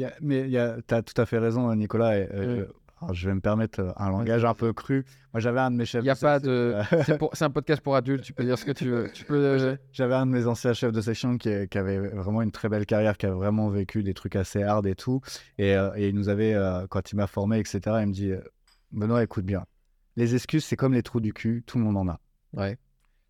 Y 0.00 0.06
mais 0.20 0.48
tu 0.48 0.94
as 0.94 1.02
tout 1.02 1.20
à 1.20 1.26
fait 1.26 1.38
raison, 1.38 1.74
Nicolas. 1.74 2.18
et, 2.18 2.28
euh, 2.32 2.66
alors, 3.00 3.14
je 3.14 3.28
vais 3.28 3.34
me 3.34 3.40
permettre 3.40 3.80
euh, 3.80 3.92
un 3.96 4.10
langage 4.10 4.44
un 4.44 4.54
peu 4.54 4.72
cru. 4.72 5.04
Moi, 5.32 5.38
j'avais 5.40 5.60
un 5.60 5.70
de 5.70 5.76
mes 5.76 5.84
chefs 5.84 6.02
Il 6.02 6.06
n'y 6.06 6.10
a 6.10 6.14
de 6.16 6.20
pas 6.20 6.40
section- 6.40 6.50
de. 7.20 7.28
C'est 7.34 7.44
un 7.44 7.50
podcast 7.50 7.80
pour 7.80 7.94
adultes, 7.94 8.24
tu 8.24 8.32
peux 8.32 8.42
dire 8.44 8.58
ce 8.58 8.64
que 8.64 8.72
tu 8.72 8.86
veux. 8.90 9.08
Tu 9.14 9.24
peux. 9.24 9.36
euh, 9.38 9.76
J'avais 9.92 10.14
un 10.14 10.26
de 10.26 10.32
mes 10.32 10.46
anciens 10.48 10.72
chefs 10.72 10.90
de 10.90 11.00
section 11.00 11.38
qui, 11.38 11.68
qui 11.68 11.78
avait 11.78 11.98
vraiment 12.08 12.42
une 12.42 12.50
très 12.50 12.68
belle 12.68 12.86
carrière, 12.86 13.16
qui 13.16 13.26
a 13.26 13.30
vraiment 13.30 13.68
vécu 13.68 14.02
des 14.02 14.14
trucs 14.14 14.34
assez 14.34 14.64
hard 14.64 14.84
et 14.86 14.96
tout. 14.96 15.20
Et, 15.58 15.76
euh, 15.76 15.90
et 15.94 16.08
il 16.08 16.14
nous 16.16 16.28
avait, 16.28 16.54
euh, 16.54 16.86
quand 16.88 17.12
il 17.12 17.16
m'a 17.16 17.28
formé, 17.28 17.60
etc., 17.60 17.80
il 18.00 18.06
me 18.08 18.12
dit 18.12 18.32
euh, 18.32 18.40
Benoît, 18.90 19.22
écoute 19.22 19.44
bien. 19.44 19.64
Les 20.16 20.34
excuses, 20.34 20.64
c'est 20.64 20.74
comme 20.76 20.92
les 20.94 21.04
trous 21.04 21.20
du 21.20 21.32
cul, 21.32 21.62
tout 21.64 21.78
le 21.78 21.84
monde 21.84 21.96
en 21.98 22.08
a. 22.08 22.20
Ouais. 22.54 22.78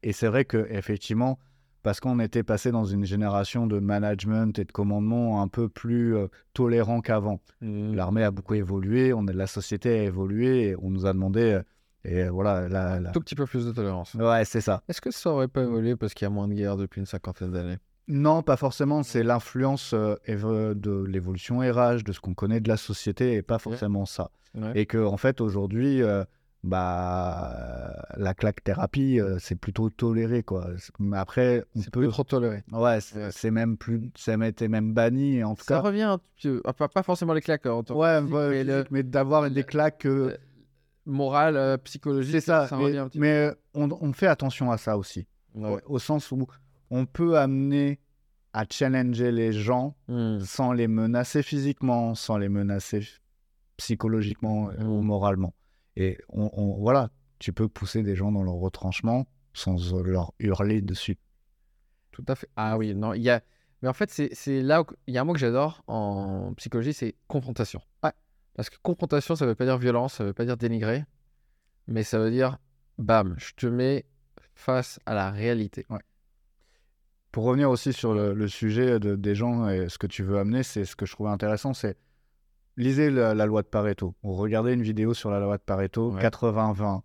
Et 0.03 0.13
c'est 0.15 0.29
vrai 0.29 0.47
que 0.47 0.67
effectivement, 0.71 1.39
parce 1.83 2.01
qu'on 2.01 2.19
était 2.21 2.43
passé 2.43 2.71
dans 2.73 2.85
une 2.85 3.05
génération 3.05 3.67
de 3.67 3.79
management 3.79 4.59
et 4.59 4.65
de 4.65 4.73
commandement 4.73 5.41
un 5.43 5.49
peu 5.49 5.69
plus 5.69 6.17
euh, 6.17 6.27
tolérant 6.55 7.01
qu'avant. 7.01 7.41
Mm. 7.61 7.95
L'armée 7.95 8.25
a 8.25 8.31
beaucoup 8.31 8.55
évolué, 8.55 9.13
on 9.13 9.23
la 9.25 9.47
société 9.47 10.01
a 10.01 10.03
évolué, 10.05 10.69
et 10.71 10.77
on 10.83 10.91
nous 10.91 11.07
a 11.07 11.13
demandé, 11.13 11.41
euh, 11.55 11.63
et 12.05 12.29
voilà, 12.29 12.69
la, 12.69 13.01
la- 13.01 13.11
Un 13.11 13.13
tout 13.13 13.21
petit 13.21 13.35
peu 13.35 13.47
plus 13.47 13.67
de 13.67 13.73
tolérance. 13.73 14.15
ouais, 14.15 14.45
c'est 14.45 14.61
ça. 14.61 14.83
Est-ce 14.89 15.01
que 15.01 15.11
ça 15.11 15.31
aurait 15.31 15.49
pas 15.49 15.63
évolué 15.63 15.97
parce 15.97 16.15
qu'il 16.15 16.25
y 16.25 16.27
a 16.27 16.31
moins 16.31 16.49
de 16.49 16.55
guerres 16.55 16.77
depuis 16.77 17.01
une 17.01 17.07
cinquantaine 17.07 17.51
d'années? 17.53 17.79
Non, 18.11 18.43
pas 18.43 18.57
forcément. 18.57 19.03
C'est 19.03 19.23
l'influence 19.23 19.93
euh, 19.95 20.17
de 20.75 21.05
l'évolution 21.05 21.59
RH, 21.59 22.05
de 22.05 22.13
ce 22.13 22.21
qu'on 22.21 22.35
connaît 22.35 22.61
de 22.61 22.69
la 22.69 22.77
société, 22.79 23.35
et 23.35 23.43
pas 23.43 23.59
forcément 23.59 24.07
ça. 24.07 24.31
Ouais. 24.55 24.73
Et 24.75 24.87
que 24.87 24.97
en 24.99 25.19
fait 25.19 25.41
aujourd'hui, 25.43 26.03
euh, 26.03 26.25
bah 26.65 27.53
euh, 27.55 27.93
la 28.17 28.35
claque 28.35 28.63
thérapie, 28.65 29.21
euh, 29.21 29.39
c'est 29.39 29.55
plutôt 29.55 29.91
toléré 29.91 30.43
quoi. 30.43 30.67
Mais 30.99 31.17
après, 31.17 31.65
on 31.77 31.81
C'est 31.83 31.91
peut. 31.91 32.01
plus 32.01 32.09
trop 32.11 32.25
toléré. 32.25 32.65
Ouais, 32.73 32.99
c'est 33.31 33.51
même 33.51 33.77
plus, 33.77 34.11
ça 34.17 34.37
m'a 34.37 34.49
été 34.49 34.69
même 34.69 34.93
banni 34.93 35.43
en 35.45 35.55
tout 35.55 35.65
Ça 35.65 35.77
cas. 35.77 35.81
revient 35.81 36.03
un 36.03 36.19
peu. 36.43 36.63
Pas 36.93 37.03
forcément 37.03 37.33
les 37.33 37.41
claques 37.41 37.67
en 37.67 37.83
tant 37.83 37.97
Ouais, 37.97 38.19
physique, 38.21 38.35
ouais, 38.35 38.49
mais 38.51 38.65
le- 38.65 38.73
physique, 38.75 38.91
mais 38.91 39.03
d'avoir 39.03 39.51
des 39.51 39.65
claques. 39.65 40.07
euh, 40.07 40.37
moral, 41.07 41.57
euh, 41.57 41.77
psychologique. 41.79 42.33
c'est 42.33 42.41
ça. 42.41 42.69
mais 42.73 42.77
revient 42.85 42.99
un 42.99 43.09
petit 43.09 43.19
mais, 43.19 43.33
euh, 43.49 43.55
on, 43.75 43.89
on 44.01 44.13
fait 44.13 44.27
attention 44.27 44.71
à 44.71 44.77
ça 44.77 44.99
aussi. 44.99 45.27
Ouais. 45.55 45.81
au 45.87 45.99
sens 45.99 46.31
où 46.31 46.47
on 46.91 47.07
peut 47.07 47.39
amener 47.39 47.99
à 48.53 48.65
challenger 48.71 49.33
les 49.33 49.53
gens 49.53 49.95
Mm. 50.09 50.41
sans 50.41 50.73
les 50.73 50.87
menacer 50.89 51.43
physiquement, 51.43 52.15
sans 52.15 52.37
les 52.37 52.49
menacer 52.51 53.07
psychologiquement 53.79 54.71
euh, 54.71 54.85
ou 54.85 55.01
moralement. 55.03 55.55
Et 56.01 56.17
on, 56.29 56.49
on- 56.53 56.77
voilà, 56.79 57.11
tu 57.41 57.53
peux 57.53 57.69
pousser 57.69 58.05
des 58.05 58.15
gens 58.15 58.31
dans 58.31 58.45
leur 58.45 58.55
retranchement 58.55 59.27
sans 59.53 59.77
leur 60.05 60.33
hurler 60.39 60.81
dessus. 60.81 61.19
Tout 62.13 62.25
à 62.29 62.37
fait. 62.37 62.49
Ah 62.55 62.79
oui, 62.79 62.95
non, 62.95 63.15
il 63.15 63.23
y 63.23 63.31
a. 63.31 63.43
Mais 63.83 63.89
en 63.89 63.93
fait, 63.93 64.09
c'est 64.11 64.63
là 64.63 64.83
où 64.83 64.87
il 65.09 65.15
y 65.15 65.19
a 65.19 65.23
un 65.23 65.25
mot 65.25 65.33
que 65.33 65.39
j'adore 65.41 65.83
en 65.89 66.55
psychologie, 66.57 66.93
c'est 66.93 67.17
confrontation. 67.27 67.81
Ouais. 68.05 68.13
Parce 68.55 68.71
que 68.71 68.77
confrontation, 68.83 69.35
ça 69.35 69.45
veut 69.45 69.57
pas 69.57 69.65
dire 69.65 69.77
violence, 69.77 70.15
ça 70.15 70.25
veut 70.25 70.33
pas 70.33 70.45
dire 70.45 70.57
dénigrer, 70.57 71.05
mais 71.89 72.05
ça 72.05 72.19
veut 72.21 72.31
dire, 72.31 72.59
bam, 72.99 73.35
je 73.39 73.53
te 73.55 73.67
mets 73.67 74.05
face 74.55 75.01
à 75.05 75.15
la 75.15 75.31
réalité. 75.31 75.85
Pour 77.33 77.45
revenir 77.45 77.71
aussi 77.71 77.93
sur 77.93 78.15
le, 78.15 78.35
le 78.35 78.49
sujet 78.49 78.99
de- 79.01 79.15
des 79.17 79.35
gens 79.35 79.69
et 79.69 79.89
ce 79.89 79.99
que 79.99 80.07
tu 80.07 80.23
veux 80.23 80.39
amener, 80.39 80.63
c'est 80.63 80.85
ce 80.85 80.97
que 80.97 81.07
je 81.07 81.13
trouvais 81.13 81.31
intéressant, 81.31 81.75
c'est 81.75 81.97
lisez 82.79 83.11
la, 83.11 83.35
la 83.35 83.47
loi 83.47 83.63
de 83.63 83.67
Pareto 83.69 84.15
ou 84.23 84.33
regardez 84.35 84.73
une 84.73 84.83
vidéo 84.83 85.13
sur 85.15 85.31
la 85.31 85.41
loi 85.41 85.59
de 85.59 85.63
Pareto, 85.63 86.13
Ouais. 86.13 86.23
80-20. 86.23 87.03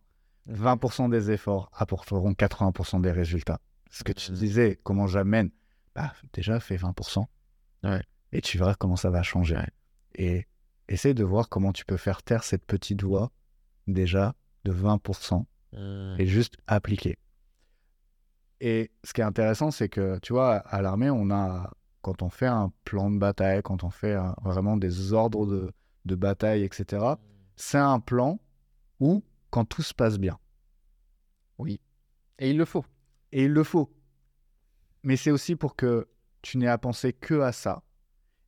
20% 0.49 1.09
des 1.09 1.31
efforts 1.31 1.69
apporteront 1.73 2.33
80% 2.33 2.99
des 3.01 3.11
résultats. 3.11 3.59
Ce 3.89 4.03
que 4.03 4.11
tu 4.11 4.31
Mhm. 4.31 4.37
disais, 4.37 4.79
comment 4.83 5.07
j'amène 5.07 5.49
bah, 5.95 6.13
Déjà, 6.33 6.59
fais 6.59 6.75
20%. 6.77 7.27
Ouais. 7.83 8.01
Et 8.31 8.41
tu 8.41 8.57
verras 8.57 8.73
comment 8.75 8.95
ça 8.95 9.09
va 9.09 9.23
changer. 9.23 9.55
Ouais. 9.55 9.69
Et 10.15 10.47
essaie 10.89 11.13
de 11.13 11.23
voir 11.23 11.47
comment 11.49 11.71
tu 11.71 11.85
peux 11.85 11.97
faire 11.97 12.23
taire 12.23 12.43
cette 12.43 12.65
petite 12.65 13.03
voix, 13.03 13.31
déjà, 13.87 14.35
de 14.65 14.71
20%, 14.71 15.45
Mm. 15.73 16.15
et 16.19 16.25
juste 16.27 16.55
appliquer. 16.67 17.17
Et 18.61 18.91
ce 19.03 19.13
qui 19.13 19.21
est 19.21 19.23
intéressant, 19.25 19.71
c'est 19.71 19.89
que, 19.89 20.19
tu 20.19 20.33
vois, 20.33 20.55
à 20.57 20.81
l'armée, 20.81 21.09
on 21.09 21.31
a, 21.31 21.71
quand 22.03 22.21
on 22.21 22.29
fait 22.29 22.45
un 22.45 22.71
plan 22.85 23.09
de 23.09 23.17
bataille, 23.17 23.61
quand 23.63 23.83
on 23.83 23.89
fait 23.89 24.13
un- 24.13 24.35
vraiment 24.43 24.77
des 24.77 25.13
ordres 25.13 25.47
de, 25.47 25.71
de 26.05 26.15
bataille, 26.15 26.63
etc., 26.63 27.03
c'est 27.55 27.79
un 27.79 27.99
plan 27.99 28.39
où, 28.99 29.23
quand 29.49 29.65
tout 29.65 29.81
se 29.81 29.93
passe 29.95 30.19
bien, 30.19 30.37
Et 32.39 32.49
il 32.49 32.57
le 32.57 32.65
faut. 32.65 32.85
et 33.31 33.45
il 33.45 33.51
le 33.51 33.63
faut. 33.63 33.91
Mais 35.03 35.15
c'est 35.17 35.31
aussi 35.31 35.55
pour 35.55 35.75
que 35.75 36.07
tu 36.41 36.57
n'aies 36.57 36.67
à 36.67 36.77
penser 36.77 37.13
que 37.13 37.39
à 37.41 37.51
ça. 37.51 37.83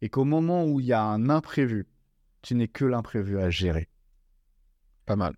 Et 0.02 0.10
qu'au 0.10 0.26
moment 0.26 0.66
où 0.66 0.80
il 0.80 0.86
y 0.88 0.94
a 0.94 1.02
un 1.04 1.30
imprévu, 1.30 1.88
tu 2.42 2.56
n'aies 2.56 2.68
que 2.68 2.86
l'imprévu 2.86 3.40
à 3.40 3.50
gérer. 3.50 3.90
Pas 5.06 5.16
mal. 5.16 5.36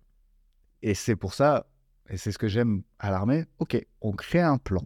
Et 0.82 0.94
c'est 0.94 1.16
pour 1.16 1.34
ça, 1.34 1.66
et 2.08 2.16
c'est 2.16 2.32
ce 2.32 2.38
que 2.38 2.48
j'aime 2.48 2.82
à 2.98 3.10
l'armée, 3.10 3.44
ok, 3.58 3.84
on 4.00 4.12
crée 4.12 4.40
un 4.40 4.58
plan. 4.58 4.84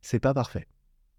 C'est 0.00 0.20
pas 0.20 0.34
parfait. 0.34 0.66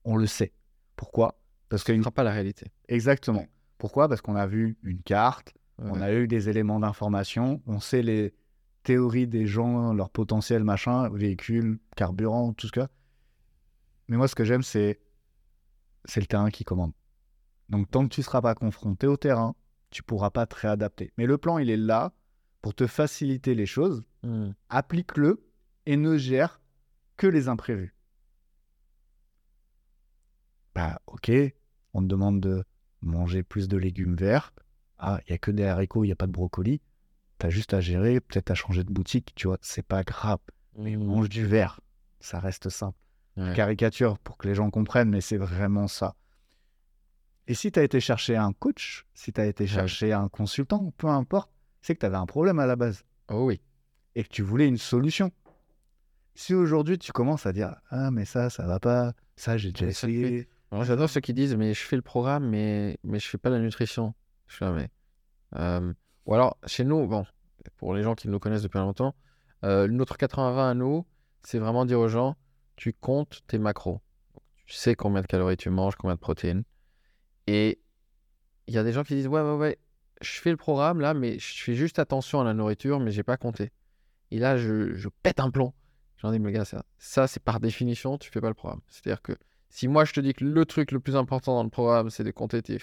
On 0.04 0.18
le 0.18 0.28
sait. 0.28 0.52
Pourquoi? 0.98 1.40
Parce 1.70 1.84
que 1.86 1.94
Ce 1.94 1.98
ne 1.98 2.02
sera 2.02 2.12
pas 2.12 2.24
la 2.24 2.32
réalité. 2.32 2.72
exactement. 2.90 3.46
Pourquoi? 3.78 4.10
Parce 4.10 4.22
qu'on 4.22 4.36
a 4.36 4.48
vu 4.48 4.78
une 4.84 5.02
carte, 5.04 5.54
on 5.78 6.02
a 6.02 6.12
eu 6.12 6.28
des 6.28 6.50
éléments 6.50 6.80
d'information, 6.80 7.62
on 7.68 7.80
sait 7.80 8.02
les 8.02 8.34
théories 8.84 9.28
des 9.28 9.46
gens, 9.46 9.94
leur 9.94 10.10
potentiel, 10.10 10.64
machin, 10.64 11.10
véhicules, 11.10 11.80
carburant, 11.96 12.54
tout 12.54 12.68
ce 12.68 12.72
que. 12.72 12.88
Mais 14.08 14.18
moi, 14.18 14.28
ce 14.28 14.34
que 14.36 14.44
j'aime, 14.44 14.64
c'est 14.64 15.00
c'est 16.06 16.22
le 16.22 16.26
terrain 16.26 16.50
qui 16.50 16.64
commande. 16.64 16.94
Donc, 17.70 17.92
tant 17.92 18.08
que 18.08 18.14
tu 18.14 18.22
ne 18.22 18.24
seras 18.24 18.42
pas 18.42 18.56
confronté 18.56 19.08
au 19.08 19.18
terrain, 19.18 19.56
tu 19.92 20.02
pourras 20.04 20.30
pas 20.32 20.46
te 20.46 20.56
réadapter. 20.56 21.12
Mais 21.18 21.26
le 21.26 21.38
plan, 21.38 21.58
il 21.58 21.70
est 21.70 21.78
là 21.78 22.14
pour 22.62 22.74
te 22.74 22.88
faciliter 22.88 23.56
les 23.56 23.66
choses. 23.66 24.04
Mm. 24.24 24.52
Applique-le 24.70 25.46
et 25.86 25.98
ne 25.98 26.18
gère 26.18 26.62
que 27.18 27.28
les 27.28 27.50
imprévus. 27.50 27.94
Bah, 30.78 31.02
ok, 31.08 31.32
on 31.96 32.02
te 32.04 32.06
demande 32.06 32.40
de 32.40 32.64
manger 33.02 33.42
plus 33.42 33.68
de 33.68 33.78
légumes 33.78 34.14
verts. 34.16 34.54
Ah, 35.00 35.20
il 35.26 35.32
n'y 35.32 35.34
a 35.34 35.40
que 35.40 35.50
des 35.50 35.64
haricots, 35.64 36.04
il 36.04 36.08
n'y 36.10 36.12
a 36.14 36.16
pas 36.16 36.28
de 36.28 36.32
brocoli. 36.32 36.82
Tu 37.40 37.48
as 37.48 37.50
juste 37.50 37.74
à 37.74 37.82
gérer, 37.82 38.20
peut-être 38.20 38.52
à 38.52 38.54
changer 38.54 38.84
de 38.84 38.92
boutique, 38.94 39.34
tu 39.34 39.48
vois, 39.48 39.58
c'est 39.62 39.82
pas 39.82 40.04
grave. 40.04 40.38
Mais 40.78 40.96
Mm. 40.96 41.04
mange 41.04 41.30
du 41.30 41.48
vert, 41.48 41.82
ça 42.20 42.40
reste 42.40 42.70
simple. 42.70 42.96
Ouais. 43.38 43.54
Caricature 43.56 44.20
pour 44.20 44.38
que 44.38 44.48
les 44.48 44.54
gens 44.54 44.70
comprennent, 44.70 45.10
mais 45.10 45.20
c'est 45.22 45.38
vraiment 45.38 45.88
ça. 45.88 46.14
Et 47.48 47.56
si 47.56 47.72
tu 47.72 47.80
as 47.80 47.84
été 47.84 48.00
chercher 48.00 48.36
un 48.36 48.54
coach, 48.54 49.08
si 49.16 49.34
tu 49.34 49.42
as 49.42 49.48
été 49.48 49.66
chercher 49.66 50.14
un 50.14 50.30
consultant, 50.30 50.94
peu 51.00 51.08
importe, 51.08 51.50
c'est 51.82 51.96
que 51.96 52.02
tu 52.02 52.06
avais 52.06 52.18
un 52.18 52.28
problème 52.28 52.60
à 52.60 52.68
la 52.68 52.76
base 52.76 53.04
Oh 53.30 53.46
oui. 53.46 53.60
et 54.14 54.24
que 54.24 54.30
tu 54.30 54.44
voulais 54.44 54.68
une 54.68 54.78
solution. 54.78 55.32
Si 56.36 56.54
aujourd'hui 56.54 57.00
tu 57.00 57.12
commences 57.12 57.48
à 57.48 57.52
dire 57.52 57.74
Ah, 57.90 58.12
mais 58.12 58.26
ça, 58.26 58.52
ça 58.52 58.68
va 58.68 58.80
pas, 58.80 59.14
ça, 59.36 59.58
j'ai 59.58 59.72
déjà 59.72 59.88
essayé. 59.88 60.48
J'adore 60.72 61.10
ceux 61.10 61.22
qui 61.22 61.34
disent 61.34 61.56
mais 61.56 61.74
je 61.74 61.82
fais 61.82 61.96
le 61.96 62.02
programme 62.02 62.48
mais 62.50 62.98
mais 63.04 63.20
je 63.20 63.28
fais 63.28 63.38
pas 63.38 63.50
la 63.50 63.60
nutrition. 63.60 64.14
Je 64.48 64.64
là, 64.64 64.72
mais 64.72 64.90
ou 66.26 66.34
alors 66.34 66.58
chez 66.66 66.84
nous 66.84 67.08
bon 67.08 67.26
pour 67.78 67.94
les 67.94 68.04
gens 68.04 68.16
qui 68.16 68.28
nous 68.28 68.40
connaissent 68.40 68.64
depuis 68.64 68.80
longtemps 68.80 69.16
notre 69.64 70.18
80-20 70.18 70.70
à 70.70 70.74
nous 70.74 71.06
c'est 71.44 71.60
vraiment 71.60 71.86
dire 71.86 72.00
aux 72.00 72.10
gens 72.10 72.36
tu 72.76 72.94
comptes 72.94 73.42
tes 73.48 73.58
macros. 73.58 74.02
Tu 74.66 74.76
sais 74.76 74.96
combien 74.96 75.22
de 75.22 75.28
calories 75.28 75.58
tu 75.58 75.70
manges, 75.70 75.96
combien 75.96 76.16
de 76.16 76.20
protéines. 76.20 76.64
Et 77.48 77.80
il 78.68 78.74
y 78.74 78.78
a 78.78 78.84
des 78.84 78.92
gens 78.92 79.04
qui 79.04 79.16
disent 79.16 79.28
ouais 79.28 79.42
ouais 79.42 79.56
ouais 79.56 79.80
je 80.20 80.42
fais 80.42 80.52
le 80.52 80.58
programme 80.58 81.00
là 81.00 81.14
mais 81.14 81.40
je 81.40 81.64
fais 81.64 81.76
juste 81.76 82.00
attention 82.00 82.42
à 82.42 82.44
la 82.44 82.54
nourriture 82.54 83.00
mais 83.00 83.12
j'ai 83.12 83.24
pas 83.24 83.38
compté. 83.38 83.72
Et 84.32 84.40
là 84.40 84.58
je, 84.58 84.94
je 84.94 85.08
pète 85.24 85.40
un 85.40 85.50
plomb. 85.50 85.74
J'en 86.18 86.32
dis 86.32 86.40
mais 86.40 86.52
gars 86.52 86.66
ça, 86.66 86.84
ça 86.98 87.28
c'est 87.28 87.42
par 87.42 87.62
définition 87.62 88.18
tu 88.18 88.30
fais 88.30 88.42
pas 88.42 88.50
le 88.50 88.54
programme. 88.54 88.82
C'est-à-dire 88.90 89.22
que 89.22 89.34
si 89.70 89.88
moi 89.88 90.06
je 90.06 90.14
te 90.14 90.20
dis 90.20 90.34
que 90.34 90.44
le 90.44 90.66
truc 90.66 90.92
le 90.92 91.00
plus 91.00 91.16
important 91.16 91.56
dans 91.56 91.64
le 91.64 91.70
programme 91.70 92.10
c'est 92.10 92.24
de 92.24 92.32
compter 92.32 92.62
tes 92.62 92.78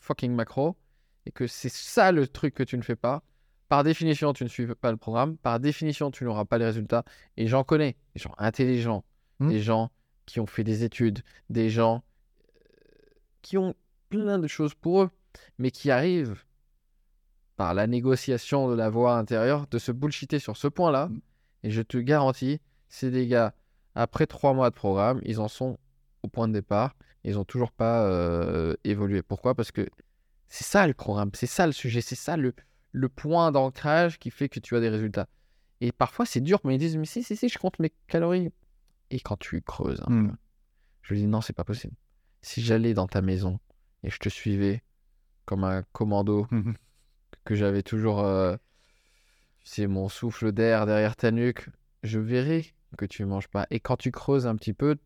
fucking 0.00 0.32
macros 0.32 0.76
et 1.26 1.32
que 1.32 1.46
c'est 1.46 1.72
ça 1.72 2.12
le 2.12 2.26
truc 2.26 2.54
que 2.54 2.62
tu 2.62 2.76
ne 2.76 2.82
fais 2.82 2.96
pas, 2.96 3.22
par 3.68 3.84
définition 3.84 4.32
tu 4.32 4.44
ne 4.44 4.48
suis 4.48 4.66
pas 4.74 4.90
le 4.90 4.96
programme, 4.96 5.36
par 5.36 5.60
définition 5.60 6.10
tu 6.10 6.24
n'auras 6.24 6.44
pas 6.44 6.58
les 6.58 6.64
résultats. 6.64 7.04
Et 7.36 7.46
j'en 7.46 7.64
connais, 7.64 7.96
des 8.14 8.20
gens 8.22 8.32
intelligents, 8.38 9.04
Hmm. 9.38 9.48
des 9.48 9.60
gens 9.60 9.90
qui 10.26 10.40
ont 10.40 10.46
fait 10.46 10.64
des 10.64 10.84
études, 10.84 11.20
des 11.48 11.70
gens 11.70 12.02
euh, 12.42 13.04
qui 13.42 13.56
ont 13.56 13.74
plein 14.08 14.38
de 14.38 14.48
choses 14.48 14.74
pour 14.74 15.02
eux, 15.02 15.10
mais 15.58 15.70
qui 15.70 15.90
arrivent 15.90 16.44
par 17.56 17.74
la 17.74 17.86
négociation 17.86 18.68
de 18.68 18.74
la 18.74 18.90
voix 18.90 19.16
intérieure 19.16 19.66
de 19.68 19.78
se 19.78 19.92
bullshiter 19.92 20.38
sur 20.38 20.56
ce 20.56 20.68
point-là. 20.68 21.06
Mm. 21.08 21.20
Et 21.64 21.70
je 21.70 21.82
te 21.82 21.98
garantis, 21.98 22.60
ces 22.88 23.10
des 23.10 23.26
gars, 23.26 23.54
après 23.94 24.26
trois 24.26 24.54
mois 24.54 24.70
de 24.70 24.74
programme, 24.74 25.20
ils 25.24 25.40
en 25.40 25.48
sont 25.48 25.78
au 26.28 26.30
point 26.30 26.48
de 26.48 26.52
départ. 26.52 26.94
Ils 27.24 27.34
n'ont 27.34 27.44
toujours 27.44 27.72
pas 27.72 28.04
euh, 28.06 28.74
évolué. 28.84 29.22
Pourquoi? 29.22 29.54
Parce 29.54 29.72
que 29.72 29.88
c'est 30.48 30.64
ça 30.64 30.86
le 30.86 30.94
programme, 30.94 31.30
c'est 31.34 31.46
ça 31.46 31.66
le 31.66 31.72
sujet, 31.72 32.00
c'est 32.00 32.14
ça 32.14 32.36
le, 32.36 32.54
le 32.92 33.08
point 33.08 33.50
d'ancrage 33.50 34.18
qui 34.18 34.30
fait 34.30 34.48
que 34.48 34.60
tu 34.60 34.76
as 34.76 34.80
des 34.80 34.88
résultats. 34.88 35.28
Et 35.80 35.92
parfois, 35.92 36.26
c'est 36.26 36.40
dur, 36.40 36.60
mais 36.64 36.76
ils 36.76 36.78
disent 36.78 36.96
Mais 36.96 37.06
si, 37.06 37.22
si, 37.22 37.36
si, 37.36 37.48
je 37.48 37.58
compte 37.58 37.78
mes 37.78 37.92
calories. 38.06 38.50
Et 39.10 39.20
quand 39.20 39.38
tu 39.38 39.62
creuses, 39.62 40.02
peu, 40.06 40.30
je 41.02 41.14
lui 41.14 41.20
dis 41.20 41.26
Non, 41.26 41.40
c'est 41.40 41.52
pas 41.52 41.64
possible. 41.64 41.94
Si 42.42 42.62
j'allais 42.62 42.94
dans 42.94 43.08
ta 43.08 43.22
maison 43.22 43.58
et 44.04 44.10
je 44.10 44.18
te 44.18 44.28
suivais 44.28 44.82
comme 45.44 45.64
un 45.64 45.82
commando, 45.92 46.46
que 47.44 47.54
j'avais 47.54 47.82
toujours, 47.82 48.20
euh, 48.20 48.56
sais, 49.64 49.86
mon 49.86 50.08
souffle 50.08 50.52
d'air 50.52 50.86
derrière 50.86 51.16
ta 51.16 51.30
nuque, 51.30 51.68
je 52.02 52.18
verrai 52.18 52.66
que 52.96 53.04
tu 53.04 53.24
manges 53.24 53.48
pas. 53.48 53.66
Et 53.70 53.80
quand 53.80 53.96
tu 53.96 54.10
creuses 54.10 54.46
un 54.46 54.56
petit 54.56 54.72
peu, 54.72 54.96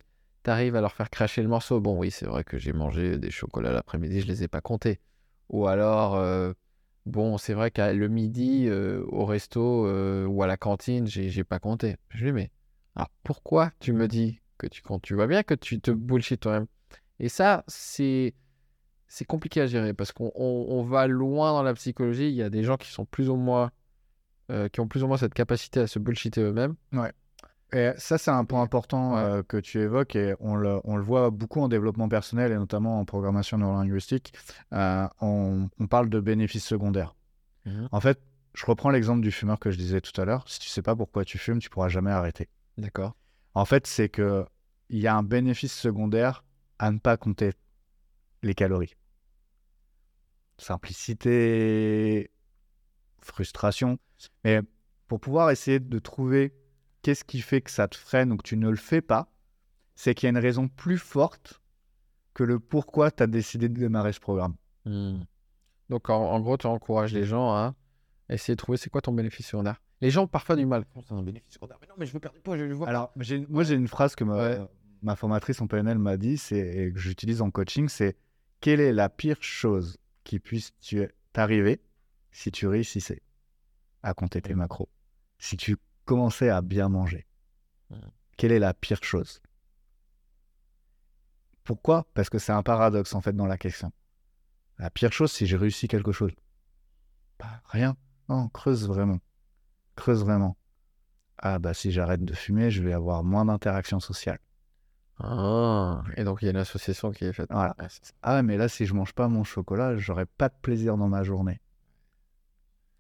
tu 0.45 0.51
arrives 0.51 0.77
à 0.77 0.81
leur 0.81 0.93
faire 0.95 1.11
cracher 1.11 1.43
le 1.43 1.49
morceau. 1.49 1.81
Bon, 1.81 1.97
oui, 1.99 2.11
c'est 2.11 2.27
vrai 2.27 2.45
que 2.45 2.59
j'ai 2.59 2.73
mangé 2.73 3.19
des 3.19 3.31
chocolats 3.31 3.73
l'après-midi, 3.73 4.21
je 4.21 4.27
les 4.27 4.43
ai 4.43 4.49
pas 4.49 4.61
comptés. 4.61 5.01
Ou 5.49 5.67
alors, 5.67 6.17
euh, 6.17 6.53
bon, 7.07 7.39
c'est 7.39 7.55
vrai 7.55 7.71
qu'à 7.71 7.93
le 7.93 8.09
midi, 8.09 8.67
euh, 8.69 9.05
au 9.09 9.25
resto 9.25 9.87
euh, 9.87 10.27
ou 10.27 10.43
à 10.43 10.47
la 10.47 10.57
cantine, 10.57 11.07
j'ai 11.07 11.45
pas 11.45 11.59
compté. 11.59 11.97
Je 12.11 12.25
lui 12.25 12.31
dis, 12.31 12.33
mais 12.33 12.51
pourquoi 13.23 13.71
tu 13.81 13.93
me 13.93 14.09
dis 14.09 14.41
que 14.59 14.67
tu 14.67 14.83
comptes? 14.83 15.03
Tu 15.03 15.15
vois 15.15 15.27
bien 15.27 15.43
que 15.43 15.55
tu 15.55 15.81
te 15.81 15.91
bullshit 15.91 16.41
toi-même. 16.41 16.67
Et 17.19 17.29
ça, 17.29 17.65
c'est 17.67 18.35
compliqué 19.29 19.61
à 19.61 19.67
gérer 19.67 19.95
parce 19.95 20.11
qu'on 20.13 20.33
on- 20.35 20.67
on 20.71 20.83
va 20.83 21.07
loin 21.07 21.53
dans 21.53 21.63
la 21.63 21.75
psychologie. 21.75 22.29
Il 22.29 22.35
y 22.35 22.43
a 22.43 22.51
des 22.51 22.63
gens 22.65 22.77
qui 22.77 22.91
sont 22.91 23.05
plus 23.05 23.29
ou 23.29 23.37
moins, 23.37 23.71
qui 24.73 24.81
ont 24.81 24.89
plus 24.89 25.03
ou 25.03 25.07
moins 25.07 25.17
cette 25.17 25.35
capacité 25.35 25.81
à 25.81 25.87
se 25.87 25.99
bullshiter 25.99 26.41
eux-mêmes. 26.43 26.75
Et 27.73 27.93
ça, 27.97 28.19
c'est 28.19 28.31
un 28.31 28.45
point 28.45 28.63
important 28.63 29.17
euh, 29.17 29.43
que 29.43 29.57
tu 29.57 29.81
évoques 29.81 30.15
et 30.15 30.35
on 30.41 30.55
le, 30.55 30.81
on 30.85 30.97
le 30.97 31.03
voit 31.03 31.31
beaucoup 31.31 31.61
en 31.61 31.69
développement 31.69 32.09
personnel 32.09 32.53
et 32.53 32.57
notamment 32.57 33.01
en 33.01 33.05
programmation 33.07 33.57
neurolinguistique. 33.57 34.35
Euh, 34.75 35.09
on, 35.21 35.71
on 35.79 35.87
parle 35.87 36.11
de 36.11 36.21
bénéfices 36.21 36.67
secondaires. 36.67 37.15
Mhm. 37.65 37.89
En 37.91 38.01
fait, 38.01 38.21
je 38.55 38.67
reprends 38.67 38.91
l'exemple 38.91 39.23
du 39.23 39.33
fumeur 39.33 39.59
que 39.59 39.71
je 39.71 39.79
disais 39.79 40.03
tout 40.03 40.19
à 40.21 40.27
l'heure. 40.27 40.47
Si 40.47 40.61
tu 40.61 40.69
sais 40.69 40.83
pas 40.83 40.95
pourquoi 40.95 41.25
tu 41.25 41.39
fumes, 41.39 41.61
tu 41.61 41.71
pourras 41.71 41.89
jamais 41.89 42.11
arrêter. 42.11 42.49
D'accord. 42.77 43.17
En 43.55 43.65
fait, 43.65 43.87
c'est 43.87 44.09
que 44.09 44.45
il 44.91 44.99
y 44.99 45.07
a 45.07 45.17
un 45.17 45.23
bénéfice 45.23 45.73
secondaire 45.73 46.45
à 46.79 46.91
ne 46.91 46.99
pas 46.99 47.17
compter 47.17 47.53
les 48.43 48.55
calories. 48.55 48.95
Simplicité, 50.59 52.31
frustration. 53.21 53.99
Mais 54.45 54.61
pour 55.09 55.21
pouvoir 55.21 55.51
essayer 55.51 55.81
de 55.81 55.99
trouver 55.99 56.55
qu'est-ce 57.03 57.25
qui 57.25 57.41
fait 57.41 57.61
que 57.61 57.71
ça 57.71 57.89
te 57.89 57.97
freine 57.97 58.33
ou 58.33 58.37
que 58.37 58.43
tu 58.43 58.57
ne 58.57 58.69
le 58.71 58.77
fais 58.77 59.01
pas, 59.01 59.33
c'est 59.95 60.15
qu'il 60.15 60.27
y 60.27 60.29
a 60.29 60.31
une 60.31 60.39
raison 60.39 60.69
plus 60.69 60.99
forte 60.99 61.61
que 62.35 62.45
le 62.45 62.59
pourquoi 62.59 63.11
tu 63.11 63.23
as 63.23 63.27
décidé 63.27 63.69
de 63.69 63.79
démarrer 63.79 64.13
ce 64.13 64.21
programme. 64.21 64.55
Hmm. 64.85 65.21
Donc, 65.91 66.09
en, 66.09 66.31
en 66.33 66.41
gros, 66.41 66.57
tu 66.57 66.67
encourages 66.67 67.13
les 67.13 67.25
gens 67.25 67.51
à 67.53 67.75
essayer 68.31 68.55
de 68.55 68.59
trouver 68.59 68.79
c'est 68.79 68.89
quoi 68.89 69.03
ton 69.03 69.13
bénéfice 69.13 69.47
secondaire. 69.47 69.83
Les 70.01 70.11
gens 70.11 70.25
ont 70.25 70.29
parfois 70.29 70.57
du 70.57 70.65
mal. 70.65 70.85
C'est 71.07 71.13
un 71.13 71.23
bénéfice 71.23 71.53
secondaire. 71.55 71.77
Mais 71.81 71.87
non, 71.89 71.95
mais 71.99 72.07
je 72.07 72.13
veux 72.13 72.21
perdre 72.21 72.37
du 72.37 72.43
poids, 72.43 72.57
je, 72.57 72.67
je 72.69 72.73
vois. 72.73 72.89
Alors, 72.89 73.13
j'ai- 73.19 73.47
moi, 73.49 73.63
j'ai 73.65 73.75
une 73.75 73.89
phrase 73.89 74.15
que 74.17 74.25
ma, 74.25 74.35
Ouais. 74.37 74.61
ma 75.03 75.15
formatrice 75.17 75.61
en 75.61 75.67
PNL 75.67 75.99
m'a 75.99 76.17
dit 76.17 76.39
c'est, 76.39 76.59
et 76.87 76.93
que 76.93 76.99
j'utilise 76.99 77.43
en 77.43 77.51
coaching 77.51 77.89
c'est 77.89 78.17
quelle 78.61 78.81
est 78.81 78.93
la 78.93 79.09
pire 79.09 79.37
chose 79.43 79.99
qui 80.25 80.39
puisse 80.39 80.73
t'arriver 81.33 81.83
si 82.31 82.51
tu 82.51 82.67
réussissais? 82.67 83.21
À 84.03 84.15
compter 84.15 84.41
tes 84.41 84.55
macros 84.55 84.89
Si 85.39 85.57
tu 85.57 85.77
commençais 86.05 86.49
à 86.49 86.63
bien 86.63 86.89
manger. 86.89 87.27
Quelle 88.37 88.53
est 88.53 88.59
la 88.59 88.75
pire 88.75 89.03
chose? 89.03 89.41
Pourquoi? 91.65 92.07
Parce 92.15 92.29
que 92.29 92.39
c'est 92.39 92.53
un 92.53 92.63
paradoxe 92.63 93.15
en 93.15 93.21
fait 93.21 93.35
dans 93.35 93.47
la 93.47 93.59
question. 93.59 93.93
La 94.79 94.91
pire 94.91 95.13
chose, 95.13 95.31
si 95.31 95.47
j'ai 95.47 95.57
réussi 95.57 95.87
quelque 95.87 96.13
chose. 96.13 96.33
Bah, 97.39 97.61
rien. 97.67 97.97
Non, 98.29 98.49
creuse 98.49 98.89
vraiment. 98.89 99.21
Creuse 99.95 100.25
vraiment. 100.25 100.57
Ah 101.39 101.59
bah 101.59 101.75
si 101.75 101.93
j'arrête 101.93 102.25
de 102.25 102.35
fumer, 102.35 102.71
je 102.71 102.83
vais 102.83 102.93
avoir 102.93 103.23
moins 103.25 103.45
d'interactions 103.45 104.01
sociales. 104.01 104.39
Ah, 105.19 106.03
et 106.17 106.25
donc, 106.25 106.43
il 106.43 106.47
y 106.47 106.49
a 106.49 106.51
une 106.51 106.57
association 106.57 107.13
qui 107.13 107.25
est 107.25 107.33
faite. 107.33 107.49
Voilà. 107.51 107.77
Ouais. 107.79 107.87
Ah 108.23 108.43
mais 108.43 108.57
là 108.57 108.69
si 108.69 108.87
je 108.87 108.95
mange 108.95 109.13
pas 109.13 109.29
mon 109.29 109.45
chocolat, 109.45 109.97
j'aurai 109.97 110.27
pas 110.27 110.49
de 110.49 110.55
plaisir 110.63 110.97
dans 110.97 111.09
ma 111.09 111.23
journée. 111.23 111.61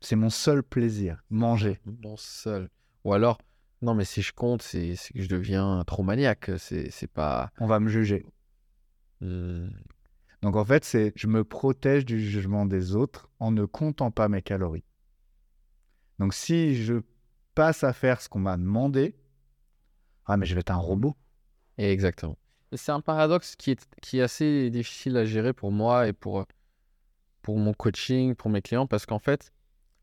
C'est 0.00 0.16
mon 0.16 0.30
seul 0.30 0.62
plaisir, 0.62 1.22
manger. 1.30 1.80
Mon 1.84 2.16
seul. 2.16 2.68
Ou 3.04 3.14
alors, 3.14 3.38
non, 3.82 3.94
mais 3.94 4.04
si 4.04 4.22
je 4.22 4.32
compte, 4.32 4.62
c'est 4.62 4.94
que 5.12 5.22
je 5.22 5.28
deviens 5.28 5.82
trop 5.86 6.02
maniaque. 6.02 6.50
C'est 6.58 6.90
c'est 6.90 7.08
pas. 7.08 7.50
On 7.58 7.66
va 7.66 7.80
me 7.80 7.88
juger. 7.88 8.24
Hmm. 9.20 9.68
Donc 10.42 10.56
en 10.56 10.64
fait, 10.64 10.84
c'est 10.84 11.12
je 11.16 11.26
me 11.26 11.44
protège 11.44 12.04
du 12.04 12.20
jugement 12.20 12.66
des 12.66 12.94
autres 12.94 13.28
en 13.38 13.50
ne 13.50 13.64
comptant 13.64 14.10
pas 14.10 14.28
mes 14.28 14.42
calories. 14.42 14.84
Donc 16.18 16.34
si 16.34 16.76
je 16.76 17.02
passe 17.54 17.84
à 17.84 17.92
faire 17.92 18.20
ce 18.20 18.28
qu'on 18.28 18.40
m'a 18.40 18.56
demandé, 18.56 19.14
ah 20.26 20.36
mais 20.36 20.46
je 20.46 20.54
vais 20.54 20.60
être 20.60 20.70
un 20.70 20.76
robot. 20.76 21.16
Exactement. 21.78 22.36
C'est 22.74 22.92
un 22.92 23.00
paradoxe 23.00 23.56
qui 23.56 23.72
est, 23.72 23.88
qui 24.00 24.18
est 24.18 24.22
assez 24.22 24.70
difficile 24.70 25.16
à 25.16 25.24
gérer 25.24 25.52
pour 25.52 25.72
moi 25.72 26.08
et 26.08 26.12
pour, 26.12 26.46
pour 27.42 27.58
mon 27.58 27.74
coaching, 27.74 28.34
pour 28.34 28.50
mes 28.50 28.62
clients, 28.62 28.86
parce 28.86 29.04
qu'en 29.04 29.18
fait, 29.18 29.52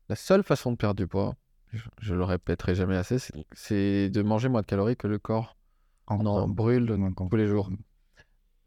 la 0.08 0.16
seule 0.16 0.42
façon 0.42 0.72
de 0.72 0.76
perdre 0.76 0.96
du 0.96 1.06
poids, 1.06 1.34
je, 1.72 1.82
je 2.00 2.14
le 2.14 2.24
répéterai 2.24 2.74
jamais 2.74 2.96
assez, 2.96 3.18
c'est- 3.52 4.10
de 4.10 4.22
manger 4.22 4.48
moins 4.48 4.60
de 4.62 4.66
calories 4.66 4.96
que 4.96 5.06
le 5.06 5.18
corps 5.18 5.56
En, 6.06 6.24
en 6.26 6.48
brûle 6.48 6.86
tous 7.28 7.36
les 7.36 7.46
jours. 7.46 7.70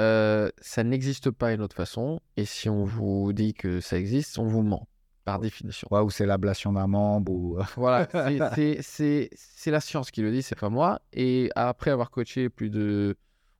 Euh, 0.02 0.50
ça 0.60 0.84
n'existe 0.84 1.30
pas 1.32 1.54
une 1.54 1.62
autre 1.62 1.76
façon, 1.76 2.20
et 2.36 2.46
si 2.46 2.68
on 2.70 2.84
vous 2.84 3.32
dit 3.34 3.54
que 3.54 3.80
ça 3.80 3.98
existe, 3.98 4.40
on 4.40 4.46
vous 4.48 4.64
ment, 4.64 4.88
par 5.24 5.40
définition. 5.40 5.88
Ouais, 5.92 6.00
ou 6.02 6.10
c'est 6.10 6.26
l'ablation 6.26 6.74
d'un 6.74 6.88
membre 6.88 7.32
ou 7.32 7.58
Voilà, 7.78 8.08
c'est- 8.82 9.30
la 9.68 9.80
science 9.80 10.10
qui 10.12 10.22
le 10.22 10.32
dit, 10.32 10.42
c'est 10.42 10.58
pas 10.60 10.70
moi. 10.70 11.00
Et 11.14 11.50
après 11.56 11.92
avoir 11.92 12.10
coaché 12.12 12.50
plus 12.50 12.70
de 12.70 13.16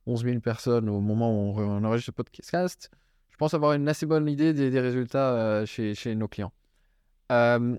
11 0.06 0.24
000 0.24 0.40
personnes 0.40 0.88
au 0.88 1.00
moment 1.00 1.30
où 1.32 1.58
on, 1.58 1.62
on 1.62 1.84
enregistre 1.84 2.06
ce 2.06 2.10
podcast, 2.12 2.90
je 3.30 3.36
pense 3.36 3.54
avoir 3.54 3.72
une 3.72 3.88
assez 3.88 4.04
bonne 4.06 4.28
idée 4.28 4.52
des, 4.52 4.70
des 4.70 4.80
résultats 4.80 5.32
euh, 5.34 5.66
chez, 5.66 5.94
chez 5.94 6.14
nos 6.14 6.28
clients. 6.28 6.52
Euh, 7.32 7.76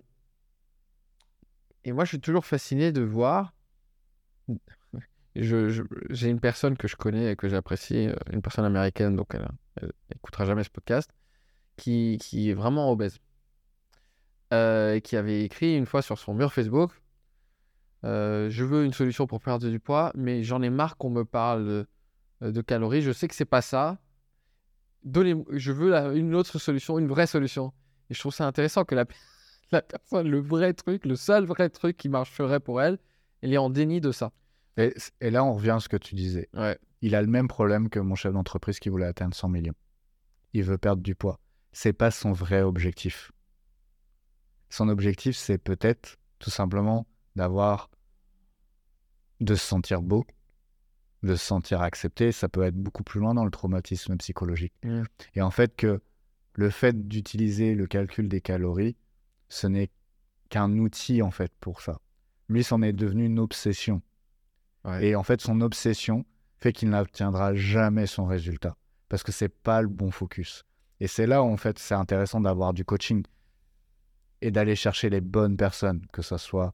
et 1.86 1.94
moi, 1.94 2.04
je 2.04 2.10
suis 2.10 2.20
toujours 2.20 2.46
fasciné 2.46 2.92
de 2.92 3.02
voir. 3.02 3.54
J'ai 5.36 6.30
une 6.30 6.40
personne 6.40 6.78
que 6.78 6.88
je 6.88 6.96
connais 6.96 7.34
et 7.34 7.36
que 7.36 7.48
j'apprécie, 7.48 8.08
euh, 8.08 8.16
une 8.32 8.42
personne 8.42 8.66
américaine, 8.66 9.16
donc 9.16 9.36
elle, 9.36 9.48
elle 9.82 9.92
écoutera 10.16 10.46
jamais 10.46 10.64
ce 10.64 10.70
podcast, 10.70 11.12
qui, 11.78 12.18
est 12.34 12.54
vraiment 12.54 12.90
obèse 12.90 13.20
euh, 14.54 15.00
qui 15.02 15.18
avait 15.18 15.44
écrit 15.44 15.76
une 15.76 15.86
fois 15.86 16.02
sur 16.02 16.18
son 16.18 16.34
mur 16.34 16.54
Facebook 16.54 16.92
euh, 18.06 18.50
Je 18.50 18.64
veux 18.64 18.86
une 18.86 18.94
solution 18.94 19.28
pour 19.28 19.42
perdre 19.42 19.70
du 19.70 19.80
poids, 19.80 20.14
mais 20.16 20.42
j'en 20.44 20.62
ai 20.62 20.70
marre 20.70 20.96
qu'on 20.96 21.10
me 21.10 21.26
parle 21.26 21.66
de, 22.42 22.52
de 22.52 22.62
calories. 22.62 23.02
Je 23.02 23.12
sais 23.12 23.28
que 23.28 23.36
c'est 23.36 23.44
pas 23.44 23.62
ça. 23.62 24.00
Je 25.04 25.72
veux 25.72 25.94
une 26.16 26.34
autre 26.34 26.60
solution, 26.60 26.98
une 26.98 27.08
vraie 27.08 27.28
solution. 27.28 27.74
Et 28.10 28.14
je 28.14 28.20
trouve 28.20 28.34
ça 28.34 28.48
intéressant 28.48 28.86
que 28.86 28.96
la, 28.96 29.06
la 29.72 29.82
personne, 29.82 30.28
le 30.28 30.40
vrai 30.40 30.74
truc, 30.74 31.06
le 31.06 31.16
seul 31.16 31.46
vrai 31.46 31.70
truc 31.70 31.98
qui 31.98 32.10
marcherait 32.10 32.60
pour 32.60 32.82
elle, 32.82 32.98
elle 33.42 33.54
est 33.54 33.58
en 33.58 33.70
déni 33.70 34.02
de 34.02 34.12
ça. 34.12 34.32
Et, 34.78 34.94
et 35.22 35.30
là, 35.30 35.44
on 35.44 35.54
revient 35.54 35.72
à 35.72 35.80
ce 35.80 35.90
que 35.90 35.98
tu 35.98 36.16
disais. 36.16 36.50
Ouais. 36.54 36.78
Il 37.02 37.16
a 37.16 37.22
le 37.22 37.28
même 37.28 37.48
problème 37.48 37.90
que 37.90 38.00
mon 38.00 38.16
chef 38.16 38.34
d'entreprise 38.34 38.80
qui 38.80 38.90
voulait 38.90 39.06
atteindre 39.06 39.36
100 39.36 39.50
millions. 39.50 39.76
Il 40.54 40.64
veut 40.64 40.78
perdre 40.78 41.02
du 41.02 41.16
poids. 41.16 41.40
C'est 41.72 41.94
pas 41.94 42.12
son 42.12 42.32
vrai 42.32 42.62
objectif. 42.62 43.32
Son 44.70 44.90
objectif, 44.90 45.36
c'est 45.36 45.58
peut-être 45.58 46.18
tout 46.40 46.50
simplement 46.50 47.06
d'avoir, 47.36 47.90
de 49.40 49.56
se 49.56 49.66
sentir 49.66 50.02
beau, 50.02 50.26
de 51.24 51.36
se 51.36 51.46
sentir 51.46 51.82
accepté. 51.82 52.32
Ça 52.32 52.50
peut 52.50 52.64
être 52.64 52.76
beaucoup 52.76 53.04
plus 53.04 53.20
loin 53.20 53.34
dans 53.34 53.46
le 53.46 53.52
traumatisme 53.52 54.18
psychologique. 54.18 54.74
Mm. 54.84 55.04
Et 55.36 55.42
en 55.42 55.52
fait, 55.52 55.76
que 55.76 56.02
le 56.54 56.70
fait 56.70 57.08
d'utiliser 57.08 57.76
le 57.76 57.88
calcul 57.88 58.30
des 58.30 58.42
calories, 58.42 58.96
ce 59.50 59.68
n'est 59.68 59.90
qu'un 60.50 60.78
outil 60.78 61.22
en 61.22 61.32
fait 61.32 61.52
pour 61.60 61.82
ça. 61.82 62.00
Lui, 62.50 62.64
c'en 62.64 62.82
est 62.82 62.94
devenu 62.94 63.26
une 63.26 63.40
obsession. 63.40 64.02
Ouais. 64.84 65.08
Et 65.08 65.16
en 65.16 65.24
fait, 65.24 65.42
son 65.42 65.62
obsession 65.62 66.26
fait 66.58 66.74
qu'il 66.74 66.90
n'obtiendra 66.90 67.56
jamais 67.56 68.06
son 68.06 68.26
résultat 68.26 68.76
parce 69.10 69.24
que 69.24 69.32
c'est 69.32 69.50
pas 69.50 69.82
le 69.82 69.88
bon 69.88 70.12
focus. 70.12 70.64
Et 71.00 71.08
c'est 71.08 71.28
là 71.28 71.44
où 71.44 71.48
en 71.48 71.58
fait 71.58 71.80
c'est 71.80 71.94
intéressant 71.94 72.42
d'avoir 72.42 72.74
du 72.74 72.86
coaching 72.86 73.24
et 74.42 74.52
d'aller 74.52 74.76
chercher 74.76 75.10
les 75.10 75.22
bonnes 75.22 75.58
personnes, 75.58 76.06
que 76.12 76.22
ce 76.22 76.38
soit 76.38 76.74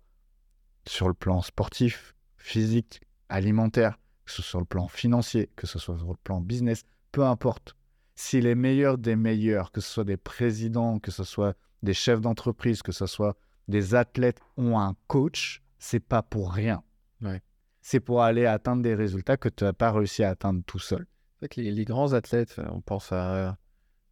sur 0.87 1.07
le 1.07 1.13
plan 1.13 1.41
sportif, 1.41 2.15
physique, 2.37 3.01
alimentaire, 3.29 3.97
que 4.25 4.31
ce 4.31 4.41
soit 4.41 4.49
sur 4.49 4.59
le 4.59 4.65
plan 4.65 4.87
financier, 4.87 5.49
que 5.55 5.67
ce 5.67 5.79
soit 5.79 5.97
sur 5.97 6.09
le 6.09 6.17
plan 6.23 6.41
business, 6.41 6.83
peu 7.11 7.23
importe. 7.23 7.75
Si 8.15 8.41
les 8.41 8.55
meilleurs 8.55 8.97
des 8.97 9.15
meilleurs, 9.15 9.71
que 9.71 9.81
ce 9.81 9.89
soit 9.89 10.03
des 10.03 10.17
présidents, 10.17 10.99
que 10.99 11.11
ce 11.11 11.23
soit 11.23 11.55
des 11.83 11.93
chefs 11.93 12.21
d'entreprise, 12.21 12.81
que 12.81 12.91
ce 12.91 13.05
soit 13.05 13.35
des 13.67 13.95
athlètes, 13.95 14.39
ont 14.57 14.79
un 14.79 14.95
coach, 15.07 15.61
c'est 15.79 15.99
pas 15.99 16.21
pour 16.21 16.51
rien. 16.51 16.83
Ouais. 17.21 17.41
C'est 17.81 17.99
pour 17.99 18.21
aller 18.21 18.45
atteindre 18.45 18.81
des 18.83 18.93
résultats 18.95 19.37
que 19.37 19.49
tu 19.49 19.63
n'as 19.63 19.73
pas 19.73 19.91
réussi 19.91 20.23
à 20.23 20.29
atteindre 20.29 20.61
tout 20.65 20.79
seul. 20.79 21.07
Que 21.41 21.59
les, 21.61 21.71
les 21.71 21.85
grands 21.85 22.13
athlètes, 22.13 22.55
euh, 22.59 22.65
on 22.71 22.81
pense 22.81 23.11
à 23.11 23.57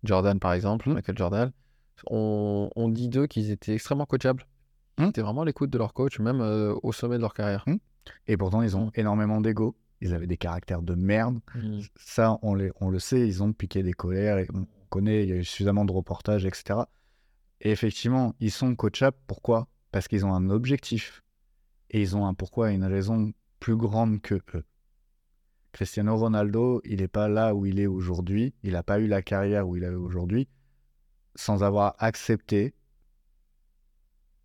Jordan 0.04 0.40
par 0.40 0.54
exemple, 0.54 0.90
Michael 0.90 1.18
Jordan, 1.18 1.52
on, 2.08 2.70
on 2.76 2.90
dit 2.90 3.10
d'eux 3.10 3.28
qu'ils 3.28 3.52
étaient 3.52 3.74
extrêmement 3.74 4.06
coachables. 4.06 4.46
Ils 4.98 5.06
Hmm. 5.06 5.10
étaient 5.10 5.22
vraiment 5.22 5.44
à 5.44 5.46
l'écoute 5.46 5.70
de 5.70 5.78
leur 5.78 5.94
coach, 5.94 6.20
même 6.20 6.42
euh, 6.42 6.76
au 6.84 6.92
sommet 6.92 7.16
de 7.18 7.22
leur 7.22 7.34
carrière. 7.34 7.64
Et 8.28 8.36
pourtant, 8.36 8.62
ils 8.62 8.76
ont 8.76 8.92
énormément 8.96 9.40
d'ego. 9.40 9.78
Ils 10.02 10.14
avaient 10.14 10.28
des 10.28 10.38
caractères 10.38 10.82
de 10.82 10.96
merde. 10.96 11.40
Ça, 11.96 12.38
on, 12.42 12.54
les, 12.56 12.72
on 12.82 12.90
le 12.90 13.00
sait, 13.00 13.26
ils 13.28 13.44
ont 13.44 13.54
piqué 13.54 13.84
des 13.84 13.94
colères 13.94 14.40
et 14.40 14.48
on, 14.54 14.66
connaît, 14.90 15.24
il 15.24 15.30
y 15.30 15.34
a 15.34 15.36
eu 15.36 15.44
suffisamment 15.44 15.86
de 15.86 15.92
reportages, 15.92 16.46
etc. 16.46 16.80
Et 17.62 17.72
effectivement, 17.72 18.36
ils 18.40 18.52
sont 18.52 18.76
coachables. 18.76 19.18
Pourquoi? 19.28 19.68
Parce 19.92 20.08
qu'ils 20.08 20.26
ont 20.26 20.34
un 20.34 20.50
objectif. 20.50 21.24
Et 21.90 22.02
ils 22.02 22.16
ont 22.16 22.26
un 22.26 22.34
pourquoi 22.34 22.72
et 22.72 22.76
une 22.76 22.86
raison 22.86 23.34
plus 23.60 23.76
grande 23.76 24.22
que 24.22 24.36
eux. 24.54 24.66
Cristiano 25.72 26.16
Ronaldo, 26.16 26.82
il 26.86 27.02
n'est 27.02 27.08
pas 27.08 27.28
là 27.28 27.54
où 27.54 27.66
il 27.66 27.80
est 27.80 27.88
aujourd'hui. 27.88 28.54
Il 28.64 28.74
n'a 28.74 28.84
pas 28.84 29.00
eu 29.00 29.08
la 29.08 29.22
carrière 29.22 29.68
où 29.68 29.76
il 29.76 29.84
est 29.84 29.90
aujourd'hui 29.90 30.48
sans 31.36 31.64
avoir 31.64 31.96
accepté 32.00 32.74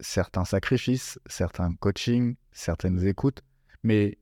certains 0.01 0.45
sacrifices, 0.45 1.19
certains 1.27 1.75
coachings, 1.75 2.37
certaines 2.53 3.05
écoutes. 3.07 3.43
Mais 3.83 4.19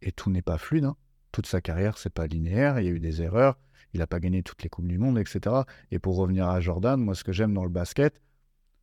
et 0.00 0.12
tout 0.12 0.30
n'est 0.30 0.42
pas 0.42 0.58
fluide. 0.58 0.84
hein. 0.84 0.96
Toute 1.32 1.46
sa 1.46 1.60
carrière, 1.60 1.98
c'est 1.98 2.12
pas 2.12 2.26
linéaire. 2.26 2.80
Il 2.80 2.86
y 2.86 2.88
a 2.88 2.92
eu 2.92 3.00
des 3.00 3.20
erreurs. 3.20 3.58
Il 3.92 4.00
n'a 4.00 4.06
pas 4.06 4.20
gagné 4.20 4.42
toutes 4.42 4.62
les 4.62 4.68
coupes 4.68 4.86
du 4.86 4.98
monde, 4.98 5.18
etc. 5.18 5.56
Et 5.90 5.98
pour 5.98 6.16
revenir 6.16 6.48
à 6.48 6.60
Jordan, 6.60 7.00
moi, 7.00 7.14
ce 7.14 7.24
que 7.24 7.32
j'aime 7.32 7.54
dans 7.54 7.64
le 7.64 7.70
basket, 7.70 8.20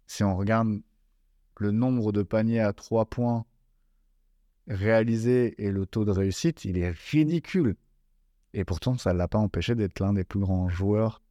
si 0.07 0.23
on 0.23 0.35
regarde 0.35 0.81
le 1.59 1.71
nombre 1.71 2.11
de 2.11 2.23
paniers 2.23 2.59
à 2.59 2.73
trois 2.73 3.05
points 3.05 3.45
réalisés 4.67 5.55
et 5.63 5.71
le 5.71 5.85
taux 5.85 6.05
de 6.05 6.11
réussite, 6.11 6.65
il 6.65 6.77
est 6.77 6.91
ridicule. 7.11 7.75
Et 8.53 8.63
pourtant, 8.63 8.97
ça 8.97 9.13
ne 9.13 9.17
l'a 9.17 9.27
pas 9.27 9.37
empêché 9.37 9.75
d'être 9.75 9.99
l'un 9.99 10.13
des 10.13 10.23
plus 10.23 10.39
grands 10.39 10.69
joueurs 10.69 11.21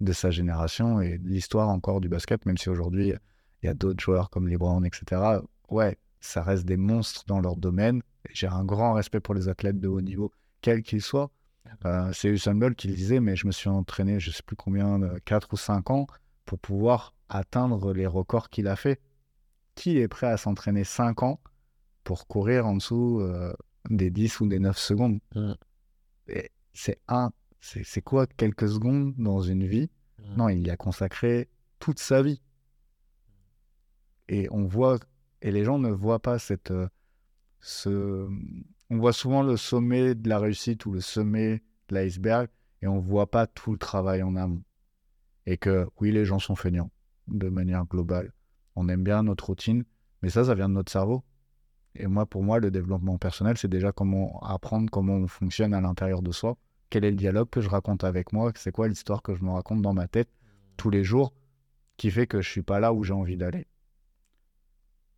de 0.00 0.12
sa 0.12 0.30
génération 0.30 1.00
et 1.00 1.18
de 1.18 1.28
l'histoire 1.28 1.68
encore 1.68 2.00
du 2.00 2.08
basket, 2.08 2.46
même 2.46 2.56
si 2.56 2.68
aujourd'hui, 2.68 3.12
il 3.62 3.66
y 3.66 3.68
a 3.68 3.74
d'autres 3.74 4.00
joueurs 4.02 4.30
comme 4.30 4.48
LeBron, 4.48 4.84
etc. 4.84 5.40
Ouais, 5.70 5.98
ça 6.20 6.42
reste 6.42 6.64
des 6.64 6.76
monstres 6.76 7.24
dans 7.26 7.40
leur 7.40 7.56
domaine. 7.56 8.02
J'ai 8.32 8.46
un 8.46 8.64
grand 8.64 8.92
respect 8.92 9.20
pour 9.20 9.34
les 9.34 9.48
athlètes 9.48 9.80
de 9.80 9.88
haut 9.88 10.00
niveau, 10.00 10.32
quels 10.60 10.82
qu'ils 10.82 11.02
soient. 11.02 11.30
Euh, 11.84 12.10
c'est 12.12 12.28
Usain 12.28 12.54
Bolt 12.54 12.76
qui 12.76 12.88
le 12.88 12.94
disait, 12.94 13.20
mais 13.20 13.36
je 13.36 13.46
me 13.46 13.52
suis 13.52 13.68
entraîné, 13.68 14.20
je 14.20 14.30
ne 14.30 14.34
sais 14.34 14.42
plus 14.42 14.56
combien, 14.56 15.00
4 15.24 15.52
ou 15.52 15.56
5 15.56 15.90
ans, 15.90 16.06
pour 16.44 16.58
pouvoir 16.58 17.14
atteindre 17.28 17.92
les 17.92 18.06
records 18.06 18.50
qu'il 18.50 18.68
a 18.68 18.76
fait. 18.76 19.00
Qui 19.74 19.98
est 19.98 20.08
prêt 20.08 20.26
à 20.26 20.36
s'entraîner 20.36 20.84
5 20.84 21.22
ans 21.22 21.40
pour 22.02 22.26
courir 22.26 22.66
en 22.66 22.76
dessous 22.76 23.20
euh, 23.20 23.52
des 23.90 24.10
10 24.10 24.40
ou 24.40 24.48
des 24.48 24.58
9 24.58 24.76
secondes? 24.76 25.20
Mm. 25.34 25.52
C'est 26.72 27.00
un, 27.08 27.30
c'est 27.60 28.02
quoi 28.02 28.26
quelques 28.26 28.68
secondes 28.68 29.14
dans 29.16 29.40
une 29.40 29.66
vie? 29.66 29.90
Mm. 30.18 30.36
Non, 30.36 30.48
il 30.48 30.66
y 30.66 30.70
a 30.70 30.76
consacré 30.76 31.48
toute 31.78 31.98
sa 31.98 32.22
vie. 32.22 32.40
Et 34.28 34.48
on 34.50 34.64
voit, 34.64 34.98
et 35.42 35.50
les 35.50 35.64
gens 35.64 35.78
ne 35.78 35.90
voient 35.90 36.18
pas 36.18 36.38
cette, 36.38 36.70
euh, 36.70 36.88
ce, 37.60 38.28
on 38.90 38.98
voit 38.98 39.12
souvent 39.12 39.42
le 39.42 39.56
sommet 39.56 40.14
de 40.14 40.28
la 40.28 40.38
réussite 40.38 40.86
ou 40.86 40.92
le 40.92 41.00
sommet 41.00 41.62
de 41.88 41.94
l'iceberg, 41.94 42.48
et 42.80 42.86
on 42.86 42.98
voit 42.98 43.30
pas 43.30 43.46
tout 43.46 43.72
le 43.72 43.78
travail 43.78 44.22
en 44.22 44.36
amont. 44.36 44.62
Et 45.46 45.56
que 45.56 45.88
oui, 46.00 46.12
les 46.12 46.24
gens 46.24 46.38
sont 46.38 46.54
feignants 46.54 46.90
de 47.26 47.48
manière 47.48 47.84
globale. 47.84 48.32
On 48.76 48.88
aime 48.88 49.02
bien 49.02 49.22
notre 49.22 49.46
routine, 49.46 49.84
mais 50.22 50.30
ça, 50.30 50.44
ça 50.44 50.54
vient 50.54 50.68
de 50.68 50.74
notre 50.74 50.92
cerveau. 50.92 51.24
Et 51.94 52.06
moi, 52.06 52.26
pour 52.26 52.42
moi, 52.42 52.60
le 52.60 52.70
développement 52.70 53.18
personnel, 53.18 53.58
c'est 53.58 53.68
déjà 53.68 53.92
comment 53.92 54.40
apprendre 54.40 54.90
comment 54.90 55.14
on 55.14 55.26
fonctionne 55.26 55.74
à 55.74 55.80
l'intérieur 55.80 56.22
de 56.22 56.32
soi. 56.32 56.56
Quel 56.90 57.04
est 57.04 57.10
le 57.10 57.16
dialogue 57.16 57.50
que 57.50 57.60
je 57.60 57.68
raconte 57.68 58.04
avec 58.04 58.32
moi? 58.32 58.52
C'est 58.54 58.72
quoi 58.72 58.88
l'histoire 58.88 59.22
que 59.22 59.34
je 59.34 59.42
me 59.42 59.50
raconte 59.50 59.82
dans 59.82 59.94
ma 59.94 60.06
tête 60.06 60.30
tous 60.76 60.90
les 60.90 61.04
jours 61.04 61.34
qui 61.96 62.10
fait 62.10 62.26
que 62.26 62.40
je 62.40 62.48
suis 62.48 62.62
pas 62.62 62.78
là 62.78 62.92
où 62.92 63.02
j'ai 63.02 63.12
envie 63.12 63.36
d'aller? 63.36 63.66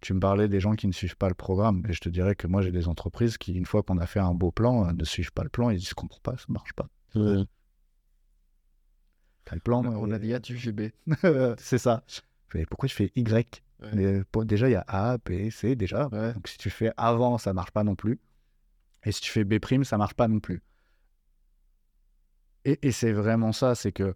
Tu 0.01 0.15
me 0.15 0.21
parlais 0.21 0.49
des 0.49 0.61
gens 0.61 0.75
qui 0.75 0.87
ne 0.87 0.93
suivent 0.93 1.17
pas 1.17 1.29
le 1.29 1.35
programme, 1.35 1.83
et 1.89 1.93
je 1.93 2.01
te 2.01 2.09
dirais 2.09 2.35
que 2.35 2.47
moi 2.47 2.63
j'ai 2.63 2.73
des 2.73 2.89
entreprises 2.89 3.37
qui, 3.39 3.53
une 3.53 3.67
fois 3.67 3.83
qu'on 3.83 3.99
a 3.99 4.07
fait 4.07 4.21
un 4.21 4.33
beau 4.35 4.51
plan, 4.51 4.89
euh, 4.89 4.93
ne 4.93 5.05
suivent 5.05 5.33
pas 5.33 5.43
le 5.45 5.51
plan, 5.51 5.71
ils 5.71 5.79
disent 5.79 5.91
je 5.91 5.95
comprends 5.95 6.21
pas, 6.23 6.37
ça 6.39 6.47
marche 6.49 6.73
pas. 6.73 6.89
T'as 7.13 7.45
le 9.57 9.61
plan 9.61 9.85
On 9.85 10.11
euh, 10.11 10.15
a 10.15 10.19
dit 10.19 10.33
A, 10.35 10.41
tu 10.41 10.57
fais 10.57 10.73
B. 10.73 10.83
C'est 11.59 11.79
ça. 11.79 12.03
Je 12.07 12.21
fais, 12.49 12.67
pourquoi 12.67 12.89
je 12.89 12.95
fais 12.95 13.13
Y? 13.17 13.63
Ouais. 13.83 13.91
Mais, 13.95 14.23
pour- 14.31 14.45
Déjà, 14.45 14.69
il 14.69 14.73
y 14.73 14.77
a 14.77 14.85
A, 14.87 15.19
B, 15.19 15.51
C, 15.51 15.77
déjà. 15.77 16.09
Ouais. 16.09 16.33
Donc 16.35 16.49
si 16.49 16.59
tu 16.59 16.71
fais 16.71 16.93
avant, 16.97 17.39
ça 17.39 17.53
marche 17.53 17.71
pas 17.71 17.85
non 17.85 17.95
plus. 17.95 18.19
Et 19.05 19.13
si 19.13 19.21
tu 19.21 19.31
fais 19.31 19.45
B', 19.45 19.59
ça 19.85 19.99
marche 19.99 20.15
pas 20.15 20.29
non 20.29 20.41
plus. 20.41 20.63
Et, 22.65 22.79
et 22.83 22.93
c'est 22.93 23.13
vraiment 23.13 23.53
ça, 23.53 23.75
c'est 23.75 23.93
que 23.93 24.15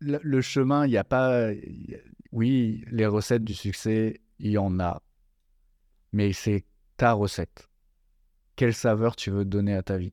le, 0.00 0.20
le 0.22 0.40
chemin, 0.40 0.86
il 0.86 0.90
n'y 0.90 0.96
a 0.96 1.04
pas. 1.04 1.52
il 1.52 1.90
y 1.90 1.94
a- 1.94 1.98
Oui, 2.38 2.84
les 2.92 3.06
recettes 3.06 3.42
du 3.42 3.52
succès, 3.52 4.20
il 4.38 4.52
y 4.52 4.58
en 4.58 4.78
a. 4.78 5.02
Mais 6.12 6.32
c'est 6.32 6.64
ta 6.96 7.12
recette. 7.12 7.68
Quelle 8.54 8.74
saveur 8.74 9.16
tu 9.16 9.32
veux 9.32 9.44
donner 9.44 9.74
à 9.74 9.82
ta 9.82 9.96
vie? 9.96 10.12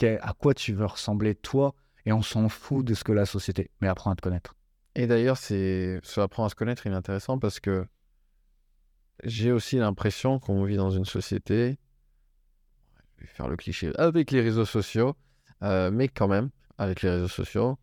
À 0.00 0.32
quoi 0.32 0.54
tu 0.54 0.74
veux 0.74 0.86
ressembler 0.86 1.34
toi? 1.34 1.74
Et 2.06 2.12
on 2.12 2.22
s'en 2.22 2.48
fout 2.48 2.86
de 2.86 2.94
ce 2.94 3.02
que 3.02 3.10
la 3.10 3.26
société. 3.26 3.72
Mais 3.80 3.88
apprends 3.88 4.12
à 4.12 4.14
te 4.14 4.20
connaître. 4.20 4.54
Et 4.94 5.08
d'ailleurs, 5.08 5.36
c'est 5.36 5.98
ce 6.04 6.20
apprendre 6.20 6.46
à 6.46 6.50
se 6.50 6.54
connaître, 6.54 6.86
il 6.86 6.92
est 6.92 6.94
intéressant 6.94 7.40
parce 7.40 7.58
que 7.58 7.84
j'ai 9.24 9.50
aussi 9.50 9.74
l'impression 9.78 10.38
qu'on 10.38 10.62
vit 10.62 10.76
dans 10.76 10.90
une 10.90 11.04
société, 11.04 11.80
je 13.18 13.24
vais 13.24 13.32
faire 13.32 13.48
le 13.48 13.56
cliché, 13.56 13.90
avec 13.96 14.30
les 14.30 14.40
réseaux 14.40 14.66
sociaux, 14.66 15.16
euh, 15.64 15.90
mais 15.90 16.06
quand 16.06 16.28
même, 16.28 16.50
avec 16.78 17.02
les 17.02 17.10
réseaux 17.10 17.26
sociaux, 17.26 17.76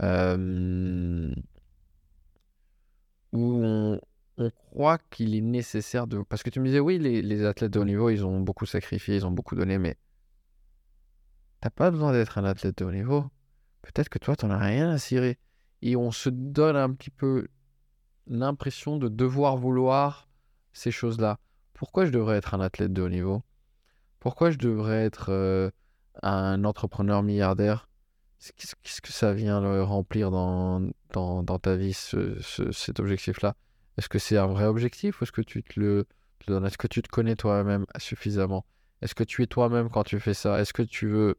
euh, 0.00 1.30
on, 3.36 4.00
croit 4.70 4.98
qu'il 5.10 5.34
est 5.34 5.40
nécessaire 5.40 6.06
de... 6.06 6.22
Parce 6.22 6.42
que 6.42 6.50
tu 6.50 6.60
me 6.60 6.66
disais, 6.66 6.80
oui, 6.80 6.98
les, 6.98 7.44
athlètes 7.44 7.72
de 7.72 7.80
haut 7.80 7.84
niveau, 7.84 8.10
ils 8.10 8.24
ont 8.24 8.40
beaucoup 8.40 8.66
sacrifié, 8.66 9.16
ils 9.16 9.26
ont 9.26 9.30
beaucoup 9.30 9.54
donné, 9.54 9.78
mais 9.78 9.96
t'as 11.60 11.70
pas 11.70 11.90
besoin 11.90 12.12
d'être 12.12 12.38
un 12.38 12.44
athlète 12.44 12.78
de 12.78 12.84
haut 12.84 12.92
niveau. 12.92 13.24
Peut-être 13.82 14.08
que 14.08 14.18
toi, 14.18 14.36
t'en 14.36 14.50
as 14.50 14.58
rien 14.58 14.90
à 14.90 14.98
cirer 14.98 15.38
et 15.82 15.96
on 15.96 16.10
se 16.10 16.28
donne 16.28 16.76
un 16.76 16.92
petit 16.92 17.10
peu 17.10 17.46
l'impression 18.26 18.96
de 18.96 19.08
devoir 19.08 19.56
vouloir 19.56 20.28
ces 20.72 20.90
choses-là. 20.90 21.38
Pourquoi 21.72 22.04
je 22.04 22.10
devrais 22.10 22.36
être 22.36 22.54
un 22.54 22.60
athlète 22.60 22.92
de 22.92 23.02
haut 23.02 23.08
niveau? 23.08 23.42
Pourquoi 24.18 24.50
je 24.50 24.58
devrais 24.58 25.04
être 25.04 25.30
euh, 25.30 25.70
un 26.22 26.64
entrepreneur 26.64 27.22
milliardaire? 27.22 27.88
Qu'est-ce 28.56 29.00
que 29.00 29.12
ça 29.12 29.32
vient 29.32 29.60
le 29.60 29.82
remplir 29.82 30.30
dans, 30.30 30.80
dans, 31.12 31.42
dans 31.42 31.58
ta 31.58 31.76
vie, 31.76 31.92
ce- 31.94 32.40
ce- 32.42 32.70
cet 32.72 33.00
objectif-là? 33.00 33.54
Est-ce 33.96 34.08
que 34.08 34.18
c'est 34.18 34.36
un 34.38 34.46
vrai 34.46 34.66
objectif 34.66 35.20
ou 35.20 35.24
est-ce 35.24 35.32
que 35.32 35.40
tu 35.42 35.62
te 35.62 35.80
le, 35.80 36.04
te 36.40 36.44
le 36.48 36.54
donnes? 36.54 36.66
Est-ce 36.66 36.78
que 36.78 36.86
tu 36.86 37.02
te 37.02 37.08
connais 37.08 37.34
toi-même 37.36 37.86
suffisamment? 37.98 38.64
Est-ce 39.02 39.14
que 39.14 39.24
tu 39.24 39.42
es 39.42 39.46
toi-même 39.46 39.88
quand 39.90 40.04
tu 40.04 40.20
fais 40.20 40.34
ça? 40.34 40.60
Est-ce 40.60 40.72
que 40.72 40.82
tu 40.82 41.08
veux 41.08 41.36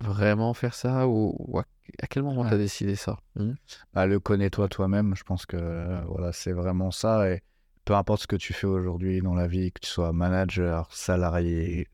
vraiment 0.00 0.54
faire 0.54 0.74
ça 0.74 1.08
ou, 1.08 1.34
ou 1.38 1.58
à, 1.58 1.64
à 2.02 2.06
quel 2.06 2.22
moment 2.22 2.46
tu 2.46 2.54
as 2.54 2.58
décidé 2.58 2.96
ça? 2.96 3.18
Hmm 3.36 3.52
Bah, 3.92 4.06
le 4.06 4.20
connais-toi 4.20 4.68
toi-même, 4.68 5.14
je 5.16 5.24
pense 5.24 5.46
que 5.46 5.56
euh, 5.56 6.00
voilà, 6.06 6.32
c'est 6.32 6.52
vraiment 6.52 6.90
ça. 6.90 7.30
Et 7.30 7.42
peu 7.84 7.94
importe 7.94 8.22
ce 8.22 8.26
que 8.26 8.36
tu 8.36 8.52
fais 8.52 8.66
aujourd'hui 8.66 9.20
dans 9.22 9.34
la 9.34 9.46
vie, 9.46 9.72
que 9.72 9.80
tu 9.80 9.88
sois 9.90 10.12
manager, 10.12 10.92
salarié, 10.92 11.88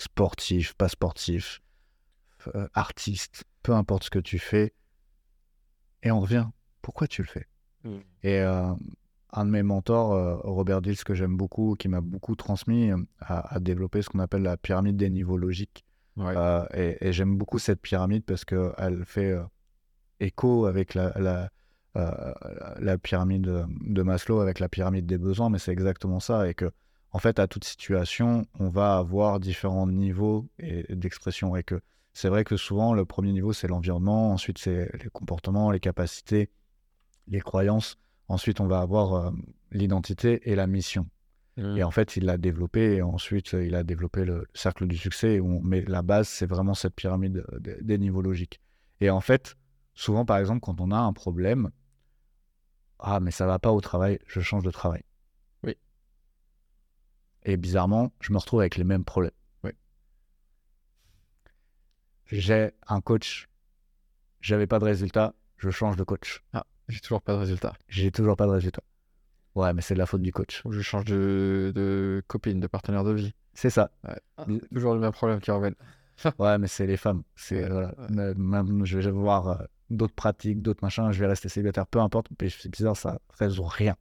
sportif, 0.00 0.74
pas 0.74 0.88
sportif, 0.88 1.60
euh, 2.54 2.68
artiste, 2.74 3.44
peu 3.62 3.72
importe 3.72 4.04
ce 4.04 4.10
que 4.10 4.18
tu 4.18 4.38
fais, 4.38 4.72
et 6.02 6.10
on 6.10 6.20
revient, 6.20 6.46
pourquoi 6.82 7.06
tu 7.06 7.22
le 7.22 7.28
fais? 7.28 7.46
Et 8.22 8.40
euh, 8.40 8.74
un 9.32 9.44
de 9.46 9.50
mes 9.50 9.62
mentors, 9.62 10.12
euh, 10.12 10.36
Robert 10.44 10.82
Dills, 10.82 11.02
que 11.02 11.14
j'aime 11.14 11.36
beaucoup, 11.36 11.76
qui 11.78 11.88
m'a 11.88 12.02
beaucoup 12.02 12.36
transmis, 12.36 12.90
a, 13.20 13.54
a 13.54 13.58
développé 13.60 14.02
ce 14.02 14.10
qu'on 14.10 14.18
appelle 14.18 14.42
la 14.42 14.58
pyramide 14.58 14.96
des 14.96 15.08
niveaux 15.08 15.38
logiques. 15.38 15.84
Ouais. 16.16 16.34
Euh, 16.36 16.66
et 16.74 16.98
et 17.00 17.12
j'aime 17.14 17.38
beaucoup 17.38 17.58
cette 17.58 17.80
pyramide 17.80 18.24
parce 18.24 18.44
qu'elle 18.44 19.04
fait 19.06 19.30
euh, 19.30 19.44
écho 20.18 20.66
avec 20.66 20.92
la, 20.94 21.18
la, 21.18 21.50
euh, 21.96 22.34
la 22.78 22.98
pyramide 22.98 23.66
de 23.80 24.02
Maslow, 24.02 24.40
avec 24.40 24.58
la 24.58 24.68
pyramide 24.68 25.06
des 25.06 25.18
besoins, 25.18 25.48
mais 25.48 25.58
c'est 25.58 25.72
exactement 25.72 26.20
ça. 26.20 26.48
Et 26.48 26.54
que, 26.54 26.70
en 27.12 27.18
fait, 27.18 27.38
à 27.38 27.46
toute 27.46 27.64
situation, 27.64 28.46
on 28.58 28.68
va 28.68 28.96
avoir 28.96 29.40
différents 29.40 29.86
niveaux 29.86 30.48
d'expression. 30.90 31.56
Et 31.56 31.62
que 31.64 31.80
c'est 32.12 32.28
vrai 32.28 32.44
que 32.44 32.56
souvent, 32.56 32.94
le 32.94 33.04
premier 33.04 33.32
niveau, 33.32 33.52
c'est 33.52 33.68
l'environnement, 33.68 34.32
ensuite, 34.32 34.58
c'est 34.58 34.90
les 35.02 35.10
comportements, 35.10 35.70
les 35.70 35.80
capacités, 35.80 36.50
les 37.28 37.40
croyances. 37.40 37.96
Ensuite, 38.28 38.60
on 38.60 38.66
va 38.66 38.80
avoir 38.80 39.14
euh, 39.14 39.30
l'identité 39.72 40.48
et 40.50 40.54
la 40.54 40.66
mission. 40.66 41.08
Hmm. 41.56 41.76
Et 41.76 41.82
en 41.82 41.90
fait, 41.90 42.16
il 42.16 42.24
l'a 42.26 42.38
développé 42.38 42.96
et 42.96 43.02
ensuite, 43.02 43.54
euh, 43.54 43.64
il 43.66 43.74
a 43.74 43.82
développé 43.82 44.24
le 44.24 44.46
cercle 44.54 44.86
du 44.86 44.96
succès. 44.96 45.40
Où 45.40 45.56
on- 45.56 45.62
mais 45.62 45.82
la 45.82 46.02
base, 46.02 46.28
c'est 46.28 46.46
vraiment 46.46 46.74
cette 46.74 46.94
pyramide 46.94 47.44
euh, 47.52 47.58
des, 47.58 47.76
des 47.82 47.98
niveaux 47.98 48.22
logiques. 48.22 48.60
Et 49.00 49.10
en 49.10 49.20
fait, 49.20 49.56
souvent, 49.94 50.24
par 50.24 50.38
exemple, 50.38 50.60
quand 50.60 50.80
on 50.80 50.92
a 50.92 50.98
un 50.98 51.12
problème, 51.12 51.70
ah, 53.00 53.18
mais 53.20 53.30
ça 53.30 53.46
va 53.46 53.58
pas 53.58 53.72
au 53.72 53.80
travail, 53.80 54.18
je 54.26 54.40
change 54.40 54.62
de 54.62 54.70
travail. 54.70 55.02
Et 57.44 57.56
bizarrement, 57.56 58.12
je 58.20 58.32
me 58.32 58.38
retrouve 58.38 58.60
avec 58.60 58.76
les 58.76 58.84
mêmes 58.84 59.04
problèmes. 59.04 59.32
Oui. 59.64 59.72
J'ai 62.26 62.70
un 62.88 63.00
coach, 63.00 63.48
j'avais 64.40 64.66
pas 64.66 64.78
de 64.78 64.84
résultat, 64.84 65.34
je 65.58 65.70
change 65.70 65.96
de 65.96 66.04
coach. 66.04 66.42
Ah, 66.52 66.64
j'ai 66.88 67.00
toujours 67.00 67.22
pas 67.22 67.32
de 67.34 67.38
résultat. 67.38 67.74
J'ai 67.88 68.10
toujours 68.10 68.36
pas 68.36 68.46
de 68.46 68.52
résultat. 68.52 68.82
Ouais, 69.54 69.72
mais 69.72 69.82
c'est 69.82 69.94
de 69.94 69.98
la 69.98 70.06
faute 70.06 70.22
du 70.22 70.32
coach. 70.32 70.62
Ou 70.64 70.72
je 70.72 70.80
change 70.80 71.04
de, 71.06 71.72
de 71.74 72.22
copine, 72.28 72.60
de 72.60 72.66
partenaire 72.66 73.04
de 73.04 73.12
vie. 73.12 73.34
C'est 73.54 73.70
ça. 73.70 73.90
Ouais. 74.06 74.20
Ah, 74.36 74.46
toujours 74.72 74.94
le 74.94 75.00
même 75.00 75.12
problème 75.12 75.40
qui 75.40 75.50
reviennent. 75.50 75.74
Ouais, 76.38 76.58
mais 76.58 76.66
c'est 76.68 76.86
les 76.86 76.98
femmes. 76.98 77.22
C'est, 77.34 77.62
Ouais, 77.64 77.70
voilà. 77.70 77.88
ouais. 77.98 78.06
Mais 78.10 78.34
Même, 78.34 78.84
je 78.84 78.98
vais 78.98 79.10
voir 79.10 79.48
euh, 79.48 79.64
d'autres 79.88 80.14
pratiques, 80.14 80.60
d'autres 80.60 80.84
machins, 80.84 81.10
je 81.12 81.18
vais 81.18 81.26
rester 81.26 81.48
célibataire, 81.48 81.86
peu 81.86 81.98
importe. 81.98 82.28
Mais 82.40 82.50
c'est 82.50 82.68
bizarre, 82.68 82.96
ça 82.96 83.18
résout 83.38 83.62
rien. 83.64 83.96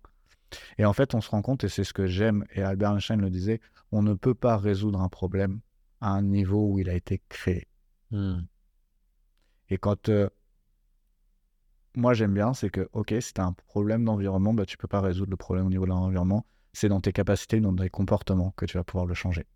Et 0.77 0.85
en 0.85 0.93
fait, 0.93 1.13
on 1.15 1.21
se 1.21 1.29
rend 1.29 1.41
compte, 1.41 1.63
et 1.63 1.69
c'est 1.69 1.83
ce 1.83 1.93
que 1.93 2.07
j'aime, 2.07 2.45
et 2.53 2.61
Albert 2.61 2.93
Einstein 2.93 3.21
le 3.21 3.29
disait, 3.29 3.61
on 3.91 4.01
ne 4.01 4.13
peut 4.13 4.35
pas 4.35 4.57
résoudre 4.57 5.01
un 5.01 5.09
problème 5.09 5.59
à 6.01 6.11
un 6.11 6.21
niveau 6.21 6.67
où 6.71 6.79
il 6.79 6.89
a 6.89 6.93
été 6.93 7.21
créé. 7.29 7.67
Hmm. 8.11 8.41
Et 9.69 9.77
quand 9.77 10.09
euh, 10.09 10.29
moi 11.95 12.13
j'aime 12.13 12.33
bien, 12.33 12.53
c'est 12.53 12.69
que, 12.69 12.89
ok, 12.93 13.13
si 13.19 13.33
tu 13.33 13.41
as 13.41 13.45
un 13.45 13.53
problème 13.53 14.05
d'environnement, 14.05 14.53
bah, 14.53 14.65
tu 14.65 14.77
peux 14.77 14.87
pas 14.87 15.01
résoudre 15.01 15.31
le 15.31 15.37
problème 15.37 15.67
au 15.67 15.69
niveau 15.69 15.85
de 15.85 15.89
l'environnement. 15.89 16.45
C'est 16.73 16.89
dans 16.89 17.01
tes 17.01 17.11
capacités, 17.11 17.59
dans 17.59 17.75
tes 17.75 17.89
comportements 17.89 18.51
que 18.51 18.65
tu 18.65 18.77
vas 18.77 18.83
pouvoir 18.83 19.05
le 19.05 19.13
changer. 19.13 19.47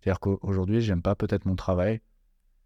C'est-à-dire 0.00 0.20
qu'aujourd'hui, 0.20 0.80
j'aime 0.80 1.02
pas 1.02 1.14
peut-être 1.14 1.46
mon 1.46 1.56
travail, 1.56 2.00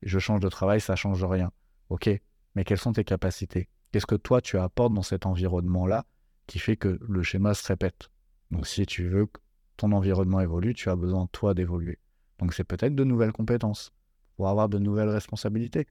je 0.02 0.18
change 0.18 0.40
de 0.40 0.48
travail, 0.48 0.80
ça 0.80 0.96
change 0.96 1.24
rien. 1.24 1.50
Ok, 1.88 2.08
mais 2.54 2.64
quelles 2.64 2.78
sont 2.78 2.92
tes 2.92 3.04
capacités? 3.04 3.68
Qu'est-ce 3.92 4.06
que 4.06 4.14
toi 4.14 4.40
tu 4.40 4.58
apportes 4.58 4.92
dans 4.92 5.02
cet 5.02 5.26
environnement-là 5.26 6.04
qui 6.46 6.58
fait 6.58 6.76
que 6.76 6.98
le 7.00 7.22
schéma 7.22 7.54
se 7.54 7.66
répète 7.66 8.10
Donc 8.50 8.66
si 8.66 8.86
tu 8.86 9.08
veux 9.08 9.26
que 9.26 9.40
ton 9.76 9.92
environnement 9.92 10.40
évolue, 10.40 10.74
tu 10.74 10.88
as 10.88 10.96
besoin 10.96 11.26
toi 11.32 11.54
d'évoluer. 11.54 11.98
Donc 12.38 12.54
c'est 12.54 12.64
peut-être 12.64 12.94
de 12.94 13.04
nouvelles 13.04 13.32
compétences 13.32 13.92
pour 14.36 14.48
avoir 14.48 14.68
de 14.68 14.78
nouvelles 14.78 15.08
responsabilités. 15.08 15.86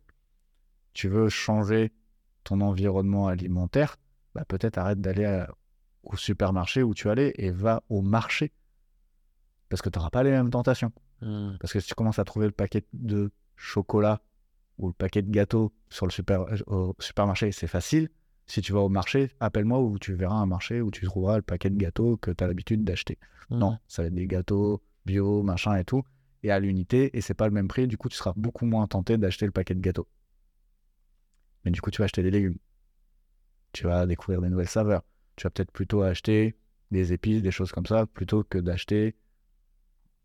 Tu 0.93 1.07
veux 1.07 1.29
changer 1.29 1.91
ton 2.43 2.62
environnement 2.62 3.27
alimentaire, 3.27 3.97
bah 4.33 4.45
peut-être 4.45 4.77
arrête 4.77 5.01
d'aller 5.01 5.45
au 6.03 6.15
supermarché 6.15 6.83
où 6.83 6.93
tu 6.93 7.09
allais 7.09 7.33
et 7.38 7.51
va 7.51 7.83
au 7.89 8.01
marché. 8.01 8.53
Parce 9.69 9.81
que 9.81 9.89
tu 9.89 9.97
n'auras 9.97 10.12
pas 10.12 10.24
les 10.24 10.31
mêmes 10.31 10.50
tentations. 10.50 10.91
Hmm. 11.21 11.57
Parce 11.59 11.74
que 11.74 11.79
si 11.79 11.88
tu 11.88 11.95
commences 11.95 12.19
à 12.19 12.24
trouver 12.24 12.45
le 12.45 12.51
paquet 12.51 12.85
de 12.93 13.31
chocolat 13.55 14.21
ou 14.77 14.88
le 14.88 14.93
paquet 14.93 15.21
de 15.21 15.31
gâteaux 15.31 15.74
sur 15.89 16.05
le 16.05 16.12
super, 16.12 16.45
au 16.67 16.95
supermarché, 17.00 17.51
c'est 17.51 17.67
facile. 17.67 18.09
Si 18.47 18.61
tu 18.61 18.73
vas 18.73 18.79
au 18.79 18.89
marché, 18.89 19.31
appelle-moi 19.39 19.79
où 19.79 19.97
tu 19.97 20.13
verras 20.13 20.35
un 20.35 20.45
marché 20.45 20.81
où 20.81 20.91
tu 20.91 21.05
trouveras 21.05 21.37
le 21.37 21.41
paquet 21.41 21.69
de 21.69 21.77
gâteaux 21.77 22.17
que 22.17 22.31
tu 22.31 22.43
as 22.43 22.47
l'habitude 22.47 22.83
d'acheter. 22.83 23.17
Hmm. 23.49 23.57
Non, 23.57 23.77
ça 23.87 24.03
va 24.03 24.07
être 24.07 24.13
des 24.13 24.27
gâteaux 24.27 24.81
bio, 25.05 25.43
machin 25.43 25.75
et 25.75 25.83
tout, 25.83 26.03
et 26.43 26.51
à 26.51 26.59
l'unité, 26.59 27.15
et 27.17 27.21
c'est 27.21 27.33
pas 27.33 27.47
le 27.47 27.53
même 27.53 27.67
prix, 27.67 27.87
du 27.87 27.97
coup 27.97 28.09
tu 28.09 28.17
seras 28.17 28.33
beaucoup 28.35 28.65
moins 28.65 28.87
tenté 28.87 29.17
d'acheter 29.17 29.45
le 29.45 29.51
paquet 29.51 29.75
de 29.75 29.81
gâteaux. 29.81 30.07
Mais 31.63 31.71
du 31.71 31.81
coup 31.81 31.91
tu 31.91 31.99
vas 31.99 32.05
acheter 32.05 32.23
des 32.23 32.31
légumes. 32.31 32.57
Tu 33.71 33.85
vas 33.85 34.05
découvrir 34.05 34.41
des 34.41 34.49
nouvelles 34.49 34.69
saveurs. 34.69 35.03
Tu 35.35 35.43
vas 35.43 35.49
peut-être 35.49 35.71
plutôt 35.71 36.01
acheter 36.01 36.55
des 36.91 37.13
épices, 37.13 37.41
des 37.41 37.51
choses 37.51 37.71
comme 37.71 37.85
ça, 37.85 38.05
plutôt 38.05 38.43
que 38.43 38.57
d'acheter 38.57 39.15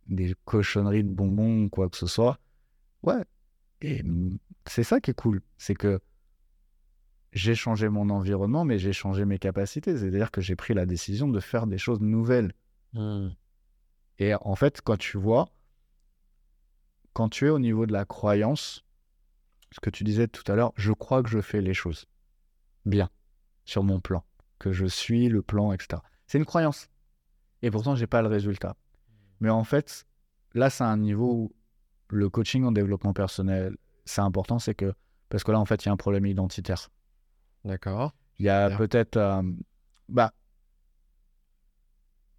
des 0.07 0.35
cochonneries 0.45 1.05
de 1.05 1.09
bonbons 1.09 1.65
ou 1.65 1.69
quoi 1.69 1.89
que 1.89 1.97
ce 1.97 2.07
soit. 2.07 2.39
Ouais. 3.03 3.25
Et 3.81 4.03
mm, 4.03 4.39
c'est 4.67 4.85
ça 4.85 5.01
qui 5.01 5.11
est 5.11 5.15
cool, 5.15 5.41
c'est 5.57 5.75
que 5.75 6.01
j'ai 7.33 7.55
changé 7.55 7.89
mon 7.89 8.11
environnement, 8.11 8.65
mais 8.65 8.79
j'ai 8.79 8.93
changé 8.93 9.25
mes 9.25 9.39
capacités. 9.39 9.97
C'est-à-dire 9.97 10.31
que 10.31 10.41
j'ai 10.41 10.57
pris 10.57 10.75
la 10.75 10.87
décision 10.87 11.29
de 11.29 11.41
faire 11.41 11.67
des 11.67 11.79
choses 11.79 12.01
nouvelles. 12.01 12.53
Hmm. 12.93 13.29
Et 14.19 14.35
en 14.35 14.55
fait, 14.55 14.81
quand 14.83 14.99
tu 14.99 15.17
vois, 15.17 15.49
quand 17.13 17.29
tu 17.29 17.47
es 17.47 17.51
au 17.51 17.59
niveau 17.59 17.87
de 17.87 17.93
la 17.93 18.05
croyance, 18.05 18.85
ce 19.73 19.81
que 19.81 19.91
tu 19.91 20.05
disais 20.05 20.29
tout 20.29 20.51
à 20.51 20.57
l'heure, 20.57 20.73
je 20.77 20.93
crois 20.93 21.23
que 21.23 21.29
je 21.29 21.41
fais 21.41 21.61
les 21.61 21.75
choses 21.75 22.07
bien 22.85 23.09
sur 23.65 23.83
mon 23.85 24.01
plan, 24.01 24.25
que 24.59 24.73
je 24.73 24.87
suis 24.87 25.29
le 25.29 25.43
plan, 25.43 25.73
etc. 25.73 26.03
C'est 26.27 26.39
une 26.39 26.45
croyance. 26.45 26.89
Et 27.63 27.71
pourtant, 27.71 27.95
j'ai 27.95 28.07
pas 28.07 28.23
le 28.23 28.29
résultat. 28.29 28.77
Mais 29.41 29.51
en 29.51 29.65
fait, 29.65 30.07
là, 30.55 30.71
c'est 30.71 30.85
un 30.85 30.97
niveau 30.97 31.33
où 31.33 31.55
le 32.09 32.29
coaching 32.29 32.65
en 32.65 32.73
développement 32.73 33.13
personnel, 33.13 33.77
c'est 34.05 34.21
important, 34.21 34.59
c'est 34.59 34.75
que 34.75 34.93
parce 35.29 35.45
que 35.45 35.53
là, 35.53 35.61
en 35.61 35.65
fait, 35.65 35.85
il 35.85 35.87
y 35.87 35.89
a 35.89 35.93
un 35.93 35.97
problème 35.97 36.27
identitaire. 36.27 36.91
D'accord. 37.65 38.13
Il 38.39 38.47
y 38.47 38.49
a 38.49 38.71
peut-être. 38.71 39.17
euh, 39.17 39.43
bah, 40.09 40.33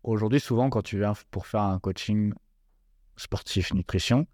aujourd'hui, 0.03 0.39
souvent, 0.39 0.69
quand 0.69 0.81
tu 0.81 0.97
viens 0.97 1.13
pour 1.31 1.47
faire 1.47 1.61
un 1.61 1.79
coaching 1.79 2.33
sportif 3.17 3.73
nutrition, 3.73 4.25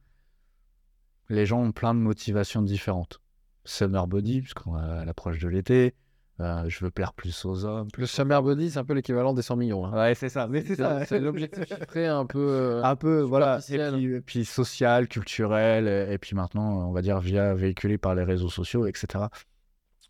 les 1.30 1.45
gens 1.45 1.60
ont 1.62 1.71
plein 1.71 1.93
de 1.93 2.00
motivations 2.00 2.62
différentes. 2.62 3.19
Summer 3.65 4.08
body, 4.08 4.41
puisqu'on 4.41 4.76
à 4.76 5.04
l'approche 5.04 5.39
de 5.39 5.50
l'été. 5.50 5.93
euh, 6.39 6.69
je 6.69 6.86
veux 6.86 6.91
plaire 6.91 7.12
plus 7.13 7.43
aux 7.43 7.65
hommes. 7.65 7.89
Le 7.97 8.06
Summer 8.06 8.41
Body, 8.41 8.69
c'est 8.71 8.80
un 8.80 8.86
peu 8.86 8.93
l'équivalent 8.93 9.34
des 9.34 9.41
100 9.41 9.58
millions. 9.58 9.86
hein. 9.86 9.91
Ouais, 9.93 10.15
c'est 10.15 10.30
ça. 10.30 10.47
Mais 10.47 10.63
c'est 10.63 10.76
ça. 10.76 11.04
C'est 11.06 11.19
l'objectif 11.19 11.65
chiffré 11.67 12.06
un 12.08 12.26
peu. 12.26 12.39
euh, 12.39 12.84
un 12.84 12.95
peu, 12.95 13.19
voilà. 13.21 13.58
Et 13.58 13.62
superficiel. 13.62 13.93
puis, 13.95 14.13
et 14.15 14.21
puis 14.21 14.45
social, 14.45 15.08
culturel, 15.10 15.88
et, 15.89 16.13
et 16.13 16.17
puis 16.17 16.34
maintenant, 16.36 16.88
on 16.88 16.91
va 16.93 17.02
dire, 17.02 17.19
via 17.19 17.54
véhiculé 17.56 17.97
par 17.97 18.15
les 18.15 18.23
réseaux 18.23 18.50
sociaux, 18.50 18.86
etc. 18.86 19.26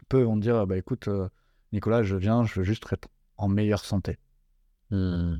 Peu 0.09 0.21
vont 0.23 0.35
te 0.35 0.41
dire, 0.41 0.65
bah 0.67 0.77
écoute, 0.77 1.07
euh, 1.07 1.29
Nicolas, 1.73 2.03
je 2.03 2.15
viens, 2.15 2.43
je 2.45 2.55
veux 2.59 2.63
juste 2.63 2.85
être 2.91 3.07
en 3.37 3.47
meilleure 3.47 3.85
santé. 3.85 4.17
hmm. 4.91 5.37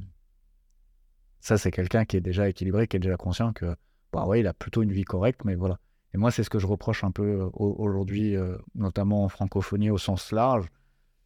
Ça, 1.39 1.57
c'est 1.57 1.71
quelqu'un 1.71 2.05
qui 2.05 2.17
est 2.17 2.21
déjà 2.21 2.49
équilibré, 2.49 2.87
qui 2.87 2.97
est 2.97 2.99
déjà 2.99 3.17
conscient 3.17 3.53
que, 3.53 3.75
bah 4.11 4.25
ouais, 4.25 4.39
il 4.41 4.47
a 4.47 4.53
plutôt 4.53 4.83
une 4.83 4.91
vie 4.91 5.03
correcte, 5.03 5.45
mais 5.45 5.55
voilà. 5.55 5.79
Et 6.13 6.17
moi, 6.17 6.31
c'est 6.31 6.43
ce 6.43 6.49
que 6.49 6.59
je 6.59 6.67
reproche 6.67 7.03
un 7.03 7.11
peu 7.11 7.23
euh, 7.41 7.49
au- 7.53 7.75
aujourd'hui, 7.79 8.35
euh, 8.35 8.57
notamment 8.75 9.23
en 9.23 9.29
francophonie 9.29 9.89
au 9.89 9.97
sens 9.97 10.31
large, 10.31 10.67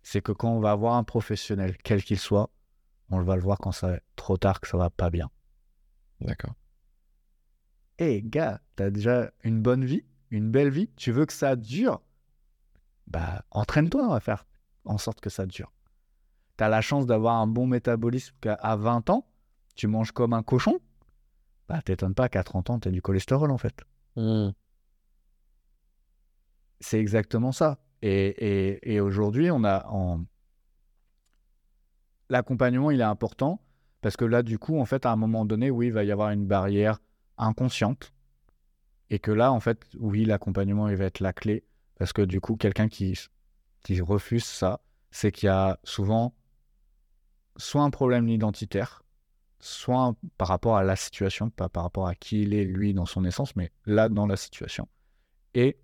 c'est 0.03 0.21
que 0.21 0.31
quand 0.31 0.51
on 0.51 0.59
va 0.59 0.71
avoir 0.71 0.95
un 0.95 1.03
professionnel, 1.03 1.77
quel 1.83 2.03
qu'il 2.03 2.19
soit, 2.19 2.49
on 3.11 3.21
va 3.23 3.35
le 3.37 3.43
voir 3.43 3.59
quand 3.59 3.71
c'est 3.73 4.01
trop 4.15 4.37
tard, 4.37 4.61
que 4.61 4.67
ça 4.67 4.77
va 4.77 4.89
pas 4.89 5.09
bien. 5.11 5.29
D'accord. 6.21 6.55
Hé, 7.99 8.21
gars, 8.21 8.59
t'as 8.75 8.89
déjà 8.89 9.31
une 9.45 9.61
bonne 9.61 9.85
vie, 9.85 10.03
une 10.29 10.51
belle 10.51 10.69
vie, 10.71 10.89
tu 10.97 11.11
veux 11.13 11.25
que 11.25 11.31
ça 11.33 11.55
dure? 11.55 12.01
Bah, 13.11 13.43
entraîne-toi 13.51 14.15
à 14.15 14.19
faire 14.21 14.45
en 14.85 14.97
sorte 14.97 15.19
que 15.19 15.29
ça 15.29 15.45
dure. 15.45 15.71
T'as 16.57 16.69
la 16.69 16.81
chance 16.81 17.05
d'avoir 17.05 17.35
un 17.35 17.47
bon 17.47 17.67
métabolisme 17.67 18.35
qu'à 18.41 18.53
à 18.53 18.75
20 18.77 19.09
ans, 19.09 19.27
tu 19.75 19.87
manges 19.87 20.11
comme 20.13 20.33
un 20.33 20.43
cochon 20.43 20.79
Bah, 21.67 21.81
t'étonnes 21.81 22.15
pas 22.15 22.29
qu'à 22.29 22.43
30 22.43 22.69
ans, 22.69 22.79
t'as 22.79 22.91
du 22.91 23.01
cholestérol 23.01 23.51
en 23.51 23.57
fait. 23.57 23.81
Hmm. 24.15 24.49
C'est 26.79 26.99
exactement 26.99 27.51
ça. 27.51 27.79
Et, 28.01 28.27
et- 28.27 28.93
et 28.95 28.99
aujourd'hui, 29.01 29.51
on 29.51 29.63
a 29.63 29.85
en... 29.89 30.25
l'accompagnement, 32.29 32.91
il 32.91 33.01
est 33.01 33.03
important 33.03 33.61
parce 34.01 34.17
que 34.17 34.25
là, 34.25 34.41
du 34.41 34.57
coup, 34.57 34.79
en 34.79 34.85
fait, 34.85 35.05
à 35.05 35.11
un 35.11 35.15
moment 35.15 35.45
donné, 35.45 35.69
oui, 35.69 35.87
il 35.87 35.93
va 35.93 36.03
y 36.03 36.11
avoir 36.11 36.31
une 36.31 36.45
barrière 36.47 36.99
inconsciente 37.37 38.13
et 39.09 39.19
que 39.19 39.31
là, 39.31 39.51
en 39.51 39.59
fait, 39.59 39.85
oui, 39.99 40.25
l'accompagnement, 40.25 40.87
il 40.89 40.95
va 40.95 41.05
être 41.05 41.19
la 41.19 41.33
clé 41.33 41.63
parce 42.01 42.13
que 42.13 42.23
du 42.23 42.41
coup, 42.41 42.55
quelqu'un 42.55 42.87
qui, 42.87 43.15
qui 43.83 44.01
refuse 44.01 44.43
ça, 44.43 44.81
c'est 45.11 45.31
qu'il 45.31 45.45
y 45.45 45.49
a 45.51 45.79
souvent 45.83 46.33
soit 47.57 47.83
un 47.83 47.91
problème 47.91 48.27
identitaire, 48.27 49.03
soit 49.59 50.01
un- 50.05 50.15
par 50.39 50.47
rapport 50.47 50.77
à 50.77 50.83
la 50.83 50.95
situation, 50.95 51.51
pas 51.51 51.69
par 51.69 51.83
rapport 51.83 52.07
à 52.07 52.15
qui 52.15 52.41
il 52.41 52.55
est, 52.55 52.63
lui, 52.65 52.95
dans 52.95 53.05
son 53.05 53.23
essence, 53.23 53.55
mais 53.55 53.71
là, 53.85 54.09
dans 54.09 54.25
la 54.25 54.35
situation. 54.35 54.87
Et 55.53 55.77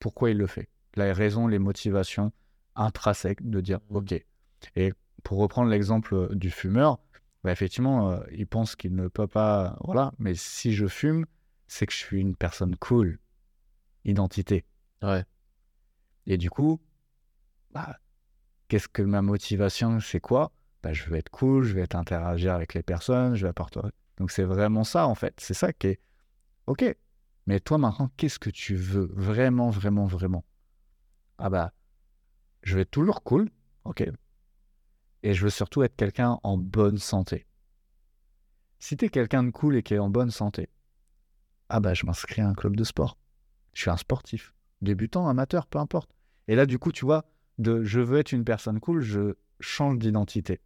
pourquoi 0.00 0.30
il 0.30 0.38
le 0.38 0.48
fait? 0.48 0.70
Les 0.96 1.12
raisons, 1.12 1.46
les 1.46 1.60
motivations 1.60 2.32
intrinsèques 2.74 3.48
de 3.48 3.60
dire 3.60 3.78
Mhm. 3.90 3.96
OK. 3.96 4.24
Et 4.74 4.92
pour 5.22 5.38
reprendre 5.38 5.70
l'exemple 5.70 6.16
euh, 6.16 6.34
du 6.34 6.50
fumeur, 6.50 6.98
bah, 7.44 7.52
effectivement, 7.52 8.10
euh, 8.10 8.20
il 8.32 8.48
pense 8.48 8.74
qu'il 8.74 8.96
ne 8.96 9.06
peut 9.06 9.28
pas. 9.28 9.76
Voilà, 9.84 10.12
mais 10.18 10.34
si 10.34 10.72
je 10.72 10.88
fume, 10.88 11.26
c'est 11.68 11.86
que 11.86 11.92
je 11.92 11.98
suis 11.98 12.20
une 12.20 12.34
personne 12.34 12.74
cool. 12.74 13.20
Identité. 14.04 14.64
Ouais. 15.02 15.24
Et 16.26 16.36
du 16.36 16.50
coup, 16.50 16.80
bah, 17.70 17.98
qu'est-ce 18.68 18.88
que 18.88 19.02
ma 19.02 19.22
motivation 19.22 20.00
C'est 20.00 20.20
quoi? 20.20 20.52
Bah, 20.82 20.92
Je 20.92 21.04
veux 21.04 21.16
être 21.16 21.30
cool, 21.30 21.64
je 21.64 21.74
vais 21.74 21.82
être 21.82 21.94
interagir 21.96 22.54
avec 22.54 22.74
les 22.74 22.82
personnes, 22.82 23.34
je 23.34 23.42
vais 23.42 23.50
apporter. 23.50 23.80
Donc 24.18 24.30
c'est 24.30 24.44
vraiment 24.44 24.84
ça 24.84 25.06
en 25.06 25.14
fait. 25.14 25.34
C'est 25.38 25.54
ça 25.54 25.72
qui 25.72 25.88
est 25.88 26.00
OK. 26.66 26.84
Mais 27.46 27.60
toi 27.60 27.78
maintenant, 27.78 28.10
qu'est-ce 28.16 28.38
que 28.38 28.50
tu 28.50 28.74
veux 28.74 29.08
vraiment, 29.14 29.70
vraiment, 29.70 30.06
vraiment? 30.06 30.44
Ah 31.38 31.48
bah, 31.50 31.72
je 32.62 32.74
vais 32.74 32.82
être 32.82 32.90
toujours 32.90 33.22
cool, 33.22 33.48
OK. 33.84 34.04
Et 35.22 35.34
je 35.34 35.42
veux 35.44 35.50
surtout 35.50 35.82
être 35.82 35.96
quelqu'un 35.96 36.38
en 36.42 36.58
bonne 36.58 36.98
santé. 36.98 37.46
Si 38.80 38.96
tu 38.96 39.06
es 39.06 39.08
quelqu'un 39.08 39.44
de 39.44 39.50
cool 39.50 39.76
et 39.76 39.82
qui 39.82 39.94
est 39.94 39.98
en 39.98 40.10
bonne 40.10 40.30
santé, 40.30 40.68
ah 41.68 41.80
bah 41.80 41.94
je 41.94 42.06
m'inscris 42.06 42.42
à 42.42 42.48
un 42.48 42.54
club 42.54 42.76
de 42.76 42.84
sport. 42.84 43.18
Je 43.72 43.82
suis 43.82 43.90
un 43.90 43.96
sportif, 43.96 44.54
débutant, 44.82 45.28
amateur, 45.28 45.66
peu 45.66 45.78
importe. 45.78 46.10
Et 46.48 46.54
là, 46.54 46.66
du 46.66 46.78
coup, 46.78 46.92
tu 46.92 47.04
vois, 47.04 47.24
de 47.58 47.82
je 47.82 48.00
veux 48.00 48.18
être 48.18 48.32
une 48.32 48.44
personne 48.44 48.80
cool, 48.80 49.00
je 49.00 49.34
change 49.60 49.98
d'identité. 49.98 50.60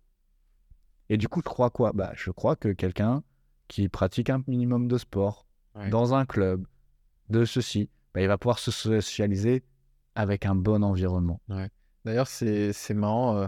Et 1.08 1.16
du 1.16 1.28
coup, 1.28 1.40
je 1.40 1.48
crois 1.48 1.70
quoi? 1.70 1.92
Bah, 1.92 2.12
je 2.14 2.30
crois 2.30 2.56
que 2.56 2.68
quelqu'un 2.68 3.22
qui 3.68 3.88
pratique 3.88 4.30
un 4.30 4.42
minimum 4.46 4.88
de 4.88 4.98
sport 4.98 5.46
Ouais. 5.74 5.88
dans 5.88 6.12
un 6.14 6.26
club, 6.26 6.66
de 7.30 7.46
ceci, 7.46 7.88
bah, 8.12 8.20
il 8.20 8.28
va 8.28 8.36
pouvoir 8.36 8.58
se 8.58 8.70
socialiser 8.70 9.64
avec 10.14 10.44
un 10.44 10.54
bon 10.54 10.84
environnement. 10.84 11.40
D'ailleurs, 12.04 12.26
c'est 12.26 12.74
marrant. 12.94 13.36
euh, 13.38 13.46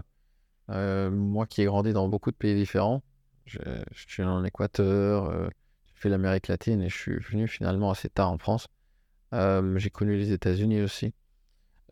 euh, 0.71 1.11
moi 1.11 1.45
qui 1.45 1.61
ai 1.61 1.65
grandi 1.65 1.93
dans 1.93 2.07
beaucoup 2.09 2.31
de 2.31 2.35
pays 2.35 2.55
différents, 2.55 3.03
je, 3.45 3.59
je 3.91 4.05
suis 4.07 4.23
en 4.23 4.43
Équateur, 4.43 5.25
euh, 5.25 5.47
j'ai 5.85 5.93
fait 6.01 6.09
l'Amérique 6.09 6.47
latine 6.47 6.81
et 6.81 6.89
je 6.89 6.97
suis 6.97 7.19
venu 7.19 7.47
finalement 7.47 7.91
assez 7.91 8.09
tard 8.09 8.31
en 8.31 8.39
France. 8.39 8.67
Euh, 9.35 9.77
j'ai 9.77 9.89
connu 9.89 10.15
les 10.17 10.31
États-Unis 10.31 10.81
aussi. 10.81 11.13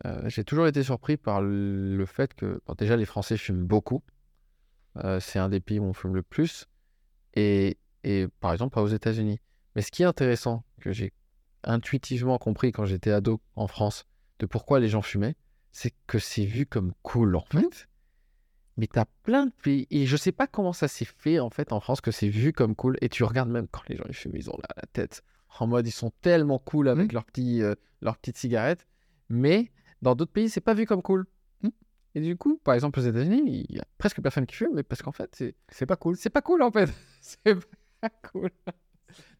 Euh, 0.06 0.28
j'ai 0.28 0.44
toujours 0.44 0.66
été 0.66 0.82
surpris 0.82 1.16
par 1.16 1.40
le 1.40 2.04
fait 2.06 2.34
que, 2.34 2.60
bon, 2.66 2.74
déjà, 2.76 2.96
les 2.96 3.04
Français 3.04 3.36
fument 3.36 3.64
beaucoup. 3.64 4.02
Euh, 5.04 5.20
c'est 5.20 5.38
un 5.38 5.48
des 5.48 5.60
pays 5.60 5.78
où 5.78 5.84
on 5.84 5.92
fume 5.92 6.14
le 6.14 6.22
plus. 6.22 6.66
Et, 7.34 7.78
et 8.02 8.26
par 8.40 8.52
exemple, 8.52 8.74
pas 8.74 8.82
aux 8.82 8.88
États-Unis. 8.88 9.40
Mais 9.76 9.82
ce 9.82 9.90
qui 9.90 10.02
est 10.02 10.06
intéressant, 10.06 10.64
que 10.80 10.92
j'ai 10.92 11.12
intuitivement 11.64 12.38
compris 12.38 12.72
quand 12.72 12.86
j'étais 12.86 13.10
ado 13.10 13.40
en 13.56 13.66
France, 13.66 14.04
de 14.38 14.46
pourquoi 14.46 14.80
les 14.80 14.88
gens 14.88 15.02
fumaient, 15.02 15.36
c'est 15.72 15.92
que 16.06 16.18
c'est 16.18 16.44
vu 16.44 16.66
comme 16.66 16.92
cool 17.02 17.36
en 17.36 17.44
Mmh. 17.52 17.60
fait. 17.60 17.88
Mais 18.76 18.86
t'as 18.88 19.04
plein 19.22 19.46
de 19.46 19.52
pays, 19.62 19.86
et 19.90 20.04
je 20.04 20.16
sais 20.16 20.32
pas 20.32 20.48
comment 20.48 20.72
ça 20.72 20.88
s'est 20.88 21.04
fait 21.04 21.38
en 21.38 21.50
fait 21.50 21.72
en 21.72 21.78
France, 21.78 22.00
que 22.00 22.10
c'est 22.10 22.28
vu 22.28 22.52
comme 22.52 22.74
cool. 22.74 22.96
Et 23.00 23.08
tu 23.08 23.22
regardes 23.22 23.48
même 23.50 23.68
quand 23.68 23.88
les 23.88 23.96
gens 23.96 24.04
ils 24.08 24.14
fument, 24.14 24.36
ils 24.36 24.50
ont 24.50 24.56
la, 24.60 24.74
la 24.76 24.86
tête 24.92 25.22
en 25.62 25.66
mode 25.66 25.86
ils 25.86 25.92
sont 25.92 26.10
tellement 26.20 26.58
cool 26.58 26.88
avec 26.88 27.10
Mmh. 27.12 27.14
leurs 27.14 27.24
petits, 27.24 27.62
euh, 27.62 27.74
cigarettes. 28.34 28.86
Mais 29.28 29.70
dans 30.02 30.14
d'autres 30.14 30.32
pays, 30.32 30.48
c'est 30.48 30.60
pas 30.60 30.74
vu 30.74 30.86
comme 30.86 31.02
cool. 31.02 31.26
Mmh. 31.62 31.68
Et 32.16 32.20
du 32.20 32.36
coup, 32.36 32.60
par 32.64 32.74
exemple 32.74 33.00
aux 33.00 33.02
États-Unis, 33.02 33.66
il 33.68 33.76
y 33.76 33.80
a 33.80 33.84
presque 33.98 34.20
personne 34.20 34.46
qui 34.46 34.54
fume, 34.54 34.72
mais 34.74 34.82
parce 34.82 35.02
qu'en 35.02 35.12
fait, 35.12 35.44
c'est 35.68 35.86
pas 35.86 35.96
cool. 35.96 36.16
c'est 36.16 36.30
pas 36.30 36.42
cool 36.42 36.62
en 36.62 36.70
fait. 36.70 36.90
C'est 37.20 37.54
pas 38.00 38.10
cool. 38.30 38.50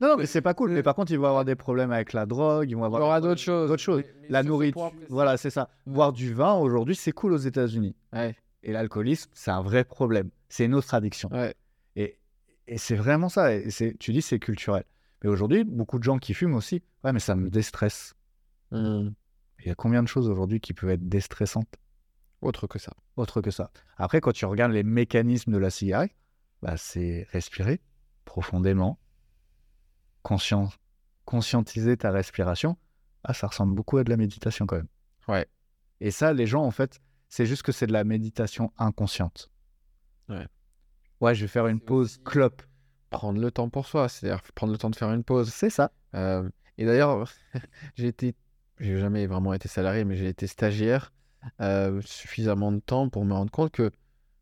Non, 0.01 0.09
non, 0.09 0.17
mais 0.17 0.25
c'est 0.27 0.41
pas 0.41 0.55
cool. 0.55 0.71
Mais 0.71 0.83
par 0.85 0.95
contre, 0.95 1.11
ils 1.13 1.19
vont 1.19 1.27
avoir 1.27 1.45
des 1.45 1.57
problèmes 1.57 1.91
avec 1.91 2.13
la 2.13 2.25
drogue, 2.27 2.71
ils 2.71 2.75
vont 2.77 2.83
Il 2.83 2.85
y 2.85 2.87
avoir 2.87 3.03
aura 3.03 3.21
d'autres 3.21 3.41
choses. 3.41 3.69
d'autres 3.69 3.83
choses. 3.83 4.03
Mais- 4.07 4.15
mais 4.23 4.29
La 4.31 4.43
nourriture, 4.45 4.93
voilà, 5.11 5.37
c'est 5.37 5.51
ça. 5.51 5.69
Boire 5.85 6.13
du 6.13 6.33
vin 6.33 6.55
aujourd'hui, 6.55 6.95
c'est 6.95 7.11
cool 7.13 7.33
aux 7.33 7.39
États-Unis. 7.39 7.95
Ouais, 8.13 8.37
Et 8.63 8.73
l'alcoolisme, 8.73 9.31
c'est 9.35 9.51
un 9.51 9.63
vrai 9.63 9.85
problème. 9.85 10.31
C'est 10.49 10.65
une 10.65 10.75
autre 10.75 10.95
addiction. 10.95 11.29
ouais. 11.33 11.55
Et, 11.97 12.17
et 12.69 12.79
c'est 12.79 12.95
vraiment 12.95 13.29
ça. 13.29 13.53
Et 13.53 13.69
tu 13.99 14.13
dis, 14.13 14.23
c'est 14.23 14.39
culturel. 14.39 14.85
Mais 15.25 15.31
aujourd'hui, 15.31 15.65
beaucoup 15.65 15.99
de 15.99 16.05
gens 16.05 16.19
qui 16.19 16.35
fument 16.35 16.55
aussi, 16.55 16.83
ouais, 17.03 17.13
mais 17.15 17.19
ça 17.19 17.35
me 17.35 17.49
déstresse. 17.49 18.15
Hmm. 18.71 19.09
Il 19.61 19.67
y 19.69 19.71
a 19.71 19.75
combien 19.75 20.03
de 20.03 20.09
choses 20.09 20.29
aujourd'hui 20.29 20.61
qui 20.61 20.75
peuvent 20.75 20.91
être 20.91 21.09
déstressantes? 21.09 21.75
Autre 22.43 22.67
que 22.67 22.79
ça. 22.79 22.93
autre 23.17 23.41
que 23.41 23.51
ça 23.51 23.71
Après, 23.97 24.21
quand 24.21 24.33
tu 24.33 24.45
regardes 24.45 24.73
les 24.73 24.83
mécanismes 24.83 25.51
de 25.53 25.57
la 25.57 25.71
cigarette, 25.71 26.15
bah, 26.61 26.77
c'est 26.77 27.27
respirer 27.31 27.81
profondément, 28.27 28.99
conscient, 30.23 30.69
conscientiser 31.25 31.97
ta 31.97 32.11
respiration. 32.11 32.77
Ah, 33.23 33.33
ça 33.33 33.47
ressemble 33.47 33.75
beaucoup 33.75 33.97
à 33.97 34.05
de 34.05 34.11
la 34.11 34.19
méditation 34.19 34.67
quand 34.67 34.77
même. 34.77 34.89
Ouais. 35.27 35.47
Et 36.01 36.11
ça, 36.11 36.35
les 36.35 36.47
gens, 36.47 36.65
en 36.65 36.71
fait, 36.71 37.01
c'est 37.31 37.47
juste 37.47 37.63
que 37.63 37.73
c'est 37.73 37.87
de 37.87 37.93
la 37.95 38.05
méditation 38.05 38.75
inconsciente. 38.77 39.51
Ouais. 40.29 40.47
Ouais, 41.23 41.35
je 41.35 41.41
vais 41.43 41.49
faire 41.49 41.67
une 41.67 41.81
pause 41.81 42.17
aussi- 42.17 42.25
clope. 42.25 42.63
Prendre 43.11 43.41
le 43.41 43.51
temps 43.51 43.69
pour 43.69 43.87
soi, 43.87 44.09
c'est-à-dire 44.09 44.43
prendre 44.55 44.73
le 44.73 44.79
temps 44.79 44.91
de 44.91 44.97
faire 44.97 45.13
une 45.13 45.25
pause. 45.25 45.51
C'est 45.51 45.71
ça. 45.71 45.93
Euh, 46.15 46.49
et 46.79 46.85
d'ailleurs, 46.85 47.29
j'ai 47.97 48.09
été, 48.09 48.35
j'ai 48.81 48.99
jamais 48.99 49.27
vraiment 49.27 49.55
été 49.55 49.69
salarié, 49.69 50.05
mais 50.05 50.17
j'ai 50.17 50.29
été 50.29 50.47
stagiaire 50.47 51.13
euh, 51.61 52.01
suffisamment 52.05 52.73
de 52.73 52.81
temps 52.81 53.09
pour 53.09 53.25
me 53.25 53.33
rendre 53.33 53.51
compte 53.51 53.71
que 53.71 53.91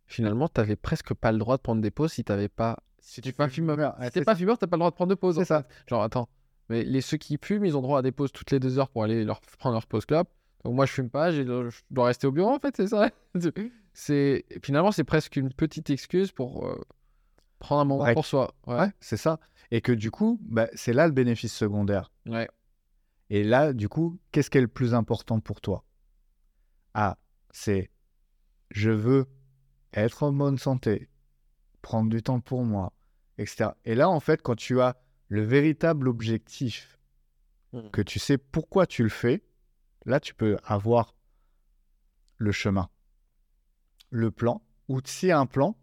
finalement, 0.06 0.48
tu 0.48 0.60
n'avais 0.60 0.76
presque 0.76 1.14
pas 1.14 1.32
le 1.32 1.38
droit 1.38 1.56
de 1.56 1.62
prendre 1.62 1.82
des 1.82 1.90
pauses 1.90 2.12
si 2.12 2.24
tu 2.24 2.32
n'avais 2.32 2.48
pas. 2.48 2.78
Si 3.00 3.20
tu 3.20 3.32
pas 3.32 3.48
fumeur, 3.48 3.96
si 4.04 4.10
t'es 4.10 4.22
pas 4.22 4.36
fumeur, 4.36 4.56
t'as 4.58 4.68
pas 4.68 4.76
le 4.76 4.80
droit 4.80 4.90
de 4.90 4.94
prendre 4.94 5.10
de 5.10 5.16
pause. 5.16 5.36
C'est 5.36 5.44
ça. 5.44 5.66
Genre, 5.88 6.02
attends, 6.02 6.28
mais 6.68 6.84
les 6.84 7.00
ceux 7.00 7.16
qui 7.16 7.38
fument, 7.42 7.64
ils 7.64 7.76
ont 7.76 7.82
droit 7.82 7.98
à 7.98 8.02
des 8.02 8.12
pauses 8.12 8.32
toutes 8.32 8.50
les 8.50 8.60
deux 8.60 8.78
heures 8.78 8.88
pour 8.88 9.02
aller 9.02 9.24
leur 9.24 9.40
prendre 9.58 9.74
leur 9.74 9.86
pause 9.86 10.06
clope. 10.06 10.28
Donc 10.64 10.74
moi, 10.74 10.86
je 10.86 10.92
fume 10.92 11.10
pas, 11.10 11.32
je 11.32 11.42
dois 11.90 12.06
rester 12.06 12.26
au 12.26 12.32
bureau 12.32 12.50
en 12.50 12.58
fait, 12.58 12.76
c'est 12.76 12.86
ça. 12.86 13.10
C'est 13.94 14.46
finalement, 14.62 14.90
c'est 14.90 15.04
presque 15.04 15.36
une 15.36 15.52
petite 15.52 15.90
excuse 15.90 16.32
pour 16.32 16.66
euh, 16.66 16.80
prendre 17.62 17.80
un 17.82 17.84
moment 17.84 18.04
Ouais. 18.04 18.14
pour 18.14 18.26
soi. 18.26 18.54
Ouais. 18.66 18.76
Ouais, 18.78 18.92
c'est 19.00 19.16
ça. 19.16 19.38
Et 19.70 19.80
que 19.80 19.92
du 19.92 20.10
coup, 20.10 20.38
bah, 20.42 20.68
c'est 20.74 20.92
là 20.92 21.06
le 21.06 21.12
bénéfice 21.12 21.54
secondaire. 21.54 22.12
Ouais. 22.26 22.48
Et 23.30 23.42
là, 23.44 23.72
du 23.72 23.88
coup, 23.88 24.18
qu'est-ce 24.30 24.50
qui 24.50 24.58
est 24.58 24.62
le 24.62 24.68
plus 24.68 24.92
important 24.94 25.40
pour 25.40 25.60
toi? 25.60 25.84
Ah, 26.94 27.16
c'est 27.50 27.90
je 28.70 28.90
veux 28.90 29.26
être 29.94 30.22
en 30.22 30.32
bonne 30.32 30.58
santé, 30.58 31.08
prendre 31.82 32.10
du 32.10 32.22
temps 32.22 32.40
pour 32.40 32.64
moi, 32.64 32.92
etc. 33.38 33.70
Et 33.84 33.94
là, 33.94 34.08
en 34.10 34.20
fait, 34.20 34.42
quand 34.42 34.56
tu 34.56 34.80
as 34.80 34.96
le 35.28 35.42
véritable 35.42 36.08
objectif, 36.08 36.98
Mm. 37.72 37.88
que 37.90 38.02
tu 38.02 38.18
sais 38.18 38.36
pourquoi 38.36 38.86
tu 38.86 39.02
le 39.02 39.08
fais, 39.08 39.42
là, 40.04 40.20
tu 40.20 40.34
peux 40.34 40.58
avoir 40.64 41.14
le 42.36 42.52
chemin, 42.52 42.90
le 44.10 44.30
plan, 44.30 44.60
ou 44.88 44.98
a 44.98 45.38
un 45.38 45.46
plan, 45.46 45.74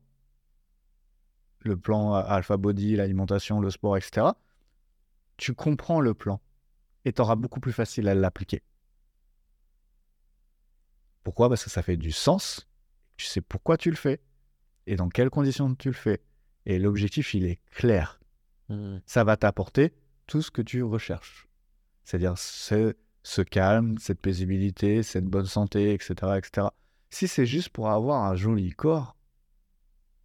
le 1.62 1.78
plan 1.78 2.14
Alpha 2.14 2.58
Body, 2.58 2.96
l'alimentation, 2.96 3.60
le 3.60 3.70
sport, 3.70 3.98
etc., 3.98 4.28
tu 5.38 5.54
comprends 5.54 6.02
le 6.02 6.14
plan 6.14 6.42
et 7.06 7.14
tu 7.14 7.22
auras 7.22 7.36
beaucoup 7.36 7.60
plus 7.60 7.72
facile 7.72 8.08
à 8.08 8.16
l'appliquer. 8.16 8.62
Pourquoi? 11.24 11.50
Parce 11.50 11.64
que 11.64 11.70
ça 11.70 11.82
fait 11.82 11.98
du 11.98 12.12
sens. 12.12 12.68
Tu 13.18 13.26
sais 13.26 13.42
pourquoi 13.42 13.78
tu 13.78 13.90
le 13.90 13.96
fais 13.96 14.22
et 14.88 14.96
dans 14.96 15.10
quelles 15.10 15.30
conditions 15.30 15.74
tu 15.76 15.90
le 15.90 15.94
fais. 15.94 16.22
Et 16.66 16.80
l'objectif, 16.80 17.34
il 17.34 17.46
est 17.46 17.60
clair. 17.72 18.20
Hmm. 18.70 18.98
Ça 19.06 19.24
va 19.24 19.38
t'apporter 19.38 19.94
tout 20.26 20.42
ce 20.42 20.52
que 20.52 20.62
tu 20.62 20.84
recherches. 20.84 21.48
C'est-à-dire 22.04 22.38
ce, 22.38 22.96
ce 23.24 23.42
calme, 23.42 23.98
cette 23.98 24.20
paisibilité, 24.20 25.04
cette 25.04 25.26
bonne 25.26 25.46
santé, 25.46 25.94
etc. 25.94 26.14
etc. 26.38 26.68
Si 27.10 27.28
c'est 27.28 27.46
juste 27.46 27.70
pour 27.70 27.90
avoir 27.90 28.24
un 28.24 28.36
joli 28.36 28.72
corps, 28.72 29.16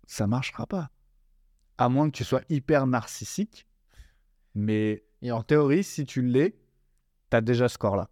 ça 0.07 0.27
marchera 0.27 0.67
pas. 0.67 0.91
À 1.79 1.89
moins 1.89 2.11
que 2.11 2.17
tu 2.17 2.25
sois 2.25 2.43
hyper 2.49 2.87
narcissique. 2.87 3.67
Mais 4.55 5.05
Et 5.23 5.33
en 5.33 5.43
théorie, 5.43 5.83
si 5.83 6.05
tu 6.05 6.23
l'es, 6.23 6.55
tu 7.31 7.37
as 7.37 7.41
déjà 7.41 7.69
ce 7.69 7.79
corps-là. 7.79 8.09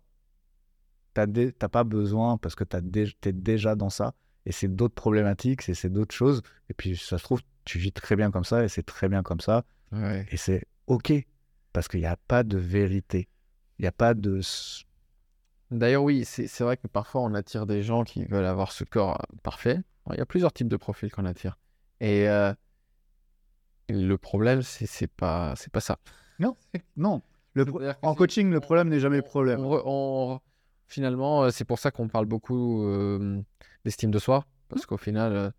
Tu 1.14 1.20
n'as 1.20 1.68
pas 1.68 1.84
besoin 1.84 2.38
parce 2.38 2.54
que 2.54 2.64
tu 2.64 3.28
es 3.28 3.32
déjà 3.32 3.74
dans 3.74 3.90
ça. 3.90 4.14
Et 4.44 4.52
c'est 4.52 4.68
d'autres 4.68 4.94
problématiques, 4.94 5.62
c'est 5.62 5.90
d'autres 5.90 6.14
choses. 6.14 6.42
Et 6.68 6.74
puis, 6.74 6.96
ça 6.96 7.18
se 7.18 7.22
trouve, 7.22 7.42
tu 7.64 7.78
vis 7.78 7.92
très 7.92 8.16
bien 8.16 8.30
comme 8.30 8.44
ça 8.44 8.64
et 8.64 8.68
c'est 8.68 8.82
très 8.82 9.08
bien 9.08 9.22
comme 9.22 9.40
ça. 9.40 9.64
Ouais. 9.92 10.26
Et 10.30 10.36
c'est 10.36 10.64
OK. 10.86 11.12
Parce 11.72 11.88
qu'il 11.88 12.00
n'y 12.00 12.06
a 12.06 12.16
pas 12.16 12.42
de 12.42 12.58
vérité. 12.58 13.28
Il 13.78 13.82
n'y 13.82 13.88
a 13.88 13.92
pas 13.92 14.14
de. 14.14 14.40
D'ailleurs, 15.70 16.02
oui, 16.02 16.24
c'est 16.24 16.60
vrai 16.60 16.76
que 16.76 16.86
parfois 16.86 17.22
on 17.22 17.34
attire 17.34 17.66
des 17.66 17.82
gens 17.82 18.04
qui 18.04 18.24
veulent 18.26 18.44
avoir 18.44 18.72
ce 18.72 18.84
corps 18.84 19.20
euh, 19.20 19.36
parfait. 19.42 19.78
Il 20.10 20.18
y 20.18 20.20
a 20.20 20.26
plusieurs 20.26 20.52
types 20.52 20.68
de 20.68 20.76
profils 20.76 21.10
qu'on 21.10 21.24
attire. 21.24 21.58
Et 22.00 22.28
euh, 22.28 22.52
le 23.88 24.16
problème, 24.16 24.62
c'est 24.62 24.86
c'est 24.86 25.06
pas, 25.10 25.54
c'est 25.56 25.72
pas 25.72 25.80
ça. 25.80 25.98
Non. 26.96 27.22
Le 27.54 27.64
pro- 27.64 27.78
C'est-à-dire 27.78 28.00
que 28.00 28.06
En 28.06 28.14
coaching, 28.14 28.50
le 28.50 28.60
problème 28.60 28.88
n'est 28.88 29.00
jamais 29.00 29.16
le 29.16 29.22
problème. 29.22 29.60
On 29.60 29.70
re- 29.76 29.82
on- 29.84 30.40
finalement, 30.86 31.44
euh, 31.44 31.50
c'est 31.50 31.64
pour 31.64 31.78
ça 31.78 31.90
qu'on 31.90 32.08
parle 32.08 32.26
beaucoup 32.26 32.84
euh, 32.86 33.40
d'estime 33.84 34.10
de 34.10 34.18
soi. 34.18 34.46
Parce 34.68 34.86
qu'au 34.86 34.96
final, 34.96 35.52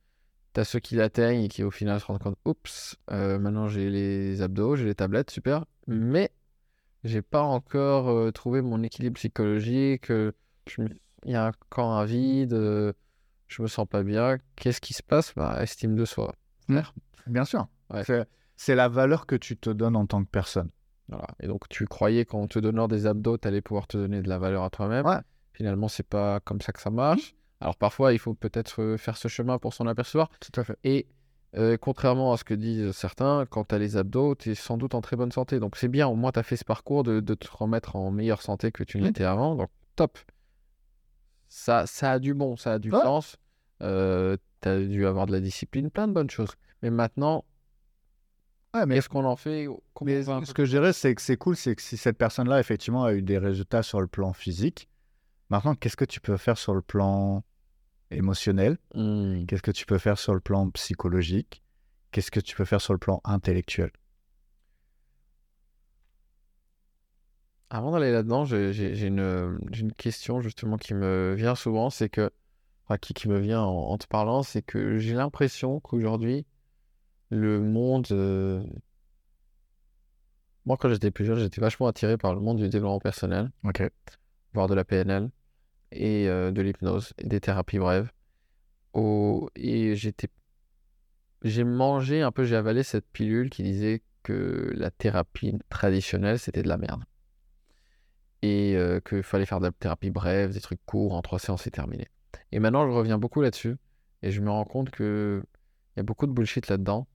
tu 0.54 0.60
as 0.60 0.64
ceux 0.64 0.80
qui 0.80 0.96
l'atteignent 0.96 1.44
et 1.44 1.48
qui 1.50 1.64
au 1.64 1.72
final 1.72 2.00
se 2.00 2.06
rendent 2.06 2.20
compte, 2.20 2.38
oups, 2.46 2.98
euh, 3.12 3.38
maintenant 3.40 3.68
j'ai 3.68 3.90
les 3.90 4.42
abdos, 4.42 4.76
j'ai 4.76 4.86
les 4.86 4.96
tablettes, 4.96 5.30
super. 5.32 5.66
Mais 5.88 6.32
j'ai 7.04 7.22
pas 7.22 7.42
encore 7.44 8.10
euh, 8.10 8.32
trouvé 8.32 8.62
mon 8.62 8.82
équilibre 8.82 9.16
psychologique. 9.16 10.10
euh, 10.12 10.32
Il 10.80 11.32
y 11.32 11.36
a 11.36 11.48
encore 11.70 11.92
un 11.92 12.06
vide, 12.06 12.54
euh, 12.54 12.94
je 13.48 13.62
me 13.62 13.68
sens 13.68 13.88
pas 13.88 14.04
bien. 14.04 14.38
Qu'est-ce 14.56 14.82
qui 14.82 14.94
se 14.94 15.04
passe? 15.04 15.34
Bah, 15.36 15.62
Estime 15.62 15.96
de 15.96 16.06
soi. 16.06 16.34
Bien 17.28 17.46
sûr. 17.46 17.68
Ouais. 17.94 18.04
C'est- 18.56 18.76
la 18.76 18.88
valeur 18.90 19.26
que 19.26 19.36
tu 19.36 19.58
te 19.58 19.70
donnes 19.70 19.96
en 19.96 20.06
tant 20.06 20.24
que 20.24 20.30
personne. 20.30 20.70
Voilà. 21.10 21.28
Et 21.42 21.48
donc, 21.48 21.68
tu 21.70 21.86
croyais 21.86 22.24
qu'en 22.26 22.48
te 22.48 22.60
donnant 22.60 22.88
des 22.88 23.06
abdos, 23.08 23.38
tu 23.38 23.48
allais 23.48 23.62
pouvoir 23.62 23.88
te 23.88 23.98
donner 23.98 24.22
de 24.22 24.30
la 24.30 24.38
valeur 24.40 24.64
à 24.64 24.70
toi-même. 24.70 25.06
Ouais. 25.06 25.20
Finalement, 25.54 25.88
c'est 25.88 26.08
pas 26.08 26.40
comme 26.40 26.62
ça 26.62 26.72
que 26.72 26.82
ça 26.82 26.90
marche. 26.90 27.36
Alors, 27.62 27.76
parfois, 27.76 28.14
il 28.14 28.20
faut 28.20 28.34
peut-être 28.34 28.82
euh, 28.82 28.98
faire 28.98 29.18
ce 29.18 29.28
chemin 29.28 29.58
pour 29.58 29.74
s'en 29.74 29.86
apercevoir. 29.88 30.30
Tout 30.40 30.60
à 30.60 30.64
fait. 30.64 30.78
Et 30.84 31.08
euh, 31.56 31.78
contrairement 31.78 32.34
à 32.34 32.38
ce 32.38 32.44
que 32.44 32.54
disent 32.54 32.92
certains, 32.92 33.46
quand 33.50 33.66
tu 33.66 33.76
as 33.76 33.80
les 33.80 33.96
abdos, 33.98 34.36
tu 34.36 34.52
es 34.52 34.56
sans 34.56 34.78
doute 34.78 34.96
en 34.96 35.02
très 35.02 35.16
bonne 35.16 35.32
santé. 35.32 35.60
Donc, 35.60 35.76
c'est 35.78 35.88
bien. 35.88 36.08
Au 36.08 36.16
moins, 36.16 36.32
tu 36.32 36.40
as 36.40 36.44
fait 36.44 36.56
ce 36.58 36.66
parcours 36.66 37.04
de, 37.04 37.20
de 37.20 37.34
te 37.36 37.48
remettre 37.52 37.96
en 37.96 38.10
meilleure 38.12 38.42
santé 38.42 38.72
que 38.72 38.84
tu 38.84 38.98
ne 38.98 39.04
Mhm. 39.04 39.08
l'étais 39.08 39.24
avant. 39.24 39.56
Donc, 39.56 39.70
top. 39.96 40.18
Ça, 41.48 41.86
ça 41.86 42.14
a 42.14 42.20
du 42.20 42.34
bon, 42.34 42.56
ça 42.58 42.74
a 42.74 42.80
du 42.80 42.92
Ouais. 42.92 43.02
sens. 43.02 43.38
tu 43.80 44.70
as 44.70 44.80
dû 44.80 45.06
avoir 45.06 45.26
de 45.26 45.34
la 45.34 45.42
discipline, 45.42 45.90
plein 45.90 46.08
de 46.08 46.14
bonnes 46.14 46.30
choses. 46.30 46.52
Mais 46.82 46.90
maintenant, 46.90 47.44
Ouais, 48.74 48.88
mais 48.88 48.96
qu'est-ce 48.96 49.10
qu'on 49.10 49.26
en 49.26 49.36
fait 49.36 49.68
Mais 50.02 50.24
ce 50.24 50.32
peu 50.48 50.54
que 50.54 50.66
je 50.66 50.72
dirais, 50.72 50.94
c'est 50.94 51.14
que 51.14 51.22
c'est 51.22 51.38
cool, 51.38 51.56
c'est 51.56 51.76
que 51.76 51.82
si 51.82 51.96
cette 51.96 52.18
personne-là, 52.18 52.60
effectivement, 52.60 53.04
a 53.04 53.14
eu 53.14 53.22
des 53.22 53.38
résultats 53.38 53.84
sur 53.84 54.02
le 54.02 54.08
plan 54.08 54.34
physique, 54.34 54.90
maintenant, 55.50 55.76
qu'est-ce 55.76 55.96
que 55.96 56.06
tu 56.06 56.20
peux 56.20 56.38
faire 56.38 56.58
sur 56.58 56.74
le 56.74 56.82
plan 56.82 57.44
émotionnel? 58.10 58.80
Hmm. 58.96 59.46
Qu'est-ce 59.46 59.62
que 59.62 59.70
tu 59.70 59.86
peux 59.86 60.00
faire 60.00 60.18
sur 60.18 60.34
le 60.34 60.40
plan 60.40 60.68
psychologique? 60.72 61.62
Qu'est-ce 62.12 62.32
que 62.32 62.40
tu 62.40 62.56
peux 62.56 62.66
faire 62.66 62.82
sur 62.82 62.94
le 62.94 63.00
plan 63.00 63.22
intellectuel? 63.26 63.92
Avant 67.70 67.92
d'aller 67.92 68.12
là-dedans, 68.12 68.46
j'ai 68.46 69.06
une, 69.06 69.94
question 69.98 70.42
justement 70.42 70.78
qui 70.78 70.96
me 70.96 71.36
vient 71.36 71.56
souvent, 71.56 71.92
c'est 71.92 72.10
que, 72.10 72.32
enfin, 72.86 72.98
qui, 72.98 73.14
qui 73.14 73.30
me 73.30 73.38
vient 73.38 73.62
en, 73.62 73.90
en 73.92 73.98
te 74.00 74.08
parlant, 74.08 74.42
c'est 74.42 74.64
que 74.64 74.98
j'ai 74.98 75.14
l'impression 75.14 75.80
qu'aujourd'hui, 75.80 76.46
le 77.34 77.60
monde, 77.60 78.08
euh, 78.12 78.64
Moi, 80.66 80.78
quand 80.78 80.90
j'étais 80.90 81.12
plus 81.12 81.26
jeune, 81.26 81.40
j'étais 81.40 81.60
vachement 81.60 81.88
attiré 81.88 82.18
par 82.18 82.34
le 82.34 82.40
monde 82.40 82.58
du 82.58 82.70
développement 82.70 83.00
personnel, 83.00 83.52
voire 84.54 84.68
de 84.68 84.74
la 84.74 84.86
PNL 84.86 85.30
et 85.92 86.28
euh, 86.30 86.52
de 86.52 86.62
l'hypnose 86.62 87.14
et 87.18 87.28
des 87.28 87.42
thérapies 87.42 87.80
brèves. 87.80 88.10
Au- 88.94 89.50
Et 89.56 89.96
j'étais, 89.96 90.30
j'ai 91.44 91.64
mangé 91.66 92.22
un 92.22 92.32
peu, 92.32 92.46
j'ai 92.46 92.56
avalé 92.56 92.84
cette 92.84 93.06
pilule 93.12 93.50
qui 93.50 93.64
disait 93.64 94.02
que 94.24 94.72
la 94.76 94.90
thérapie 94.90 95.58
traditionnelle, 95.70 96.40
c'était 96.40 96.64
de 96.64 96.70
la 96.70 96.78
merde. 96.78 97.04
Et 98.42 98.76
euh, 98.76 99.00
qu'il 99.02 99.24
fallait 99.24 99.46
faire 99.46 99.60
de 99.60 99.66
la 99.66 99.72
thérapie 99.72 100.12
brève, 100.12 100.54
des 100.54 100.62
trucs 100.62 100.84
courts, 100.86 101.14
en 101.14 101.22
trois 101.22 101.40
séances, 101.40 101.64
c'est 101.64 101.72
terminé. 101.72 102.08
Et 102.52 102.60
maintenant, 102.60 102.90
je 102.90 102.94
reviens 102.96 103.18
beaucoup 103.18 103.42
là-dessus 103.42 103.76
et 104.22 104.32
je 104.32 104.40
me 104.42 104.50
rends 104.50 104.66
compte 104.66 104.92
que 104.92 105.44
il 105.96 106.00
y 106.00 106.02
a 106.02 106.04
beaucoup 106.04 106.26
de 106.26 106.32
bullshit 106.32 106.68
là-dedans 106.70 107.08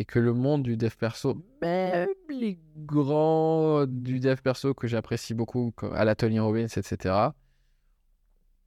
et 0.00 0.06
que 0.06 0.18
le 0.18 0.32
monde 0.32 0.62
du 0.62 0.78
dev 0.78 0.94
perso, 0.98 1.44
même 1.60 2.08
les 2.30 2.58
grands 2.74 3.84
du 3.86 4.18
dev 4.18 4.40
perso 4.40 4.72
que 4.72 4.86
j'apprécie 4.88 5.34
beaucoup, 5.34 5.72
comme 5.76 5.92
à 5.92 6.06
la 6.06 6.14
Tony 6.14 6.40
Robbins, 6.40 6.68
etc., 6.74 7.14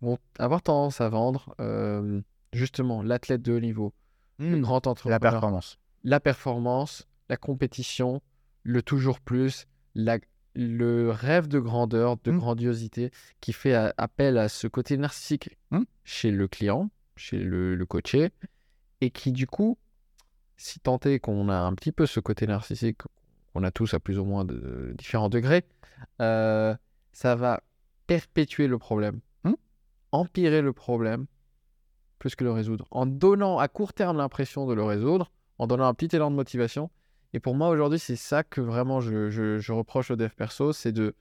vont 0.01 0.19
avoir 0.37 0.61
tendance 0.61 1.01
à 1.01 1.09
vendre 1.09 1.55
euh, 1.59 2.21
justement 2.51 3.01
l'athlète 3.01 3.41
de 3.41 3.53
haut 3.53 3.59
niveau, 3.59 3.93
le 4.37 4.57
Hmm. 4.57 4.61
grand 4.61 5.05
La 5.05 5.19
performance. 5.19 5.79
la 6.03 6.19
performance, 6.19 7.07
la 7.29 7.37
compétition, 7.37 8.21
le 8.61 8.83
toujours 8.83 9.19
plus, 9.19 9.65
la- 9.95 10.19
le 10.53 11.09
rêve 11.09 11.47
de 11.47 11.59
grandeur, 11.59 12.17
de 12.23 12.29
Mm. 12.31 12.37
grandiosité, 12.37 13.09
qui 13.41 13.53
fait 13.53 13.73
appel 13.97 14.37
à 14.37 14.49
ce 14.49 14.67
côté 14.67 14.97
narcissique 14.97 15.57
Mm. 15.71 15.81
chez 16.03 16.29
le 16.29 16.47
client, 16.47 16.91
chez 17.15 17.39
le, 17.39 17.73
le 17.73 17.85
coaché, 17.87 18.29
et 19.01 19.09
qui 19.09 19.31
du 19.31 19.47
coup, 19.47 19.79
si 20.57 20.79
tant 20.79 20.99
est 21.01 21.19
qu'on 21.19 21.49
a 21.49 21.55
un 21.57 21.73
petit 21.73 21.91
peu 21.91 22.05
ce 22.05 22.19
côté 22.19 22.47
narcissique, 22.47 22.99
qu'on 23.53 23.63
a 23.63 23.71
tous 23.71 23.93
à 23.93 23.99
plus 23.99 24.19
ou 24.19 24.25
moins 24.25 24.45
de 24.45 24.93
différents 24.97 25.29
degrés, 25.29 25.65
euh, 26.21 26.75
ça 27.11 27.35
va 27.35 27.61
perpétuer 28.07 28.67
le 28.67 28.77
problème, 28.77 29.19
Mm. 29.43 29.53
empirer 30.11 30.61
le 30.61 30.73
problème, 30.73 31.25
plus 32.19 32.35
que 32.35 32.43
le 32.43 32.51
résoudre, 32.51 32.87
en 32.91 33.05
donnant 33.05 33.59
à 33.59 33.67
court 33.67 33.93
terme 33.93 34.17
l'impression 34.17 34.65
de 34.65 34.73
le 34.73 34.83
résoudre, 34.83 35.31
en 35.59 35.67
donnant 35.67 35.85
un 35.87 35.93
petit 35.93 36.15
élan 36.15 36.31
de 36.31 36.35
motivation. 36.35 36.89
Et 37.33 37.39
pour 37.39 37.55
moi, 37.55 37.69
aujourd'hui, 37.69 37.99
c'est 37.99 38.15
ça 38.15 38.43
que 38.43 38.61
vraiment 38.61 39.01
je, 39.01 39.29
je- 39.29 39.59
je 39.59 39.71
reproche 39.71 40.11
au 40.11 40.15
dev 40.15 40.29
perso, 40.35 40.71
c'est 40.73 40.91
de... 40.91 41.15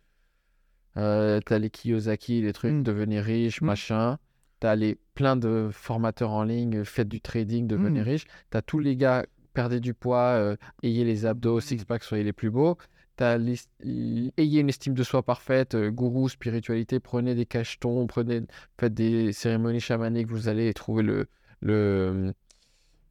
Euh, 0.99 1.41
t'as 1.45 1.59
les 1.59 1.71
Kiyosaki, 1.71 2.43
les 2.43 2.53
trucs, 2.53 2.73
Mm. 2.75 2.83
devenir 2.83 3.25
riche, 3.25 3.63
Mm. 3.63 3.67
machin. 3.67 4.19
T'as 4.63 4.77
les 4.77 4.97
plein 5.17 5.35
de 5.35 5.71
formateurs 5.73 6.31
en 6.31 6.45
ligne, 6.45 6.85
faites 6.85 7.09
du 7.09 7.21
trading, 7.21 7.67
devenez 7.67 7.99
Mm. 8.01 8.05
riche. 8.05 8.27
T'as 8.49 8.63
tous 8.63 8.79
les 8.79 8.95
gars, 8.95 9.27
perdez 9.55 9.81
du 9.81 9.93
poids, 9.93 10.35
euh, 10.39 10.57
ayez 10.85 11.03
les 11.05 11.27
abdos, 11.27 11.57
Mm. 11.57 11.61
six-pack, 11.63 12.05
soyez 12.05 12.23
les 12.23 12.33
plus 12.33 12.49
beaux. 12.51 12.79
T'as 13.17 13.39
l'est- 13.39 13.69
ayez 13.83 14.61
une 14.61 14.69
estime 14.69 14.95
de 14.95 15.03
soi 15.03 15.25
parfaite, 15.25 15.75
euh, 15.75 15.91
gourou, 15.91 16.29
spiritualité, 16.29 17.01
prenez 17.01 17.35
des 17.35 17.45
cachetons, 17.45 18.07
prenez, 18.07 18.43
faites 18.79 18.95
des 18.95 19.33
cérémonies 19.33 19.81
chamaniques, 19.81 20.29
vous 20.29 20.47
allez 20.47 20.73
trouver 20.75 21.03
le, 21.03 21.27
le, 21.61 22.33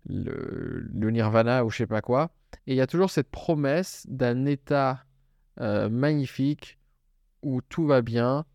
le, 0.07 0.87
le 0.93 1.11
nirvana 1.11 1.65
ou 1.65 1.69
je 1.69 1.77
sais 1.79 1.85
pas 1.87 2.01
quoi. 2.01 2.31
Et 2.65 2.73
il 2.73 2.77
y 2.77 2.81
a 2.81 2.87
toujours 2.87 3.11
cette 3.11 3.29
promesse 3.29 4.05
d'un 4.09 4.45
état 4.45 5.03
euh, 5.59 5.89
magnifique 5.89 6.77
où 7.43 7.59
tout 7.61 7.85
va 7.85 8.01
bien. 8.01 8.45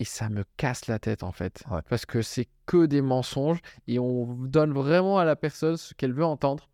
Et 0.00 0.04
ça 0.04 0.28
me 0.28 0.44
casse 0.56 0.86
la 0.86 0.98
tête 1.00 1.24
en 1.24 1.32
fait. 1.32 1.64
Ouais. 1.70 1.80
Parce 1.90 2.06
que 2.06 2.22
c'est 2.22 2.46
que 2.66 2.86
des 2.86 3.02
mensonges 3.02 3.58
et 3.88 3.98
on 3.98 4.32
donne 4.44 4.72
vraiment 4.72 5.18
à 5.18 5.24
la 5.24 5.34
personne 5.34 5.76
ce 5.76 5.92
qu'elle 5.92 6.12
veut 6.12 6.24
entendre. 6.24 6.68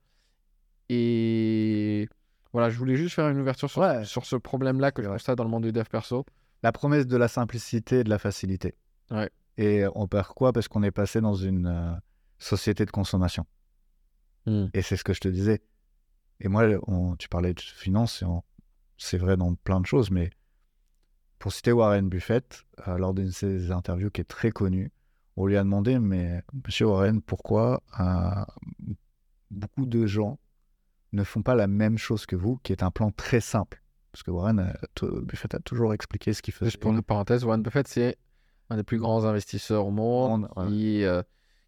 Et 0.91 2.09
voilà, 2.53 2.71
je 2.71 2.79
voulais 2.79 2.97
juste 2.97 3.15
faire 3.15 3.29
une 3.29 3.39
ouverture 3.41 3.71
sur, 3.71 3.81
Ouais. 3.83 4.05
sur 4.05 4.25
ce 4.27 4.37
problème-là 4.37 4.93
que 4.93 5.03
je 5.03 5.09
constate 5.09 5.37
dans 5.39 5.45
le 5.45 5.51
monde 5.51 5.65
du 5.65 5.73
dev 5.73 5.85
perso. 5.91 6.25
La 6.63 6.73
promesse 6.73 7.07
de 7.07 7.17
la 7.17 7.29
simplicité 7.29 8.01
et 8.01 8.05
de 8.05 8.11
la 8.11 8.19
facilité. 8.19 8.75
Ouais. 9.11 9.31
Et 9.57 9.85
on 9.95 10.07
perd 10.07 10.29
quoi? 10.29 10.53
Parce 10.53 10.69
qu'on 10.69 10.83
est 10.83 10.91
passé 10.91 11.21
dans 11.21 11.35
une 11.35 11.67
euh, 11.67 11.93
société 12.39 12.85
de 12.85 12.91
consommation. 12.91 13.47
Hmm. 14.47 14.67
Et 14.75 14.83
c'est 14.83 14.97
ce 14.97 15.05
que 15.05 15.13
je 15.15 15.21
te 15.21 15.29
disais. 15.29 15.63
Et 16.41 16.49
moi, 16.49 16.65
on- 16.87 17.17
tu 17.17 17.29
parlais 17.29 17.55
de 17.55 17.61
finance, 17.61 18.23
c'est 18.99 19.19
vrai 19.19 19.37
dans 19.37 19.55
plein 19.55 19.81
de 19.81 19.87
choses, 19.87 20.11
mais 20.11 20.31
pour 21.45 21.53
citer 21.53 21.73
Warren 21.73 22.09
Buffett, 22.09 22.65
euh, 22.89 22.97
lors 22.97 23.13
d'une 23.13 23.27
de 23.27 23.31
ses 23.31 23.71
interviews 23.71 24.09
qui 24.09 24.23
est 24.23 24.25
très 24.25 24.51
connue, 24.51 24.91
on 25.37 25.45
lui 25.45 25.59
a 25.59 25.63
demandé, 25.63 25.99
mais 25.99 26.43
Monsieur 26.67 26.87
Warren, 26.87 27.21
pourquoi 27.21 27.83
euh, 28.01 28.95
beaucoup 29.51 29.85
de 29.85 30.07
gens 30.07 30.39
ne 31.13 31.23
font 31.23 31.43
pas 31.43 31.55
la 31.55 31.67
même 31.67 31.99
chose 31.99 32.25
que 32.25 32.35
vous, 32.35 32.57
qui 32.63 32.73
est 32.73 32.83
un 32.83 32.91
plan 32.91 33.11
très 33.11 33.41
simple? 33.41 33.83
Parce 34.11 34.23
que 34.23 34.31
Warren 34.31 34.73
Buffett 35.03 35.55
a 35.55 35.59
toujours 35.59 35.93
expliqué 35.93 36.33
ce 36.33 36.41
qu'il 36.41 36.55
faisait. 36.55 36.71
Juste 36.71 36.81
pour 36.81 36.93
une 36.93 37.03
parenthèse, 37.03 37.45
Warren 37.45 37.63
Buffett, 37.63 37.87
c'est 37.89 38.17
un 38.71 38.77
des 38.77 38.83
plus 38.83 38.99
grands 38.99 39.27
investisseurs 39.27 39.87
au 39.87 39.91
monde. 39.91 40.49
On- 40.57 40.63
ouais. 40.65 40.69
qui, 40.71 41.05
euh, 41.05 41.23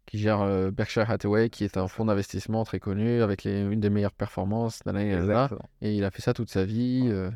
qui 0.07 0.17
gère 0.17 0.41
euh, 0.41 0.71
Berkshire 0.71 1.07
Hathaway, 1.11 1.51
qui 1.51 1.65
est 1.65 1.77
un 1.77 1.87
fonds 1.87 2.05
d'investissement 2.05 2.63
très 2.63 2.79
connu, 2.79 3.21
avec 3.21 3.43
les, 3.43 3.59
une 3.61 3.79
des 3.79 3.91
meilleures 3.91 4.11
performances. 4.11 4.83
nanana. 4.87 5.19
Exactement. 5.19 5.69
Et 5.81 5.95
il 5.95 6.03
a 6.03 6.09
fait 6.09 6.23
ça 6.23 6.33
toute 6.33 6.49
sa 6.49 6.65
vie. 6.65 7.01
euh, 7.05 7.29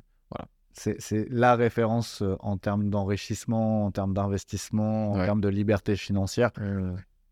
C'est 0.73 1.27
la 1.29 1.55
référence 1.55 2.21
euh, 2.21 2.36
en 2.39 2.57
termes 2.57 2.89
d'enrichissement, 2.89 3.86
en 3.86 3.91
termes 3.91 4.13
d'investissement, 4.13 5.12
en 5.12 5.17
Ouais. 5.19 5.25
termes 5.25 5.41
de 5.41 5.49
liberté 5.49 5.95
financière. 5.95 6.51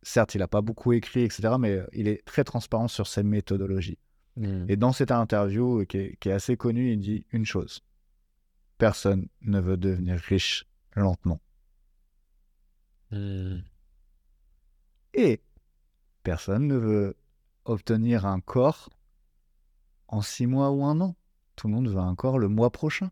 Certes, 0.02 0.36
il 0.36 0.40
n'a 0.40 0.48
pas 0.48 0.62
beaucoup 0.62 0.94
écrit, 0.94 1.24
etc., 1.24 1.56
mais 1.60 1.72
euh, 1.72 1.86
il 1.94 2.08
est 2.08 2.24
très 2.26 2.44
transparent 2.44 2.88
sur 2.88 3.06
ses 3.08 3.24
méthodologies. 3.24 3.98
hmm. 4.38 4.66
Et 4.70 4.78
dans 4.78 4.94
cette 4.94 5.12
interview 5.12 5.82
euh, 5.82 5.86
qui 5.86 5.98
est, 5.98 6.16
qui 6.20 6.30
est 6.30 6.32
assez 6.34 6.56
connue, 6.58 6.94
il 6.94 7.00
dit 7.00 7.26
une 7.32 7.46
chose. 7.46 7.82
Personne 8.78 9.28
ne 9.42 9.60
veut 9.60 9.76
devenir 9.78 10.18
riche 10.18 10.66
lentement. 10.96 11.42
Hmm. 13.12 13.58
Et 15.14 15.42
personne 16.24 16.68
ne 16.68 16.76
veut 16.76 17.18
obtenir 17.66 18.26
un 18.26 18.40
corps 18.40 18.90
en 20.08 20.22
six 20.22 20.46
mois 20.48 20.72
ou 20.72 20.84
un 20.86 21.00
an. 21.02 21.16
Tout 21.56 21.68
le 21.68 21.74
monde 21.74 21.90
veut 21.90 21.98
un 22.00 22.16
corps 22.16 22.40
le 22.40 22.48
mois 22.48 22.70
prochain. 22.72 23.12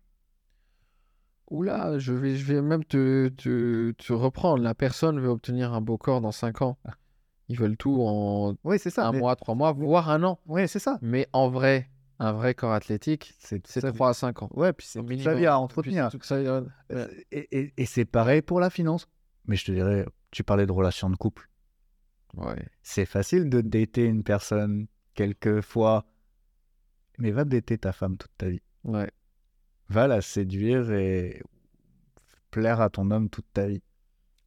Oula, 1.49 1.97
je 1.97 2.12
vais, 2.13 2.36
je 2.36 2.45
vais 2.45 2.62
même 2.62 2.83
te, 2.83 3.29
te, 3.29 3.91
te 3.91 4.13
reprendre. 4.13 4.62
La 4.63 4.75
personne 4.75 5.19
veut 5.19 5.29
obtenir 5.29 5.73
un 5.73 5.81
beau 5.81 5.97
corps 5.97 6.19
dans 6.21 6.31
5 6.33 6.62
ans. 6.62 6.77
Ils 7.47 7.57
veulent 7.57 7.77
tout 7.77 8.01
en 8.01 8.55
Oui, 8.65 8.77
c'est 8.79 8.89
ça. 8.89 9.07
un 9.07 9.13
mais- 9.13 9.19
mois, 9.19 9.36
3 9.38 9.55
mois, 9.55 9.71
voire 9.71 10.10
un 10.10 10.23
an. 10.23 10.39
Oui, 10.47 10.67
c'est 10.67 10.79
ça. 10.79 10.99
Mais 11.01 11.27
en 11.31 11.47
vrai, 11.49 11.89
un 12.19 12.33
vrai 12.33 12.53
corps 12.53 12.73
athlétique, 12.73 13.33
C'est 13.39 13.65
c'est 13.65 13.79
ça. 13.79 13.91
3 13.93 14.10
à 14.10 14.13
5 14.13 14.43
ans. 14.43 14.49
Ouais, 14.53 14.73
puis 14.73 14.86
c'est 14.88 14.99
toute 15.01 15.21
sa 15.21 15.36
vie 15.36 15.45
à 15.45 15.57
entretenir. 15.57 16.05
c'est 16.12 16.17
toute 16.17 16.25
sa 16.25 16.41
vie, 16.41 16.49
ouais. 16.49 17.07
Et, 17.31 17.47
et- 17.57 17.73
et 17.77 17.86
c'est 17.86 18.03
pareil 18.05 18.41
pour 18.41 18.60
la 18.60 18.69
finance. 18.69 19.07
Mais 19.45 19.55
je 19.55 19.63
te 19.65 19.71
dirais, 19.71 20.05
tu 20.31 20.43
parlais 20.43 20.65
de 20.65 20.71
relations 20.73 21.10
de 21.10 21.15
couple. 21.15 21.49
Ouais. 22.36 22.67
C'est 22.81 23.05
facile 23.05 23.49
de 23.49 23.62
dater 23.62 24.03
une 24.03 24.23
personne 24.23 24.88
quelques 25.13 25.62
fois, 25.62 26.05
mais 27.17 27.31
va 27.31 27.45
dater 27.45 27.77
ta 27.77 27.93
femme 27.93 28.17
toute 28.17 28.36
ta 28.38 28.49
vie. 28.49 28.62
Ouais. 28.83 29.10
Va 29.89 30.08
la 30.08 30.21
séduire 30.21 30.91
et 30.91 31.41
plaire 32.52 32.82
à 32.82 32.89
ton 32.89 33.10
homme 33.12 33.30
toute 33.30 33.45
ta 33.54 33.67
vie. 33.67 33.82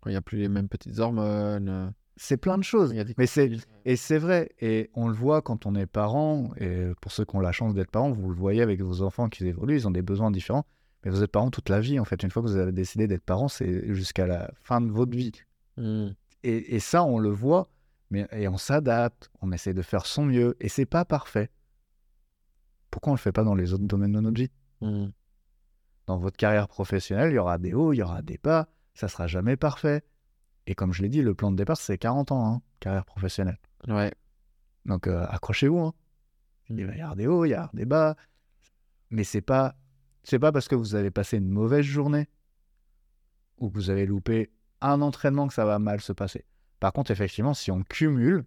Il 0.07 0.11
n'y 0.11 0.17
a 0.17 0.23
plus 0.23 0.39
les 0.39 0.49
mêmes 0.49 0.69
petites 0.69 0.99
hormones. 0.99 1.69
euh, 1.69 1.89
C'est 2.17 2.37
plein 2.37 2.59
de 2.59 2.63
choses. 2.63 2.91
il 2.93 2.97
y 2.97 3.01
a 3.01 3.05
des 3.05 3.15
Mais 3.19 3.27
c'est 3.27 3.51
et 3.85 3.97
c'est 3.97 4.19
vrai. 4.19 4.51
Et 4.61 4.91
on 4.95 5.09
le 5.09 5.15
voit 5.15 5.43
quand 5.43 5.67
on 5.67 5.75
est 5.75 5.87
parent. 5.87 6.53
Et 6.59 6.93
pour 7.01 7.13
ceux 7.13 7.25
qui 7.25 7.37
ont 7.37 7.41
la 7.41 7.53
chance 7.53 7.75
d'être 7.75 7.91
parents, 7.91 8.11
vous 8.11 8.29
le 8.29 8.35
voyez 8.37 8.63
avec 8.63 8.81
vos 8.81 9.03
enfants 9.03 9.29
qui 9.29 9.47
évoluent. 9.47 9.77
Ils 9.77 9.89
ont 9.89 9.93
des 9.93 10.03
besoins 10.03 10.31
différents. 10.31 10.67
Mais 11.05 11.11
vous 11.11 11.23
êtes 11.23 11.33
parents 11.33 11.51
toute 11.51 11.69
la 11.71 11.81
vie. 11.81 11.99
En 11.99 12.05
fait, 12.05 12.23
une 12.23 12.31
fois 12.31 12.43
que 12.43 12.49
vous 12.49 12.57
avez 12.57 12.73
décidé 12.73 13.07
d'être 13.07 13.25
parent, 13.25 13.49
c'est 13.49 13.95
jusqu'à 13.95 14.27
la 14.27 14.51
fin 14.63 14.81
de 14.83 14.91
votre 14.91 15.17
vie. 15.17 15.33
Hmm. 15.79 16.09
Et, 16.43 16.75
et 16.77 16.81
ça, 16.81 17.05
on 17.05 17.19
le 17.19 17.31
voit, 17.31 17.69
mais 18.11 18.27
et 18.33 18.49
on 18.49 18.59
s'adapte, 18.59 19.31
on 19.41 19.53
essaie 19.53 19.73
de 19.73 19.83
faire 19.83 20.05
son 20.05 20.25
mieux, 20.25 20.57
et 20.61 20.69
c'est 20.69 20.87
pas 20.87 21.05
parfait. 21.07 21.51
Pourquoi 22.91 23.13
on 23.13 23.15
le 23.15 23.21
fait 23.21 23.33
pas 23.33 23.45
dans 23.45 23.55
les 23.55 23.73
autres 23.73 23.85
domaines 23.85 24.13
de 24.13 24.21
notre 24.21 24.41
vie? 24.41 24.51
Hmm. 24.81 25.09
Dans 26.11 26.19
votre 26.19 26.37
carrière 26.37 26.67
professionnelle, 26.67 27.31
il 27.31 27.37
y 27.37 27.39
aura 27.39 27.57
des 27.59 27.73
hauts, 27.73 27.93
il 27.93 27.99
y 27.99 28.03
aura 28.03 28.21
des 28.21 28.37
bas, 28.43 28.69
ça 28.95 29.07
sera 29.07 29.29
jamais 29.29 29.57
parfait. 29.57 30.03
Et 30.67 30.75
comme 30.75 30.93
je 30.93 31.03
l'ai 31.03 31.09
dit, 31.09 31.23
le 31.23 31.37
plan 31.37 31.53
de 31.53 31.57
départ, 31.57 31.77
c'est 31.77 31.99
40 31.99 32.33
ans, 32.33 32.45
hein, 32.53 32.63
carrière 32.81 33.05
professionnelle. 33.05 33.61
Ouais. 33.87 34.13
Donc 34.87 35.07
euh, 35.07 35.25
accrochez-vous. 35.29 35.79
hein. 35.79 35.95
Il 36.69 36.85
va 36.85 36.97
y 36.97 37.01
avoir 37.01 37.15
des 37.15 37.29
hauts, 37.29 37.45
il 37.45 37.51
y 37.51 37.55
avoir 37.55 37.73
des 37.75 37.85
bas. 37.85 38.17
Mais 39.11 39.23
c'est 39.23 39.41
pas, 39.41 39.77
c'est 40.25 40.41
pas 40.41 40.51
parce 40.51 40.67
que 40.67 40.75
vous 40.75 40.97
avez 40.97 41.13
passé 41.13 41.37
une 41.37 41.49
mauvaise 41.49 41.85
journée 41.85 42.27
ou 43.59 43.71
que 43.71 43.75
vous 43.77 43.91
avez 43.91 44.05
loupé 44.05 44.51
un 44.81 45.03
entraînement 45.03 45.47
que 45.47 45.55
ça 45.55 45.65
va 45.65 45.79
mal 45.79 46.01
se 46.01 46.13
passer. 46.13 46.45
Par 46.81 46.93
contre, 46.93 47.13
effectivement, 47.13 47.55
si 47.55 47.71
on 47.71 47.85
cumule, 47.85 48.45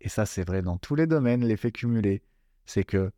et 0.00 0.08
ça 0.08 0.24
c'est 0.24 0.42
vrai 0.42 0.62
dans 0.62 0.78
tous 0.78 0.94
les 0.94 1.06
domaines, 1.06 1.44
l'effet 1.44 1.70
cumulé, 1.70 2.22
c'est 2.64 2.84
que 2.84 3.12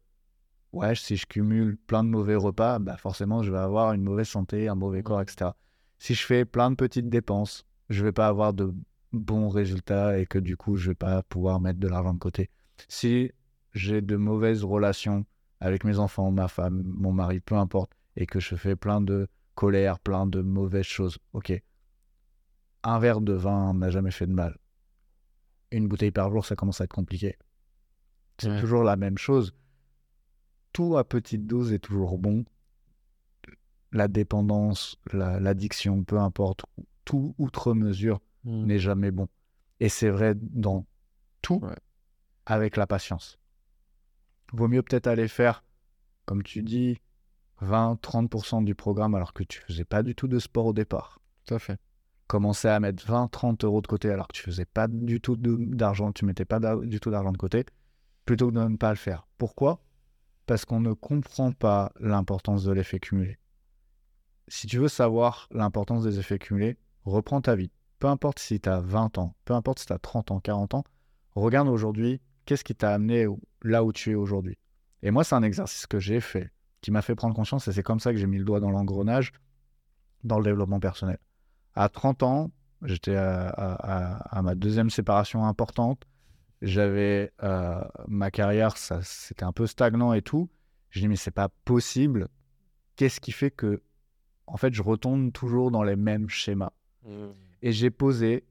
ouais, 0.73 0.95
si 0.95 1.17
je 1.17 1.27
cumule 1.27 1.77
plein 1.77 2.05
de 2.05 2.09
mauvais 2.09 2.37
repas, 2.37 2.79
bah 2.79 2.97
forcément 2.97 3.43
je 3.43 3.51
vais 3.51 3.59
avoir 3.59 3.93
une 3.93 4.03
mauvaise 4.03 4.29
santé, 4.29 4.69
un 4.69 4.75
mauvais 4.75 5.03
corps, 5.03 5.21
etc. 5.21 5.51
Si 5.99 6.15
je 6.15 6.25
fais 6.25 6.45
plein 6.45 6.71
de 6.71 6.77
petites 6.77 7.09
dépenses, 7.09 7.65
je 7.89 8.05
vais 8.05 8.13
pas 8.13 8.29
avoir 8.29 8.53
de 8.55 8.73
bons 9.13 9.49
résultats 9.49 10.19
et 10.19 10.27
que 10.27 10.39
du 10.39 10.57
coup 10.57 10.77
je 10.77 10.91
vais 10.91 10.95
pas 10.95 11.23
pouvoir 11.25 11.61
mettre 11.61 11.81
de 11.81 11.89
l'argent 11.89 12.15
de 12.15 12.19
côté. 12.19 12.49
Si 12.89 13.31
j'ai 13.73 14.01
de 14.01 14.17
mauvaises 14.17 14.65
relations 14.65 15.25
avec 15.61 15.85
mes 15.85 15.99
enfants, 15.99 16.31
ma 16.31 16.49
femme, 16.49 16.83
mon 16.87 17.13
mari, 17.13 17.41
peu 17.41 17.55
importe, 17.57 17.93
et 18.17 18.27
que 18.27 18.41
je 18.41 18.55
fais 18.57 18.77
plein 18.77 19.01
de 19.01 19.29
colère, 19.55 19.99
plein 19.99 20.27
de 20.27 20.41
mauvaises 20.41 20.87
choses, 20.87 21.19
ok. 21.35 21.53
Un 22.83 22.99
verre 22.99 23.21
de 23.21 23.35
vin 23.35 23.75
n'a 23.75 23.91
jamais 23.91 24.11
fait 24.11 24.27
de 24.27 24.33
mal. 24.33 24.57
Une 25.71 25.87
bouteille 25.87 26.11
par 26.13 26.31
jour, 26.31 26.45
ça 26.47 26.57
commence 26.57 26.81
à 26.81 26.85
être 26.85 26.93
compliqué. 26.95 27.37
C'est 28.39 28.49
Ouais. 28.51 28.61
toujours 28.61 28.83
la 28.85 28.97
même 28.97 29.19
chose. 29.19 29.53
Tout 30.73 30.97
à 30.97 31.05
petite 31.05 31.47
dose 31.47 31.73
est 31.73 31.79
toujours 31.81 32.19
bon. 32.19 32.45
La 33.93 34.07
dépendance, 34.09 34.97
la- 35.13 35.41
l'addiction, 35.41 36.05
peu 36.05 36.19
importe, 36.19 36.65
tout 37.05 37.35
outre 37.39 37.75
mesure 37.75 38.21
Mm. 38.45 38.65
n'est 38.67 38.79
jamais 38.79 39.11
bon. 39.11 39.29
Et 39.81 39.89
c'est 39.89 40.11
vrai 40.11 40.35
dans 40.37 40.87
tout 41.43 41.59
Ouais. 41.63 41.75
avec 42.47 42.77
la 42.77 42.87
patience. 42.87 43.39
Vaut 44.53 44.69
mieux 44.69 44.83
peut-être 44.83 45.07
aller 45.09 45.29
faire, 45.29 45.65
comme 46.25 46.43
tu 46.43 46.63
dis, 46.63 46.99
20-30% 47.61 48.63
du 48.63 48.75
programme 48.75 49.15
alors 49.15 49.33
que 49.33 49.43
tu 49.43 49.61
faisais 49.61 49.85
pas 49.85 50.03
du 50.03 50.15
tout 50.15 50.29
de 50.29 50.39
sport 50.39 50.67
au 50.67 50.73
départ. 50.73 51.21
Tout 51.47 51.55
à 51.55 51.59
fait. 51.59 51.79
Commencer 52.27 52.69
à 52.69 52.79
mettre 52.81 53.05
20-30 53.07 53.65
euros 53.65 53.81
de 53.83 53.87
côté 53.89 54.11
alors 54.11 54.29
que 54.29 54.35
tu 54.37 54.43
faisais 54.43 54.65
pas 54.65 54.87
du 54.89 55.21
tout 55.21 55.37
d'argent, 55.37 56.13
tu 56.13 56.25
mettais 56.25 56.45
pas 56.45 56.61
du 56.77 57.01
tout 57.01 57.11
d'argent 57.11 57.33
de 57.33 57.37
côté, 57.39 57.67
plutôt 58.25 58.49
que 58.51 58.55
de 58.55 58.61
ne 58.69 58.77
pas 58.77 58.91
le 58.91 58.97
faire. 58.97 59.27
Pourquoi? 59.37 59.83
Parce 60.51 60.65
qu'on 60.65 60.81
ne 60.81 60.95
comprend 60.95 61.53
pas 61.53 61.93
l'importance 62.01 62.65
de 62.65 62.73
l'effet 62.73 62.99
cumulé. 62.99 63.39
Si 64.49 64.67
tu 64.67 64.79
veux 64.79 64.89
savoir 64.89 65.47
l'importance 65.53 66.03
des 66.03 66.19
effets 66.19 66.41
cumulés, 66.41 66.77
reprends 67.05 67.41
ta 67.41 67.55
vie. 67.55 67.71
Peu 68.01 68.09
importe 68.09 68.41
si 68.41 68.59
tu 68.59 68.69
as 68.69 68.81
20 68.81 69.19
ans, 69.19 69.37
peu 69.45 69.55
importe 69.55 69.79
si 69.79 69.87
tu 69.87 69.93
as 69.93 70.01
30 70.01 70.33
ans, 70.33 70.41
40 70.41 70.75
ans, 70.75 70.83
regarde 71.37 71.69
aujourd'hui, 71.69 72.21
qu'est-ce 72.47 72.65
qui 72.65 72.75
t'a 72.75 72.93
amené 72.93 73.29
là 73.63 73.85
où 73.85 73.93
tu 73.93 74.11
es 74.11 74.15
aujourd'hui. 74.17 74.59
Et 75.05 75.13
moi, 75.13 75.23
c'est 75.23 75.37
un 75.37 75.45
exercice 75.45 75.87
que 75.87 76.01
j'ai 76.01 76.21
fait, 76.21 76.51
qui 76.81 76.91
m'a 76.91 77.01
fait 77.01 77.15
prendre 77.15 77.37
conscience, 77.37 77.69
et 77.69 77.73
c'est 77.73 77.85
comme 77.85 78.01
ça 78.01 78.11
que 78.11 78.19
j'ai 78.19 78.27
mis 78.27 78.39
le 78.39 78.45
doigt 78.45 78.59
dans 78.59 78.73
l'engrenage, 78.73 79.31
dans 80.25 80.39
le 80.39 80.45
développement 80.45 80.81
personnel. 80.81 81.19
À 81.77 81.89
30 81.89 82.25
ans, 82.25 82.51
j'étais 82.83 83.15
à- 83.15 83.51
à 83.53 84.43
ma 84.43 84.57
deuxième 84.57 84.91
séparation 84.91 85.47
importante. 85.47 86.09
J'avais 86.63 87.33
euh, 87.43 87.83
ma 88.07 88.31
carrière, 88.31 88.77
ça, 88.77 89.01
c'était 89.03 89.45
un 89.45 89.53
peu 89.53 89.67
stagnant 89.67 90.13
et 90.13 90.23
tout. 90.23 90.51
Je 90.91 91.01
dis 91.01 91.09
mais 91.09 91.17
c'est 91.17 91.31
pas 91.31 91.49
possible. 91.65 92.29
Qu'est-ce 92.97 93.21
qui 93.21 93.33
fait 93.33 93.51
que, 93.51 93.83
en 94.47 94.57
fait, 94.57 94.75
je 94.75 94.83
retombe 94.83 95.33
toujours 95.33 95.71
dans 95.71 95.83
les 95.83 95.97
mêmes 95.97 96.29
schémas? 96.29 96.73
Et 97.63 97.73
j'ai 97.73 97.91
posé, 97.91 98.45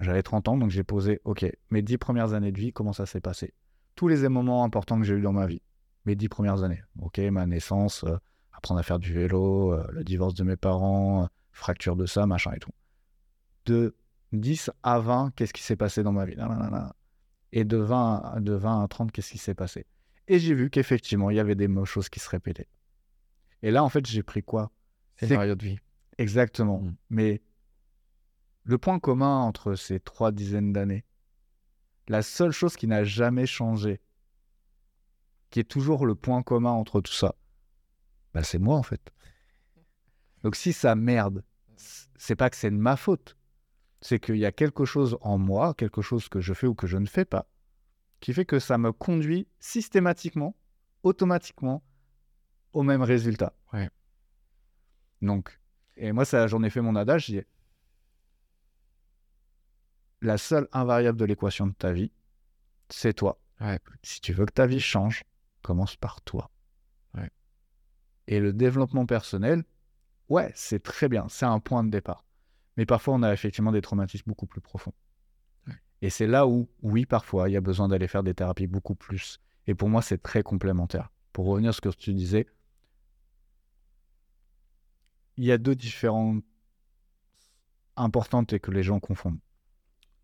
j'avais 0.00 0.22
30 0.22 0.48
ans, 0.48 0.56
donc 0.58 0.70
j'ai 0.70 0.84
posé, 0.84 1.20
ok, 1.24 1.46
mes 1.70 1.82
10 1.82 1.98
premières 1.98 2.34
années 2.34 2.52
de 2.52 2.58
vie, 2.58 2.72
comment 2.72 2.92
ça 2.92 3.06
s'est 3.06 3.20
passé? 3.20 3.54
Tous 3.94 4.08
les 4.08 4.28
moments 4.28 4.64
importants 4.64 4.98
que 4.98 5.04
j'ai 5.04 5.14
eu 5.14 5.22
dans 5.22 5.32
ma 5.32 5.46
vie, 5.46 5.62
mes 6.04 6.16
10 6.16 6.28
premières 6.28 6.62
années. 6.62 6.82
Ok, 7.00 7.18
ma 7.18 7.46
naissance, 7.46 8.04
euh, 8.04 8.16
apprendre 8.52 8.80
à 8.80 8.82
faire 8.82 8.98
du 8.98 9.12
vélo, 9.12 9.72
euh, 9.72 9.86
le 9.92 10.04
divorce 10.04 10.34
de 10.34 10.44
mes 10.44 10.56
parents, 10.56 11.28
fracture 11.52 11.96
de 11.96 12.06
ça, 12.06 12.26
machin 12.26 12.52
et 12.52 12.58
tout. 12.58 12.72
De 13.66 13.94
10 14.32 14.70
à 14.82 14.98
20, 14.98 15.32
qu'est-ce 15.34 15.52
qui 15.52 15.62
s'est 15.62 15.76
passé 15.76 16.02
dans 16.02 16.12
ma 16.12 16.24
vie? 16.24 16.36
Et 17.52 17.64
de 17.64 17.76
20, 17.76 18.16
à- 18.16 18.40
de 18.40 18.52
20 18.52 18.82
à 18.82 18.88
30, 18.88 19.12
qu'est-ce 19.12 19.32
qui 19.32 19.38
s'est 19.38 19.54
passé? 19.54 19.86
Et 20.28 20.38
j'ai 20.38 20.54
vu 20.54 20.70
qu'effectivement, 20.70 21.30
il 21.30 21.36
y 21.36 21.40
avait 21.40 21.56
des 21.56 21.68
choses 21.84 22.08
qui 22.08 22.20
se 22.20 22.28
répétaient. 22.28 22.68
Et 23.62 23.70
là, 23.70 23.82
en 23.84 23.88
fait, 23.88 24.06
j'ai 24.06 24.22
pris 24.22 24.42
quoi? 24.42 24.70
Période 25.20 25.58
de 25.58 25.66
vie. 25.66 25.78
Exactement. 26.18 26.80
Mm. 26.80 26.94
Mais 27.10 27.42
le 28.64 28.78
point 28.78 28.98
commun 28.98 29.38
entre 29.38 29.74
ces 29.74 30.00
trois 30.00 30.32
dizaines 30.32 30.72
d'années, 30.72 31.04
la 32.08 32.22
seule 32.22 32.52
chose 32.52 32.76
qui 32.76 32.86
n'a 32.86 33.04
jamais 33.04 33.46
changé, 33.46 34.00
qui 35.50 35.60
est 35.60 35.64
toujours 35.64 36.06
le 36.06 36.14
point 36.14 36.42
commun 36.42 36.70
entre 36.70 37.00
tout 37.00 37.12
ça, 37.12 37.34
bah 38.32 38.42
c'est 38.44 38.58
moi 38.58 38.76
en 38.76 38.82
fait. 38.82 39.12
Donc 40.42 40.56
si 40.56 40.72
ça 40.72 40.94
merde, 40.94 41.44
c'est 41.76 42.36
pas 42.36 42.50
que 42.50 42.56
c'est 42.56 42.70
de 42.70 42.76
ma 42.76 42.96
faute. 42.96 43.36
C'est 44.00 44.18
qu'il 44.18 44.36
y 44.36 44.46
a 44.46 44.52
quelque 44.52 44.84
chose 44.84 45.18
en 45.20 45.36
moi, 45.38 45.74
quelque 45.74 46.00
chose 46.02 46.28
que 46.28 46.40
je 46.40 46.54
fais 46.54 46.66
ou 46.66 46.74
que 46.74 46.86
je 46.86 46.96
ne 46.96 47.06
fais 47.06 47.24
pas, 47.24 47.46
qui 48.20 48.32
fait 48.32 48.44
que 48.46 48.58
ça 48.58 48.78
me 48.78 48.92
conduit 48.92 49.46
systématiquement, 49.58 50.56
automatiquement, 51.02 51.82
au 52.72 52.82
même 52.82 53.02
résultat. 53.02 53.52
Ouais. 53.72 53.90
Donc, 55.20 55.60
et 55.96 56.12
moi, 56.12 56.24
ça, 56.24 56.46
j'en 56.46 56.62
ai 56.62 56.70
fait 56.70 56.80
mon 56.80 56.96
adage. 56.96 57.26
j'ai- 57.26 57.46
La 60.22 60.38
seule 60.38 60.68
invariable 60.72 61.18
de 61.18 61.24
l'équation 61.24 61.66
de 61.66 61.72
ta 61.72 61.92
vie, 61.92 62.12
c'est 62.88 63.14
toi. 63.14 63.38
Ouais. 63.60 63.78
Si 64.02 64.20
tu 64.20 64.32
veux 64.32 64.46
que 64.46 64.52
ta 64.52 64.66
vie 64.66 64.80
change, 64.80 65.24
commence 65.62 65.96
par 65.96 66.20
toi. 66.22 66.50
Ouais. 67.14 67.30
Et 68.26 68.40
le 68.40 68.52
développement 68.52 69.04
personnel, 69.06 69.64
ouais, 70.28 70.52
c'est 70.54 70.82
très 70.82 71.08
bien, 71.08 71.26
c'est 71.28 71.46
un 71.46 71.58
point 71.60 71.84
de 71.84 71.90
départ. 71.90 72.24
Mais 72.76 72.86
parfois, 72.86 73.14
on 73.14 73.22
a 73.22 73.32
effectivement 73.32 73.72
des 73.72 73.82
traumatismes 73.82 74.28
beaucoup 74.28 74.46
plus 74.46 74.60
profonds. 74.60 74.94
Ouais. 75.66 75.74
Et 76.02 76.10
c'est 76.10 76.26
là 76.26 76.46
où, 76.46 76.68
oui, 76.82 77.06
parfois, 77.06 77.48
il 77.48 77.52
y 77.52 77.56
a 77.56 77.60
besoin 77.60 77.88
d'aller 77.88 78.08
faire 78.08 78.22
des 78.22 78.34
thérapies 78.34 78.66
beaucoup 78.66 78.94
plus. 78.94 79.40
Et 79.66 79.74
pour 79.74 79.88
moi, 79.88 80.02
c'est 80.02 80.22
très 80.22 80.42
complémentaire. 80.42 81.10
Pour 81.32 81.46
revenir 81.46 81.70
à 81.70 81.72
ce 81.72 81.80
que 81.80 81.88
tu 81.90 82.12
disais, 82.14 82.46
il 85.36 85.44
y 85.44 85.52
a 85.52 85.58
deux 85.58 85.74
différentes 85.74 86.44
importantes 87.96 88.52
et 88.52 88.60
que 88.60 88.70
les 88.70 88.82
gens 88.82 89.00
confondent. 89.00 89.40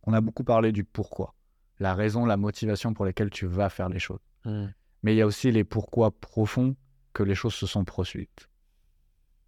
On 0.03 0.13
a 0.13 0.21
beaucoup 0.21 0.45
parlé 0.45 0.73
du 0.73 0.85
pourquoi, 0.85 1.35
la 1.79 1.95
raison, 1.95 2.27
la 2.27 2.37
motivation 2.37 2.95
pour 2.95 3.05
lesquelles 3.05 3.31
tu 3.31 3.47
vas 3.47 3.69
faire 3.69 3.89
les 3.89 3.99
choses. 3.99 4.21
Mm. 4.45 4.67
Mais 5.03 5.15
il 5.15 5.19
y 5.19 5.23
a 5.23 5.27
aussi 5.27 5.51
les 5.51 5.65
pourquoi 5.65 6.11
profonds 6.11 6.77
que 7.13 7.23
les 7.23 7.35
choses 7.35 7.55
se 7.55 7.67
sont 7.67 7.85
produites. 7.85 8.49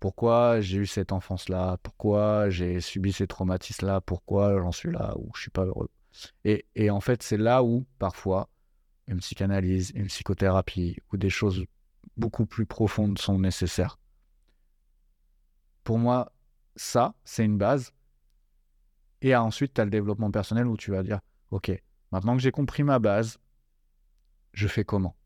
Pourquoi 0.01 0.61
j'ai 0.61 0.79
eu 0.79 0.87
cette 0.87 1.13
enfance-là? 1.13 1.79
Pourquoi 1.83 2.51
j'ai 2.51 2.81
subi 2.81 3.13
ces 3.13 3.27
traumatismes-là? 3.27 4.01
Pourquoi 4.01 4.61
j'en 4.61 4.73
suis 4.73 4.93
là 4.93 5.15
ou 5.19 5.31
je 5.35 5.43
suis 5.43 5.51
pas 5.51 5.65
heureux? 5.65 5.91
Et, 6.45 6.67
et 6.75 6.91
en 6.91 7.01
fait, 7.01 7.23
c'est 7.23 7.37
là 7.37 7.63
où 7.63 7.85
parfois 7.99 8.49
une 9.09 9.19
psychanalyse, 9.19 9.91
une 9.95 10.07
psychothérapie 10.07 10.99
ou 11.13 11.17
des 11.17 11.31
choses 11.31 11.65
beaucoup 12.17 12.47
plus 12.47 12.67
profondes 12.67 13.19
sont 13.19 13.39
nécessaires. 13.39 13.99
Pour 15.85 15.99
moi, 15.99 16.33
ça, 16.77 17.15
c'est 17.25 17.45
une 17.45 17.59
base. 17.59 17.93
Et 19.23 19.35
ensuite, 19.35 19.75
tu 19.75 19.81
as 19.81 19.85
le 19.85 19.91
développement 19.91 20.31
personnel 20.31 20.67
où 20.67 20.77
tu 20.77 20.91
vas 20.91 21.03
dire, 21.03 21.21
OK, 21.51 21.73
maintenant 22.13 22.37
que 22.37 22.43
j'ai 22.43 22.51
compris 22.51 22.83
ma 22.85 22.99
base, 22.99 23.39
je 24.53 24.69
fais 24.69 24.85
comment 24.85 25.17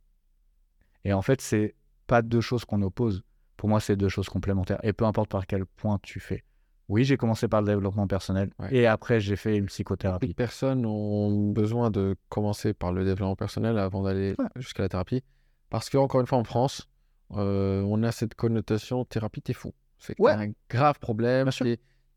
Et 1.04 1.12
en 1.12 1.22
fait, 1.22 1.40
c'est 1.40 1.74
pas 2.06 2.22
deux 2.22 2.40
choses 2.40 2.64
qu'on 2.64 2.82
oppose. 2.82 3.22
Pour 3.62 3.68
moi, 3.68 3.78
c'est 3.78 3.94
deux 3.94 4.08
choses 4.08 4.28
complémentaires. 4.28 4.80
Et 4.82 4.92
peu 4.92 5.04
importe 5.04 5.30
par 5.30 5.46
quel 5.46 5.66
point 5.66 6.00
tu 6.02 6.18
fais. 6.18 6.42
Oui, 6.88 7.04
j'ai 7.04 7.16
commencé 7.16 7.46
par 7.46 7.60
le 7.62 7.68
développement 7.68 8.08
personnel 8.08 8.50
Ouais. 8.58 8.74
et 8.74 8.86
après, 8.88 9.20
j'ai 9.20 9.36
fait 9.36 9.56
une 9.56 9.66
psychothérapie. 9.66 10.26
de 10.26 10.32
personnes 10.32 10.84
ont 10.84 11.52
besoin 11.52 11.92
de 11.92 12.16
commencer 12.28 12.74
par 12.74 12.92
le 12.92 13.04
développement 13.04 13.36
personnel 13.36 13.78
avant 13.78 14.02
d'aller 14.02 14.34
Ouais. 14.36 14.46
jusqu'à 14.56 14.82
la 14.82 14.88
thérapie. 14.88 15.22
Parce 15.70 15.88
que, 15.90 15.96
encore 15.96 16.20
une 16.20 16.26
fois, 16.26 16.38
en 16.38 16.42
France, 16.44 16.88
euh, 17.36 17.82
on 17.86 18.02
a 18.02 18.10
cette 18.10 18.34
connotation 18.34 19.04
thérapie, 19.04 19.42
t'es 19.42 19.52
fou. 19.52 19.72
C'est 19.96 20.18
Ouais. 20.18 20.32
un 20.32 20.48
grave 20.68 20.98
problème, 20.98 21.48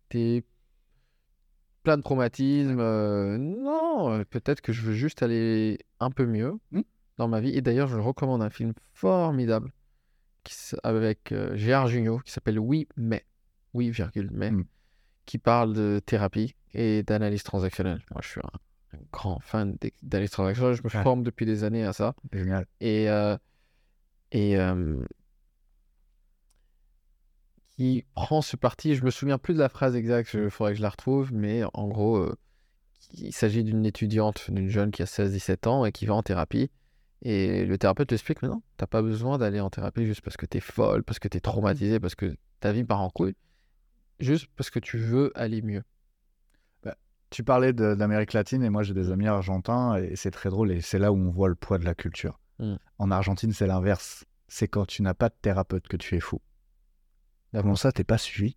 t'es, 0.09 0.43
plein 1.83 1.97
de 1.97 2.01
traumatismes. 2.01 2.79
euh, 2.79 3.37
non, 3.37 4.23
peut-être 4.31 4.61
que 4.61 4.73
je 4.73 4.81
veux 4.81 4.93
juste 4.93 5.21
aller 5.21 5.77
un 5.99 6.09
peu 6.09 6.25
mieux 6.25 6.55
Mm. 6.71 6.81
dans 7.19 7.27
ma 7.27 7.39
vie. 7.39 7.55
Et 7.55 7.61
d'ailleurs, 7.61 7.87
je 7.87 7.97
recommande 7.99 8.41
un 8.41 8.49
film 8.49 8.73
formidable 8.93 9.71
avec 10.83 11.31
euh, 11.31 11.55
Gérard 11.55 11.87
Jugnot 11.87 12.19
qui 12.19 12.31
s'appelle 12.31 12.59
Oui, 12.59 12.87
mais. 12.97 13.25
Oui, 13.73 13.89
virgule, 13.89 14.29
mais. 14.31 14.51
Mm. 14.51 14.65
Qui 15.25 15.37
parle 15.37 15.73
de 15.73 15.99
thérapie 16.05 16.55
et 16.73 17.03
d'analyse 17.03 17.43
transactionnelle. 17.43 18.03
Moi, 18.11 18.21
je 18.23 18.27
suis 18.29 18.41
un, 18.41 18.97
un 18.97 19.01
grand 19.11 19.39
fan 19.39 19.75
d'analyse 20.03 20.29
transactionnelle. 20.31 20.75
Je 20.75 20.83
me 20.83 20.89
Ouais. 20.95 21.03
forme 21.03 21.23
depuis 21.23 21.45
des 21.45 21.63
années 21.63 21.83
à 21.83 21.93
ça. 21.93 22.13
Génial. 22.31 22.65
Et, 22.79 23.09
euh, 23.09 23.35
et 24.31 24.57
euh, 24.57 25.03
qui 27.75 28.05
prend 28.13 28.41
ce 28.41 28.55
parti, 28.55 28.95
je 28.95 29.03
me 29.03 29.11
souviens 29.11 29.37
plus 29.37 29.53
de 29.53 29.59
la 29.59 29.69
phrase 29.69 29.95
exacte, 29.95 30.33
il 30.33 30.49
faudrait 30.49 30.73
que 30.73 30.77
je 30.77 30.81
la 30.81 30.89
retrouve, 30.89 31.33
mais 31.33 31.63
en 31.73 31.87
gros, 31.87 32.17
euh, 32.17 32.37
il 33.13 33.33
s'agit 33.33 33.63
d'une 33.63 33.85
étudiante, 33.85 34.49
d'une 34.49 34.69
jeune 34.69 34.91
qui 34.91 35.01
a 35.01 35.05
16-17 35.05 35.67
ans 35.67 35.85
et 35.85 35.91
qui 35.91 36.05
va 36.05 36.13
en 36.15 36.23
thérapie. 36.23 36.69
Et 37.27 37.65
le 37.65 37.77
thérapeute 37.79 38.11
lui 38.11 38.15
explique, 38.15 38.43
mais 38.43 38.47
non, 38.49 38.61
t'as 38.77 38.85
pas 38.85 39.01
besoin 39.01 39.39
d'aller 39.39 39.59
en 39.59 39.71
thérapie 39.71 40.05
juste 40.05 40.21
parce 40.21 40.37
que 40.37 40.45
t'es 40.45 40.59
folle, 40.59 41.03
parce 41.03 41.17
que 41.17 41.27
t'es 41.27 41.39
traumatisé, 41.39 41.99
parce 41.99 42.13
que 42.13 42.37
ta 42.59 42.71
vie 42.71 42.83
part 42.83 43.01
en 43.01 43.09
couille, 43.09 43.35
juste 44.19 44.45
parce 44.55 44.69
que 44.69 44.77
tu 44.79 44.97
veux 44.99 45.31
aller 45.35 45.61
mieux. 45.61 45.83
Tu 47.31 47.43
parlais 47.43 47.73
de- 47.73 47.95
d'Amérique 47.95 48.33
latine 48.33 48.63
et 48.63 48.69
moi 48.69 48.83
j'ai 48.83 48.93
des 48.93 49.11
amis 49.11 49.27
argentins 49.27 49.95
et 49.97 50.15
c'est 50.15 50.29
très 50.31 50.49
drôle 50.49 50.71
et 50.71 50.79
c'est 50.79 50.99
là 50.99 51.11
où 51.11 51.17
on 51.17 51.31
voit 51.31 51.49
le 51.49 51.55
poids 51.55 51.79
de 51.79 51.83
la 51.83 51.95
culture. 51.95 52.39
Mm. 52.59 52.75
En 52.99 53.11
Argentine, 53.11 53.51
c'est 53.51 53.65
l'inverse. 53.67 54.23
C'est 54.47 54.67
quand 54.67 54.85
tu 54.85 55.01
n'as 55.01 55.15
pas 55.15 55.29
de 55.29 55.35
thérapeute 55.41 55.87
que 55.87 55.97
tu 55.97 56.15
es 56.15 56.19
fou. 56.19 56.39
Comment 57.51 57.75
ça, 57.75 57.91
t'es 57.91 58.03
pas 58.03 58.19
suivi? 58.19 58.55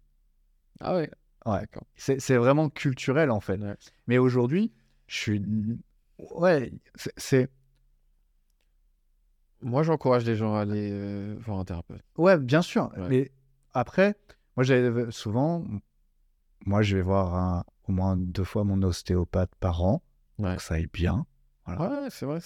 Ah 0.81 0.95
ouais, 0.95 1.11
Ouais. 1.47 1.66
C'est 1.97 2.37
vraiment 2.37 2.69
culturel 2.69 3.31
en 3.31 3.41
fait. 3.41 3.59
Ouais. 3.59 3.75
Mais 4.07 4.19
aujourd'hui, 4.19 4.71
je 5.07 5.16
suis. 5.16 5.43
Ouais, 6.19 6.71
c'est. 7.16 7.49
Moi, 9.63 9.83
j'encourage 9.83 10.25
les 10.25 10.37
gens 10.37 10.55
à 10.55 10.61
aller 10.61 10.91
euh, 10.93 11.37
voir 11.41 11.59
un 11.59 11.65
thérapeute. 11.65 12.03
Ouais, 12.17 12.39
bien 12.39 12.63
sûr. 12.63 12.91
Ouais. 12.97 13.09
Mais 13.09 13.33
après, 13.75 14.15
moi, 14.57 14.65
souvent, 15.11 15.65
moi, 16.65 16.83
je 16.83 16.97
vais 16.97 17.03
voir 17.03 17.35
un- 17.35 17.65
au 17.89 17.93
moins 17.93 18.17
deux 18.17 18.45
fois 18.45 18.65
mon 18.65 18.81
ostéopathe 18.83 19.51
par 19.61 19.83
an, 19.85 20.03
Ouais. 20.39 20.51
pour 20.51 20.57
que 20.59 20.63
ça 20.63 20.75
aille 20.75 20.89
bien. 20.93 21.27
Voilà. 21.67 22.03
Ouais, 22.03 22.09
c'est 22.11 22.25
vrai. 22.27 22.39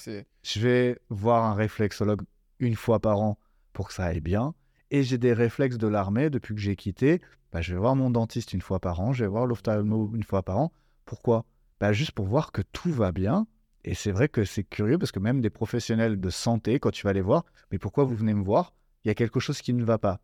Je 0.43 0.61
vais 0.61 0.99
voir 1.11 1.45
un 1.45 1.55
réflexologue 1.55 2.23
une 2.59 2.75
fois 2.77 2.99
par 3.01 3.21
an 3.21 3.39
pour 3.73 3.89
que 3.89 3.95
ça 3.95 4.05
aille 4.07 4.21
bien. 4.21 4.55
Et 4.91 5.03
j'ai 5.03 5.19
des 5.19 5.33
réflexes 5.33 5.79
de 5.79 5.87
l'armée 5.87 6.29
depuis 6.31 6.55
que 6.55 6.61
j'ai 6.61 6.77
quitté. 6.77 7.21
Bah, 7.53 7.61
je 7.61 7.73
vais 7.75 7.79
voir 7.81 7.95
mon 7.97 8.11
dentiste 8.11 8.53
une 8.53 8.61
fois 8.63 8.81
par 8.81 9.01
an, 9.01 9.13
je 9.13 9.25
vais 9.25 9.29
voir 9.29 9.47
l'ophtalmo 9.47 10.11
une 10.15 10.23
fois 10.25 10.43
par 10.43 10.59
an. 10.59 10.73
Pourquoi? 11.05 11.45
Bah, 11.81 11.93
Juste 11.93 12.13
pour 12.13 12.27
voir 12.27 12.53
que 12.53 12.63
tout 12.63 12.91
va 12.93 13.13
bien. 13.13 13.47
Et 13.85 13.95
c'est 13.95 14.13
vrai 14.13 14.29
que 14.29 14.45
c'est 14.45 14.65
curieux 14.65 14.99
parce 14.99 15.13
que 15.13 15.19
même 15.19 15.41
des 15.41 15.51
professionnels 15.51 16.21
de 16.21 16.31
santé, 16.31 16.79
quand 16.79 16.91
tu 16.91 17.05
vas 17.05 17.13
les 17.13 17.21
voir, 17.21 17.45
mais 17.71 17.79
pourquoi 17.79 18.05
vous 18.05 18.15
venez 18.15 18.35
me 18.35 18.45
voir? 18.45 18.75
Il 19.05 19.09
y 19.09 19.11
a 19.11 19.15
quelque 19.15 19.41
chose 19.41 19.61
qui 19.61 19.73
ne 19.73 19.85
va 19.85 19.99
pas. 19.99 20.21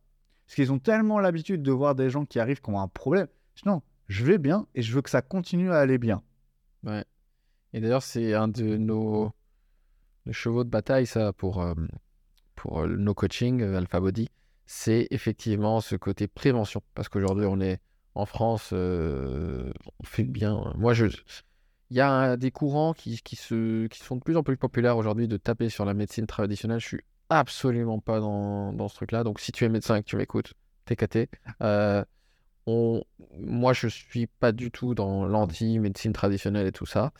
Parce 0.46 0.54
qu'ils 0.54 0.72
ont 0.72 0.78
tellement 0.78 1.18
l'habitude 1.18 1.62
de 1.62 1.72
voir 1.72 1.94
des 1.94 2.10
gens 2.10 2.24
qui 2.24 2.38
arrivent 2.38 2.60
qui 2.60 2.70
ont 2.70 2.80
un 2.80 2.88
problème. 2.88 3.26
Non, 3.66 3.82
je 4.06 4.24
vais 4.24 4.38
bien 4.38 4.66
et 4.74 4.82
je 4.82 4.94
veux 4.94 5.02
que 5.02 5.10
ça 5.10 5.22
continue 5.22 5.72
à 5.72 5.78
aller 5.78 5.98
bien. 5.98 6.22
Ouais. 6.84 7.04
Et 7.72 7.80
d'ailleurs, 7.80 8.02
c'est 8.02 8.32
un 8.34 8.48
de 8.48 8.76
nos 8.76 9.32
les 10.28 10.34
chevaux 10.34 10.62
de 10.62 10.68
bataille, 10.68 11.06
ça, 11.06 11.32
pour, 11.32 11.62
euh, 11.62 11.74
pour 12.54 12.86
nos 12.86 13.14
coachings 13.14 13.62
euh, 13.62 13.78
Alpha 13.78 13.98
Body. 13.98 14.28
C'est 14.66 15.08
effectivement 15.10 15.80
ce 15.80 15.96
côté 15.96 16.28
prévention. 16.28 16.82
Parce 16.94 17.08
qu'aujourd'hui, 17.08 17.46
on 17.46 17.60
est 17.60 17.80
en 18.14 18.26
France, 18.26 18.70
euh, 18.74 19.72
on 20.00 20.04
fait 20.04 20.24
bien. 20.24 20.74
Moi, 20.76 20.92
je. 20.92 21.06
Il 21.90 21.96
y 21.96 22.00
a 22.00 22.36
des 22.36 22.50
courants 22.50 22.92
qui, 22.92 23.16
se, 23.16 23.86
qui 23.86 23.98
sont 24.00 24.16
de 24.16 24.20
plus 24.20 24.36
en 24.36 24.42
plus 24.42 24.56
populaires 24.56 24.96
aujourd'hui 24.96 25.26
de 25.26 25.36
taper 25.38 25.70
sur 25.70 25.84
la 25.84 25.94
médecine 25.94 26.26
traditionnelle. 26.26 26.80
Je 26.80 26.86
suis 26.86 27.00
absolument 27.30 27.98
pas 27.98 28.20
dans, 28.20 28.72
dans 28.72 28.88
ce 28.88 28.94
truc-là. 28.96 29.24
Donc, 29.24 29.40
si 29.40 29.52
tu 29.52 29.64
es 29.64 29.68
médecin 29.68 29.96
et 29.96 30.02
que 30.02 30.08
tu 30.08 30.16
m'écoutes, 30.16 30.52
t'es 30.84 30.96
caté. 30.96 31.28
Euh, 31.62 32.04
moi, 33.38 33.72
je 33.72 33.88
suis 33.88 34.26
pas 34.26 34.52
du 34.52 34.70
tout 34.70 34.94
dans 34.94 35.24
l'anti-médecine 35.24 36.12
traditionnelle 36.12 36.66
et 36.66 36.72
tout 36.72 36.86
ça. 36.86 37.12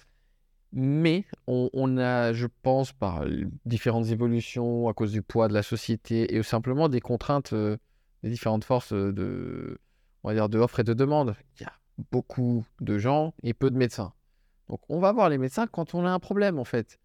Mais 0.72 1.24
on, 1.46 1.96
a, 1.96 2.34
je 2.34 2.46
pense, 2.62 2.92
par 2.92 3.24
différentes 3.64 4.08
évolutions, 4.08 4.88
à 4.88 4.92
cause 4.92 5.12
du 5.12 5.22
poids 5.22 5.48
de 5.48 5.54
la 5.54 5.62
société 5.62 6.34
et 6.34 6.42
simplement 6.42 6.90
des 6.90 7.00
contraintes, 7.00 7.54
euh, 7.54 7.78
des 8.22 8.28
différentes 8.28 8.64
forces 8.64 8.92
euh, 8.92 9.12
de, 9.12 9.80
on 10.22 10.28
va 10.28 10.34
dire, 10.34 10.50
de 10.50 10.58
offre 10.58 10.80
et 10.80 10.84
de 10.84 10.92
demande. 10.92 11.34
Il 11.58 11.62
y 11.62 11.66
a 11.66 11.72
beaucoup 12.12 12.66
de 12.80 12.98
gens 12.98 13.32
et 13.42 13.54
peu 13.54 13.70
de 13.70 13.78
médecins. 13.78 14.12
Donc, 14.68 14.80
on 14.88 14.98
va 14.98 15.12
voir 15.12 15.28
les 15.28 15.38
médecins 15.38 15.66
quand 15.66 15.94
on 15.94 16.04
a 16.04 16.10
un 16.10 16.18
problème, 16.18 16.58
en 16.58 16.64
fait. 16.64 16.98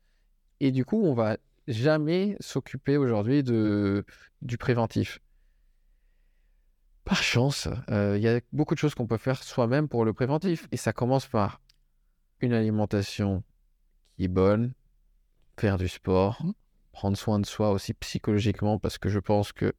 Et 0.60 0.72
du 0.72 0.86
coup, 0.86 1.02
on 1.04 1.14
va 1.14 1.38
jamais 1.68 2.36
s'occuper 2.40 2.98
aujourd'hui 2.98 3.44
de, 3.44 4.06
du 4.42 4.58
préventif. 4.58 5.20
Par 7.06 7.22
chance, 7.22 7.68
euh, 7.90 8.18
il 8.18 8.24
y 8.24 8.30
a 8.30 8.40
beaucoup 8.54 8.76
de 8.76 8.80
choses 8.80 8.96
qu'on 8.96 9.08
peut 9.08 9.18
faire 9.18 9.44
soi-même 9.44 9.90
pour 9.90 10.06
le 10.06 10.14
préventif. 10.14 10.68
Et 10.72 10.78
ça 10.78 10.94
commence 10.94 11.28
par 11.28 11.60
une 12.40 12.54
alimentation 12.54 13.44
qui 14.16 14.26
est 14.26 14.30
bonne, 14.30 14.74
faire 15.58 15.78
du 15.78 15.88
sport, 15.88 16.42
Mhm. 16.44 16.54
prendre 16.94 17.18
soin 17.18 17.40
de 17.40 17.46
soi 17.46 17.72
aussi 17.72 17.94
psychologiquement, 17.94 18.80
parce 18.80 18.98
que 18.98 19.10
je 19.10 19.20
pense 19.20 19.52
que 19.52 19.74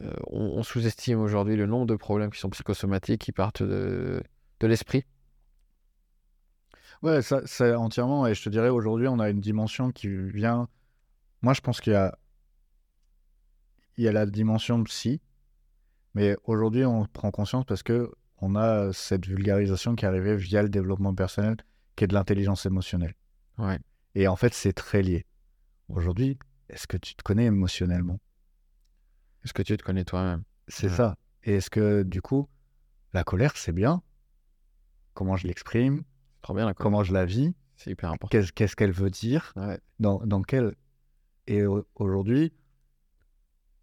euh, 0.00 0.12
on, 0.28 0.58
on 0.58 0.62
sous-estime 0.62 1.20
aujourd'hui 1.20 1.56
le 1.56 1.66
nombre 1.66 1.86
de 1.86 1.96
problèmes 1.96 2.30
qui 2.30 2.38
sont 2.38 2.50
psychosomatiques 2.50 3.20
qui 3.20 3.32
partent 3.32 3.62
de, 3.62 4.22
de 4.60 4.66
l'esprit. 4.66 5.04
Ouais, 7.02 7.22
ça, 7.22 7.40
c'est 7.46 7.74
entièrement. 7.74 8.26
Et 8.26 8.34
je 8.34 8.42
te 8.42 8.48
dirais, 8.48 8.68
aujourd'hui, 8.68 9.06
on 9.08 9.18
a 9.18 9.30
une 9.30 9.40
dimension 9.40 9.90
qui 9.92 10.08
vient. 10.08 10.68
Moi, 11.42 11.54
je 11.54 11.60
pense 11.60 11.80
qu'il 11.80 11.92
y 11.92 11.96
a, 11.96 12.18
il 13.96 14.04
y 14.04 14.08
a 14.08 14.12
la 14.12 14.26
dimension 14.26 14.82
psy, 14.84 15.20
mais 16.14 16.36
aujourd'hui, 16.44 16.84
on 16.84 17.04
prend 17.06 17.30
conscience 17.30 17.64
parce 17.64 17.82
que 17.82 18.10
on 18.40 18.54
a 18.54 18.92
cette 18.92 19.26
vulgarisation 19.26 19.96
qui 19.96 20.04
est 20.04 20.08
arrivée 20.08 20.36
via 20.36 20.62
le 20.62 20.68
développement 20.68 21.14
personnel, 21.14 21.56
qui 21.96 22.04
est 22.04 22.06
de 22.06 22.14
l'intelligence 22.14 22.66
émotionnelle. 22.66 23.14
Ouais. 23.58 23.78
Et 24.14 24.28
en 24.28 24.36
fait, 24.36 24.54
c'est 24.54 24.72
très 24.72 25.02
lié. 25.02 25.26
Aujourd'hui, 25.88 26.38
est-ce 26.68 26.86
que 26.86 26.96
tu 26.96 27.14
te 27.14 27.22
connais 27.22 27.46
émotionnellement? 27.46 28.20
Est-ce 29.44 29.52
que 29.52 29.62
tu 29.62 29.76
te 29.76 29.82
connais 29.82 30.04
toi-même? 30.04 30.44
C'est 30.68 30.88
Ouais. 30.88 30.96
ça. 30.96 31.16
Et 31.44 31.54
est-ce 31.54 31.70
que, 31.70 32.02
du 32.02 32.22
coup, 32.22 32.48
la 33.12 33.24
colère, 33.24 33.56
c'est 33.56 33.72
bien? 33.72 34.02
Comment 35.14 35.36
je 35.36 35.46
l'exprime? 35.48 36.04
Bien, 36.54 36.72
Comment 36.74 37.02
je 37.04 37.12
la 37.12 37.24
vis 37.24 37.54
C'est 37.76 37.90
hyper 37.90 38.10
important. 38.12 38.38
Qu'est-ce 38.54 38.76
qu'elle 38.76 38.92
veut 38.92 39.10
dire 39.10 39.52
Ouais. 39.56 39.78
dans, 40.00 40.18
dans 40.26 40.42
quel... 40.42 40.74
Et 41.46 41.64
au- 41.64 41.86
aujourd'hui, 41.94 42.52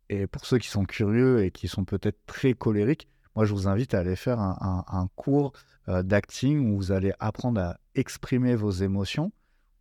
et 0.09 0.27
pour 0.27 0.45
ceux 0.45 0.57
qui 0.59 0.67
sont 0.67 0.85
curieux 0.85 1.43
et 1.43 1.51
qui 1.51 1.67
sont 1.67 1.83
peut-être 1.85 2.19
très 2.27 2.53
colériques, 2.53 3.07
moi 3.35 3.45
je 3.45 3.53
vous 3.53 3.67
invite 3.67 3.93
à 3.95 3.99
aller 3.99 4.15
faire 4.15 4.39
un, 4.39 4.55
un- 4.61 4.85
un 4.99 5.07
cours 5.15 5.53
euh, 5.89 6.03
d'acting 6.03 6.71
où 6.71 6.75
vous 6.77 6.91
allez 6.91 7.11
apprendre 7.19 7.59
à 7.59 7.79
exprimer 7.95 8.55
vos 8.55 8.69
émotions, 8.71 9.31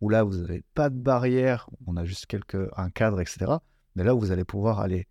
où 0.01 0.09
là 0.09 0.23
vous 0.23 0.37
n'avez 0.37 0.63
pas 0.73 0.89
de 0.89 0.97
barrière, 0.97 1.69
on 1.85 1.95
a 1.95 2.05
juste 2.05 2.25
quelques, 2.25 2.57
un 2.75 2.89
cadre, 2.89 3.21
etc. 3.21 3.51
Mais 3.95 4.03
là 4.03 4.13
vous 4.13 4.31
allez 4.31 4.45
pouvoir 4.45 4.79
aller 4.79 5.07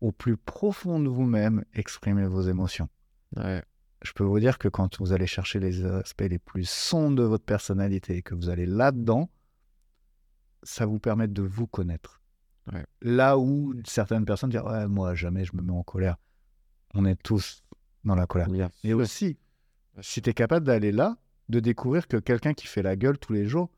au 0.00 0.12
plus 0.12 0.36
profond 0.36 1.00
de 1.00 1.08
vous-même 1.08 1.64
exprimer 1.72 2.26
vos 2.26 2.42
émotions. 2.42 2.88
Ouais. 3.36 3.62
Je 4.04 4.12
peux 4.12 4.22
vous 4.22 4.38
dire 4.38 4.58
que 4.58 4.68
quand 4.68 5.00
vous 5.00 5.12
allez 5.12 5.26
chercher 5.26 5.58
les 5.60 5.84
aspects 5.84 6.20
les 6.28 6.38
plus 6.38 6.68
sombres 6.68 7.16
de 7.16 7.22
votre 7.22 7.44
personnalité 7.44 8.18
et 8.18 8.22
que 8.22 8.34
vous 8.34 8.50
allez 8.50 8.66
là-dedans, 8.66 9.30
ça 10.62 10.84
vous 10.84 10.98
permet 10.98 11.26
de 11.26 11.42
vous 11.42 11.66
connaître. 11.66 12.20
Ouais. 12.70 12.84
Là 13.00 13.38
où 13.38 13.74
certaines 13.86 14.26
personnes 14.26 14.50
disent 14.50 14.60
Ouais, 14.60 14.86
moi, 14.88 15.14
jamais 15.14 15.44
je 15.44 15.56
me 15.56 15.62
mets 15.62 15.72
en 15.72 15.82
colère. 15.82 16.16
On 16.92 17.06
est 17.06 17.16
tous 17.16 17.64
dans 18.04 18.14
la 18.14 18.26
colère. 18.26 18.48
Bien 18.50 18.70
sûr. 18.82 18.98
aussi, 18.98 19.38
si 20.00 20.20
tu 20.20 20.30
es 20.30 20.34
capable 20.34 20.66
d'aller 20.66 20.92
là, 20.92 21.16
de 21.48 21.60
découvrir 21.60 22.06
que 22.06 22.18
quelqu'un 22.18 22.52
qui 22.52 22.66
fait 22.66 22.82
la 22.82 22.96
gueule 22.96 23.18
tous 23.18 23.32
les 23.32 23.46
jours, 23.46 23.70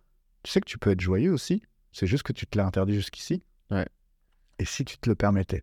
tu 0.42 0.50
sais 0.50 0.60
que 0.60 0.68
tu 0.68 0.78
peux 0.78 0.90
être 0.90 1.00
joyeux 1.00 1.32
aussi. 1.32 1.62
C'est 1.92 2.06
juste 2.06 2.24
que 2.24 2.32
tu 2.32 2.46
te 2.48 2.58
l'as 2.58 2.66
interdit 2.66 2.94
jusqu'ici. 2.94 3.44
Ouais. 3.70 3.86
Et 4.58 4.64
si 4.64 4.84
tu 4.84 4.98
te 4.98 5.08
le 5.08 5.14
permettais, 5.14 5.62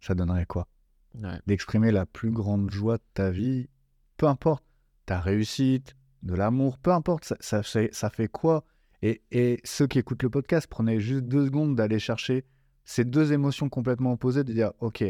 ça 0.00 0.14
donnerait 0.14 0.46
quoi? 0.46 0.68
Ouais. 1.14 1.40
D'exprimer 1.46 1.92
la 1.92 2.04
plus 2.04 2.30
grande 2.30 2.70
joie 2.70 2.98
de 2.98 3.02
ta 3.14 3.30
vie, 3.30 3.68
peu 4.16 4.26
importe, 4.26 4.64
ta 5.06 5.20
réussite, 5.20 5.94
de 6.22 6.34
l'amour, 6.34 6.78
peu 6.78 6.90
importe, 6.92 7.24
ça, 7.24 7.36
ça, 7.40 7.62
fait- 7.62 7.94
ça 7.94 8.10
fait 8.10 8.28
quoi? 8.28 8.64
Et, 9.02 9.22
et 9.30 9.60
ceux 9.64 9.86
qui 9.86 9.98
écoutent 9.98 10.22
le 10.22 10.30
podcast, 10.30 10.66
prenez 10.68 10.98
juste 11.00 11.24
deux 11.24 11.46
secondes 11.46 11.76
d'aller 11.76 11.98
chercher 11.98 12.44
ces 12.84 13.04
deux 13.04 13.32
émotions 13.32 13.68
complètement 13.68 14.12
opposées, 14.12 14.44
de 14.44 14.52
dire, 14.52 14.72
ok, 14.80 15.04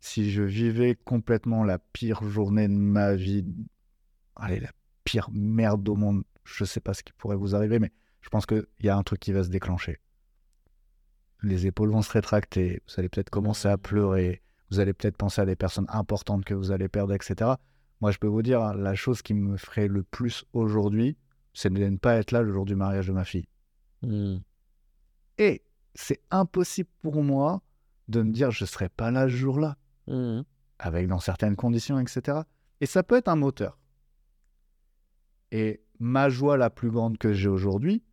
si 0.00 0.30
je 0.30 0.42
vivais 0.42 0.94
complètement 0.94 1.64
la 1.64 1.78
pire 1.78 2.22
journée 2.28 2.68
de 2.68 2.74
ma 2.74 3.14
vie, 3.14 3.44
allez, 4.36 4.60
la 4.60 4.70
pire 5.04 5.28
merde 5.32 5.88
au 5.88 5.96
monde, 5.96 6.24
je 6.44 6.64
sais 6.64 6.80
pas 6.80 6.94
ce 6.94 7.02
qui 7.02 7.12
pourrait 7.14 7.36
vous 7.36 7.54
arriver, 7.56 7.78
mais 7.78 7.90
je 8.20 8.28
pense 8.28 8.46
qu'il 8.46 8.66
y 8.80 8.88
a 8.88 8.96
un 8.96 9.02
truc 9.02 9.20
qui 9.20 9.32
va 9.32 9.42
se 9.42 9.48
déclencher. 9.48 9.98
Les 11.42 11.66
épaules 11.66 11.90
vont 11.90 12.02
se 12.02 12.12
rétracter, 12.12 12.82
vous 12.88 12.94
allez 12.98 13.08
peut-être 13.08 13.30
commencer 13.30 13.68
à 13.68 13.76
pleurer, 13.78 14.42
vous 14.70 14.80
allez 14.80 14.92
peut-être 14.92 15.16
penser 15.16 15.40
à 15.40 15.46
des 15.46 15.56
personnes 15.56 15.86
importantes 15.88 16.44
que 16.44 16.54
vous 16.54 16.70
allez 16.72 16.88
perdre, 16.88 17.12
etc. 17.14 17.52
Moi, 18.00 18.10
je 18.10 18.18
peux 18.18 18.26
vous 18.26 18.42
dire, 18.42 18.62
hein, 18.62 18.74
la 18.74 18.94
chose 18.94 19.22
qui 19.22 19.34
me 19.34 19.56
ferait 19.56 19.88
le 19.88 20.02
plus 20.02 20.44
aujourd'hui, 20.52 21.16
c'est 21.54 21.72
de 21.72 21.84
ne 21.84 21.96
pas 21.96 22.16
être 22.16 22.32
là 22.32 22.42
le 22.42 22.52
jour 22.52 22.64
du 22.64 22.76
mariage 22.76 23.06
de 23.06 23.12
ma 23.12 23.24
fille. 23.24 23.46
Hmm. 24.02 24.38
Et 25.38 25.62
c'est 25.94 26.20
impossible 26.30 26.90
pour 27.02 27.22
moi 27.22 27.62
de 28.08 28.22
me 28.22 28.30
dire 28.30 28.50
je 28.50 28.64
ne 28.64 28.68
serai 28.68 28.88
pas 28.88 29.10
là 29.10 29.24
ce 29.24 29.34
jour-là, 29.34 29.76
Hmm. 30.06 30.42
avec 30.78 31.08
dans 31.08 31.18
certaines 31.18 31.56
conditions, 31.56 31.98
etc. 31.98 32.42
Et 32.80 32.86
ça 32.86 33.02
peut 33.02 33.16
être 33.16 33.28
un 33.28 33.34
moteur. 33.34 33.78
Et 35.50 35.82
ma 35.98 36.28
joie 36.28 36.56
la 36.56 36.70
plus 36.70 36.90
grande 36.90 37.18
que 37.18 37.32
j'ai 37.32 37.48
aujourd'hui, 37.48 38.04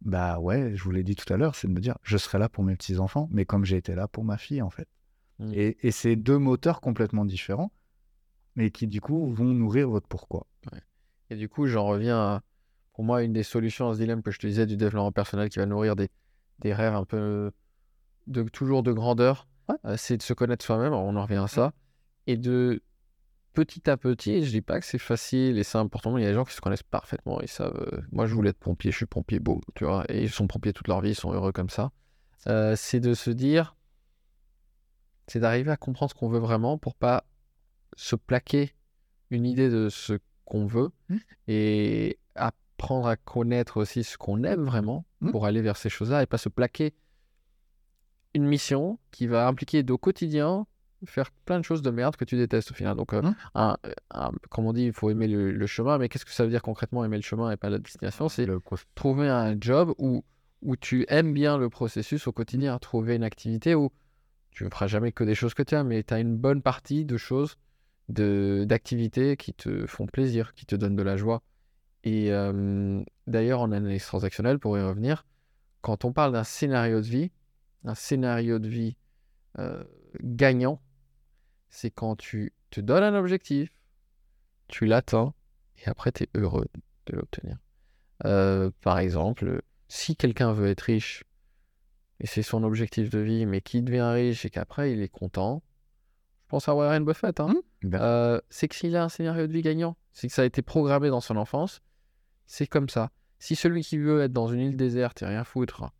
bah 0.00 0.38
ouais, 0.38 0.74
je 0.74 0.82
vous 0.84 0.90
l'ai 0.90 1.02
dit 1.02 1.16
tout 1.16 1.30
à 1.32 1.36
l'heure, 1.36 1.54
c'est 1.54 1.68
de 1.68 1.72
me 1.72 1.80
dire 1.80 1.98
je 2.02 2.16
serai 2.16 2.38
là 2.38 2.48
pour 2.48 2.64
mes 2.64 2.76
petits-enfants, 2.76 3.28
mais 3.30 3.44
comme 3.44 3.64
j'ai 3.64 3.76
été 3.76 3.94
là 3.94 4.08
pour 4.08 4.24
ma 4.24 4.38
fille, 4.38 4.62
en 4.62 4.70
fait. 4.70 4.88
Mm. 5.38 5.52
Et, 5.52 5.76
et 5.86 5.90
c'est 5.90 6.16
deux 6.16 6.38
moteurs 6.38 6.80
complètement 6.80 7.24
différents, 7.24 7.72
mais 8.56 8.70
qui 8.70 8.86
du 8.86 9.00
coup 9.00 9.32
vont 9.32 9.44
nourrir 9.44 9.88
votre 9.88 10.08
pourquoi. 10.08 10.46
Et 11.30 11.36
du 11.36 11.48
coup, 11.48 11.66
j'en 11.66 11.84
reviens 11.86 12.18
à, 12.18 12.42
pour 12.94 13.04
moi, 13.04 13.22
une 13.22 13.32
des 13.32 13.42
solutions 13.42 13.90
à 13.90 13.94
ce 13.94 13.98
dilemme 13.98 14.22
que 14.22 14.30
je 14.30 14.38
te 14.38 14.46
disais 14.46 14.66
du 14.66 14.76
développement 14.76 15.12
personnel 15.12 15.48
qui 15.50 15.58
va 15.58 15.66
nourrir 15.66 15.94
des, 15.94 16.08
des 16.60 16.72
rêves 16.72 16.94
un 16.94 17.04
peu 17.04 17.52
de 18.26 18.42
toujours 18.44 18.82
de 18.82 18.92
grandeur, 18.92 19.46
Ouais. 19.68 19.76
euh, 19.84 19.96
c'est 19.98 20.16
de 20.16 20.22
se 20.22 20.32
connaître 20.32 20.64
soi-même, 20.64 20.94
on 20.94 21.14
en 21.16 21.22
revient 21.22 21.36
à 21.36 21.46
ça, 21.46 21.74
et 22.26 22.38
de 22.38 22.82
petit 23.52 23.90
à 23.90 23.98
petit, 23.98 24.42
je 24.44 24.50
dis 24.50 24.62
pas 24.62 24.80
que 24.80 24.86
c'est 24.86 24.98
facile 24.98 25.58
et 25.58 25.64
c'est 25.64 25.76
important, 25.76 26.16
il 26.16 26.22
y 26.22 26.26
a 26.26 26.28
des 26.30 26.34
gens 26.34 26.44
qui 26.44 26.54
se 26.54 26.60
connaissent 26.62 26.82
parfaitement, 26.82 27.40
ils 27.42 27.48
savent, 27.48 27.76
euh, 27.92 28.00
moi 28.10 28.24
je 28.26 28.34
voulais 28.34 28.50
être 28.50 28.58
pompier, 28.58 28.90
je 28.90 28.96
suis 28.96 29.06
pompier 29.06 29.40
beau, 29.40 29.60
tu 29.74 29.84
vois, 29.84 30.04
et 30.08 30.22
ils 30.22 30.30
sont 30.30 30.46
pompiers 30.46 30.72
toute 30.72 30.88
leur 30.88 31.02
vie, 31.02 31.10
ils 31.10 31.14
sont 31.14 31.32
heureux 31.32 31.52
comme 31.52 31.68
ça. 31.68 31.90
Euh, 32.46 32.76
c'est 32.76 33.00
de 33.00 33.12
se 33.12 33.30
dire, 33.30 33.76
c'est 35.26 35.40
d'arriver 35.40 35.70
à 35.70 35.76
comprendre 35.76 36.10
ce 36.10 36.14
qu'on 36.14 36.28
veut 36.28 36.38
vraiment 36.38 36.78
pour 36.78 36.94
pas 36.94 37.24
se 38.00 38.14
plaquer 38.16 38.74
une 39.30 39.44
idée 39.44 39.68
de 39.68 39.88
ce 39.88 40.14
qu'on 40.44 40.66
veut 40.66 40.90
Mm. 41.08 41.16
et 41.48 42.18
apprendre 42.36 43.08
à 43.08 43.16
connaître 43.16 43.76
aussi 43.78 44.04
ce 44.04 44.16
qu'on 44.16 44.44
aime 44.44 44.64
vraiment 44.64 45.04
Mm. 45.20 45.30
pour 45.32 45.46
aller 45.46 45.60
vers 45.62 45.76
ces 45.76 45.88
choses-là 45.88 46.22
et 46.22 46.26
pas 46.26 46.38
se 46.38 46.48
plaquer 46.48 46.94
une 48.34 48.46
mission 48.46 48.98
qui 49.10 49.26
va 49.26 49.46
impliquer 49.48 49.84
au 49.90 49.98
quotidien 49.98 50.66
faire 51.06 51.30
plein 51.44 51.58
de 51.60 51.64
choses 51.64 51.80
de 51.82 51.90
merde 51.90 52.16
que 52.16 52.24
tu 52.24 52.36
détestes 52.36 52.72
au 52.72 52.74
final. 52.74 52.96
Donc, 52.96 53.12
euh, 53.14 53.22
Mmh. 53.22 53.34
un- 53.54 53.76
un- 54.10 54.32
comme 54.50 54.66
on 54.66 54.72
dit, 54.72 54.84
il 54.86 54.92
faut 54.92 55.10
aimer 55.10 55.28
le, 55.28 55.52
le 55.52 55.66
chemin. 55.68 55.96
Mais 55.96 56.08
qu'est-ce 56.08 56.24
que 56.24 56.32
ça 56.32 56.42
veut 56.44 56.50
dire 56.50 56.60
concrètement 56.62 57.04
aimer 57.04 57.16
le 57.16 57.22
chemin 57.22 57.52
et 57.52 57.56
pas 57.56 57.70
la 57.70 57.78
destination? 57.78 58.28
C'est 58.28 58.46
Le 58.46 58.60
trouver 58.96 59.28
un 59.28 59.56
job 59.60 59.94
où, 59.98 60.24
où 60.62 60.74
tu 60.76 61.04
aimes 61.08 61.32
bien 61.32 61.56
le 61.56 61.68
processus 61.70 62.26
au 62.26 62.32
quotidien, 62.32 62.76
trouver 62.80 63.14
une 63.14 63.22
activité 63.22 63.76
où 63.76 63.90
tu 64.50 64.64
ne 64.64 64.70
feras 64.70 64.88
jamais 64.88 65.12
que 65.12 65.22
des 65.22 65.36
choses 65.36 65.54
que 65.54 65.62
tu 65.62 65.76
aimes, 65.76 65.86
mais 65.86 66.02
tu 66.02 66.14
as 66.14 66.18
une 66.18 66.36
bonne 66.36 66.62
partie 66.62 67.04
de 67.04 67.16
choses, 67.16 67.54
de, 67.54 67.58
d'activités 68.08 69.36
qui 69.36 69.52
te 69.52 69.86
font 69.86 70.06
plaisir, 70.06 70.54
qui 70.54 70.66
te 70.66 70.74
donnent 70.74 70.96
de 70.96 71.02
la 71.02 71.16
joie. 71.16 71.42
Et 72.04 72.30
d'ailleurs, 73.26 73.60
en 73.60 73.72
analyse 73.72 74.04
transactionnelle, 74.06 74.58
pour 74.58 74.78
y 74.78 74.82
revenir, 74.82 75.26
quand 75.80 76.04
on 76.04 76.12
parle 76.12 76.32
d'un 76.32 76.44
scénario 76.44 77.00
de 77.00 77.06
vie, 77.06 77.30
un 77.84 77.94
scénario 77.94 78.58
de 78.58 78.68
vie 78.68 78.96
gagnant, 80.22 80.80
c'est 81.68 81.90
quand 81.90 82.16
tu 82.16 82.52
te 82.70 82.80
donnes 82.80 83.04
un 83.04 83.14
objectif, 83.14 83.70
tu 84.68 84.86
l'atteins, 84.86 85.34
et 85.76 85.88
après, 85.88 86.12
tu 86.12 86.24
es 86.24 86.28
heureux 86.34 86.66
de 87.06 87.16
l'obtenir. 87.16 87.58
Par 88.80 88.98
exemple, 88.98 89.62
si 89.88 90.16
quelqu'un 90.16 90.52
veut 90.52 90.68
être 90.68 90.82
riche, 90.82 91.24
et 92.20 92.26
c'est 92.26 92.42
son 92.42 92.64
objectif 92.64 93.10
de 93.10 93.18
vie, 93.18 93.46
mais 93.46 93.60
qui 93.60 93.82
devient 93.82 94.10
riche 94.12 94.44
et 94.44 94.50
qu'après 94.50 94.92
il 94.92 95.02
est 95.02 95.08
content, 95.08 95.62
je 96.44 96.48
pense 96.48 96.68
à 96.68 96.74
Warren 96.74 97.04
Buffett, 97.04 97.38
hein, 97.38 97.46
Bien. 97.46 97.62
Euh, 97.84 98.40
c'est 98.50 98.68
que 98.68 98.74
s'il 98.74 98.96
a 98.96 99.04
un 99.04 99.08
scénario 99.08 99.46
de 99.46 99.52
vie 99.52 99.62
gagnant, 99.62 99.96
c'est 100.12 100.28
que 100.28 100.32
ça 100.34 100.42
a 100.42 100.44
été 100.44 100.62
programmé 100.62 101.08
dans 101.10 101.20
son 101.20 101.36
enfance, 101.36 101.80
c'est 102.46 102.66
comme 102.66 102.88
ça. 102.88 103.10
Si 103.38 103.54
celui 103.54 103.82
qui 103.82 103.98
veut 103.98 104.22
être 104.22 104.32
dans 104.32 104.48
une 104.48 104.60
île 104.60 104.76
déserte 104.76 105.22
et 105.22 105.26
rien 105.26 105.44
foutre, 105.44 105.90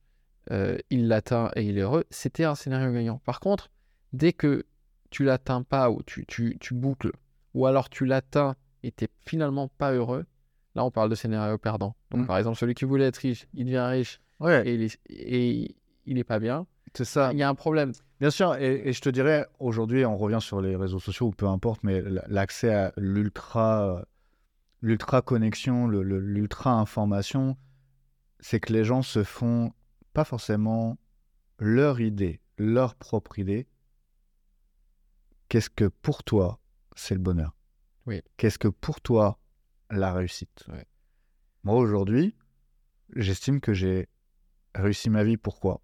euh, 0.50 0.76
il 0.90 1.08
l'atteint 1.08 1.50
et 1.54 1.62
il 1.64 1.78
est 1.78 1.82
heureux, 1.82 2.04
c'était 2.10 2.44
un 2.44 2.54
scénario 2.54 2.92
gagnant. 2.92 3.18
Par 3.24 3.38
contre, 3.38 3.70
dès 4.12 4.32
que 4.32 4.64
tu 5.10 5.24
l'atteins 5.24 5.62
pas 5.62 5.90
ou 5.90 6.02
tu, 6.02 6.24
tu, 6.26 6.56
tu 6.60 6.74
boucles, 6.74 7.12
ou 7.54 7.66
alors 7.66 7.88
tu 7.90 8.04
l'atteins 8.06 8.56
et 8.82 8.90
t'es 8.90 9.08
finalement 9.26 9.68
pas 9.68 9.92
heureux, 9.92 10.24
là 10.74 10.84
on 10.84 10.90
parle 10.90 11.10
de 11.10 11.14
scénario 11.14 11.58
perdant. 11.58 11.94
Donc 12.10 12.22
Mm. 12.22 12.26
par 12.26 12.38
exemple, 12.38 12.56
celui 12.58 12.74
qui 12.74 12.84
voulait 12.86 13.06
être 13.06 13.18
riche, 13.18 13.46
il 13.54 13.66
devient 13.66 13.86
riche 13.90 14.20
Ouais, 14.40 14.66
et 14.68 14.74
il 14.74 14.82
est, 14.82 14.98
et 15.10 15.76
il 16.06 16.18
est 16.18 16.24
pas 16.24 16.38
bien, 16.38 16.66
c'est 16.94 17.04
ça. 17.04 17.32
il 17.32 17.38
y 17.38 17.42
a 17.42 17.48
un 17.48 17.54
problème. 17.54 17.92
Bien 18.20 18.30
sûr, 18.30 18.56
et, 18.56 18.88
et 18.88 18.92
je 18.92 19.00
te 19.00 19.08
dirais, 19.08 19.46
aujourd'hui, 19.58 20.04
on 20.04 20.16
revient 20.16 20.40
sur 20.40 20.60
les 20.60 20.76
réseaux 20.76 20.98
sociaux 20.98 21.26
ou 21.26 21.30
peu 21.30 21.46
importe, 21.46 21.82
mais 21.84 22.02
l'accès 22.26 22.72
à 22.74 22.92
l'ultra, 22.96 24.04
l'ultra 24.82 25.22
connexion, 25.22 25.86
l'ultra 25.88 26.72
information, 26.72 27.56
c'est 28.40 28.60
que 28.60 28.72
les 28.72 28.84
gens 28.84 29.02
se 29.02 29.22
font 29.22 29.72
pas 30.12 30.24
forcément 30.24 30.98
leur 31.58 32.00
idée, 32.00 32.40
leur 32.56 32.94
propre 32.94 33.38
idée. 33.38 33.68
Qu'est-ce 35.48 35.70
que 35.70 35.86
pour 35.86 36.24
toi, 36.24 36.60
c'est 36.96 37.14
le 37.14 37.20
bonheur? 37.20 37.54
Oui. 38.06 38.22
Qu'est-ce 38.36 38.58
que 38.58 38.68
pour 38.68 39.00
toi, 39.00 39.38
la 39.90 40.12
réussite? 40.12 40.64
Ouais. 40.68 40.86
Moi, 41.64 41.76
aujourd'hui, 41.76 42.34
j'estime 43.16 43.60
que 43.60 43.72
j'ai 43.72 44.08
réussi 44.74 45.10
ma 45.10 45.24
vie. 45.24 45.36
Pourquoi? 45.36 45.80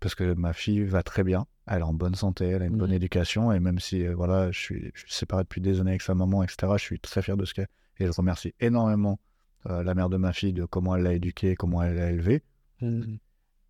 Parce 0.00 0.14
que 0.14 0.34
ma 0.34 0.52
fille 0.52 0.84
va 0.84 1.02
très 1.02 1.24
bien, 1.24 1.46
elle 1.66 1.80
est 1.80 1.82
en 1.82 1.92
bonne 1.94 2.14
santé, 2.14 2.46
elle 2.46 2.62
a 2.62 2.66
une 2.66 2.76
bonne 2.76 2.90
Mhm. 2.90 2.96
éducation, 2.96 3.52
et 3.52 3.60
même 3.60 3.78
si 3.78 4.06
euh, 4.06 4.14
voilà, 4.14 4.50
je 4.50 4.58
suis, 4.58 4.90
je 4.94 5.00
suis 5.02 5.12
séparé 5.12 5.42
depuis 5.42 5.60
des 5.60 5.80
années 5.80 5.90
avec 5.92 6.02
sa 6.02 6.14
maman, 6.14 6.42
etc., 6.42 6.72
je 6.76 6.82
suis 6.82 7.00
très 7.00 7.22
fier 7.22 7.36
de 7.36 7.44
ce 7.44 7.54
qu'elle 7.54 7.68
Et 8.00 8.06
je 8.06 8.12
remercie 8.12 8.54
énormément 8.60 9.18
euh, 9.66 9.82
la 9.82 9.94
mère 9.94 10.08
de 10.08 10.16
ma 10.16 10.32
fille 10.32 10.52
de 10.52 10.64
comment 10.64 10.94
elle 10.96 11.02
l'a 11.02 11.12
éduquée, 11.14 11.56
comment 11.56 11.82
elle 11.82 11.96
l'a 11.96 12.10
élevée. 12.10 12.42
Mm. 12.80 13.16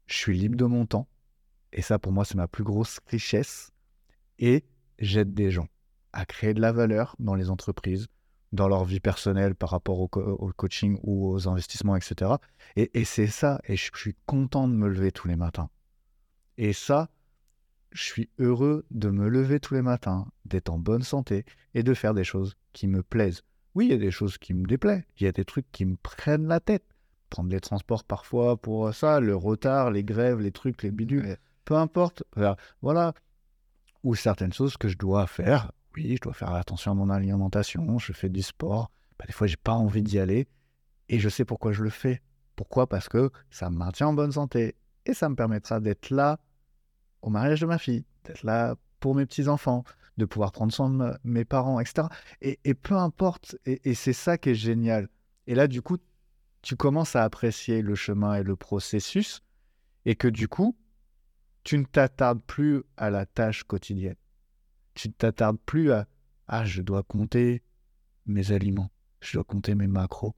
Je 0.07 0.15
suis 0.15 0.37
libre 0.39 0.57
de 0.57 0.65
mon 0.67 0.87
temps, 0.87 1.09
et 1.73 1.83
ça 1.83 1.99
pour 1.99 2.13
moi 2.13 2.25
c'est 2.25 2.37
ma 2.37 2.47
plus 2.49 2.65
grosse 2.65 3.01
richesse, 3.09 3.71
et 4.39 4.65
j'aide 4.99 5.35
des 5.35 5.51
gens 5.51 5.69
à 6.13 6.25
créer 6.27 6.55
de 6.55 6.61
la 6.61 6.73
valeur 6.73 7.17
dans 7.19 7.35
les 7.35 7.51
entreprises, 7.51 8.07
dans 8.53 8.69
leur 8.69 8.85
vie 8.85 9.01
personnelle 9.01 9.55
par 9.55 9.71
rapport 9.71 10.01
au, 10.01 10.09
co- 10.09 10.23
au 10.39 10.53
coaching 10.53 10.99
ou 11.03 11.29
aux 11.31 11.49
investissements, 11.49 11.97
etc. 11.97 12.33
Et, 12.77 12.91
et 12.99 13.05
c'est 13.05 13.27
ça, 13.27 13.61
et 13.67 13.77
je 13.77 13.91
suis 13.95 14.15
content 14.27 14.69
de 14.69 14.73
me 14.75 14.89
lever 14.89 15.13
tous 15.13 15.29
les 15.29 15.37
matins. 15.37 15.69
Et 16.59 16.73
ça, 16.73 17.09
je 17.93 18.03
suis 18.03 18.29
heureux 18.39 18.85
de 18.91 19.09
me 19.09 19.29
lever 19.29 19.61
tous 19.61 19.75
les 19.75 19.83
matins, 19.83 20.27
d'être 20.45 20.69
en 20.69 20.79
bonne 20.79 21.03
santé 21.03 21.45
et 21.75 21.83
de 21.83 21.95
faire 21.95 22.13
des 22.15 22.25
choses 22.25 22.57
qui 22.73 22.87
me 22.89 23.03
plaisent. 23.03 23.43
Oui, 23.75 23.87
il 23.87 23.91
y 23.93 23.95
a 23.95 23.99
des 23.99 24.11
choses 24.11 24.39
qui 24.39 24.53
me 24.55 24.67
déplaisent, 24.67 25.05
il 25.19 25.25
y 25.25 25.27
a 25.29 25.33
des 25.33 25.45
trucs 25.45 25.71
qui 25.73 25.85
me 25.85 25.97
prennent 25.97 26.47
la 26.49 26.61
tête. 26.61 26.85
Prendre 27.31 27.51
les 27.51 27.61
transports 27.61 28.05
parfois 28.05 28.57
pour 28.57 28.93
ça, 28.95 29.21
le 29.21 29.37
retard, 29.37 29.91
les 29.91 30.03
grèves, 30.03 30.41
les 30.41 30.51
trucs, 30.53 30.83
les 30.83 30.91
bidules, 30.91 31.25
Ouais. 31.27 31.39
peu 31.65 31.77
importe. 31.77 32.25
Voilà. 32.35 32.57
voilà. 32.83 33.15
Ou 34.03 34.15
certaines 34.15 34.53
choses 34.53 34.77
que 34.77 34.89
je 34.89 34.97
dois 34.97 35.27
faire. 35.27 35.73
Oui, 35.95 36.17
je 36.17 36.21
dois 36.23 36.33
faire 36.33 36.53
attention 36.55 36.93
à 36.93 36.95
mon 36.95 37.11
alimentation, 37.11 37.99
je 37.99 38.13
fais 38.13 38.29
du 38.29 38.43
sport. 38.43 38.91
Bah, 39.19 39.25
des 39.27 39.33
fois, 39.33 39.47
j'ai 39.47 39.57
pas 39.57 39.73
envie 39.73 40.03
d'y 40.03 40.19
aller 40.19 40.49
et 41.09 41.19
je 41.19 41.29
sais 41.29 41.45
pourquoi 41.45 41.73
je 41.73 41.83
le 41.83 41.91
fais. 41.91 42.21
Pourquoi? 42.57 42.87
Parce 42.89 43.09
que 43.09 43.31
ça 43.51 43.71
me 43.71 43.77
maintient 43.77 44.09
en 44.09 44.13
bonne 44.15 44.33
santé 44.33 44.75
et 45.07 45.15
ça 45.15 45.29
me 45.29 45.35
permettra 45.35 45.81
d'être 45.81 46.11
là 46.11 46.39
au 47.23 47.31
mariage 47.31 47.61
de 47.61 47.67
ma 47.67 47.79
fille, 47.79 48.05
d'être 48.25 48.43
là 48.43 48.77
pour 49.01 49.15
mes 49.15 49.27
petits-enfants, 49.27 49.85
de 50.17 50.25
pouvoir 50.25 50.53
prendre 50.53 50.73
soin 50.73 50.91
de 50.91 51.19
mes 51.25 51.45
parents, 51.45 51.81
etc. 51.81 52.09
Et, 52.41 52.59
et 52.65 52.75
peu 52.75 52.97
importe, 52.97 53.57
et, 53.65 53.81
et 53.89 53.95
c'est 53.95 54.13
ça 54.13 54.39
qui 54.39 54.51
est 54.51 54.55
génial. 54.55 55.09
Et 55.47 55.55
là, 55.55 55.69
du 55.69 55.83
coup, 55.83 55.99
tu 56.63 56.77
commences 56.77 57.17
à 57.17 57.25
apprécier 57.25 57.83
le 57.83 57.95
chemin 57.95 58.35
et 58.35 58.43
le 58.43 58.57
processus, 58.57 59.43
et 60.05 60.17
que 60.17 60.29
du 60.29 60.49
coup, 60.49 60.77
tu 61.65 61.79
ne 61.79 61.85
t'attardes 61.85 62.43
plus 62.43 62.83
à 62.97 63.11
la 63.11 63.27
tâche 63.27 63.65
quotidienne. 63.65 64.17
Tu 64.95 65.09
ne 65.09 65.13
t'attardes 65.13 65.59
plus 65.65 65.93
à 65.93 66.07
Ah, 66.47 66.65
je 66.65 66.83
dois 66.83 67.03
compter 67.03 67.63
mes 68.27 68.53
aliments, 68.53 68.91
je 69.21 69.35
dois 69.35 69.45
compter 69.45 69.75
mes 69.75 69.87
macros. 69.87 70.35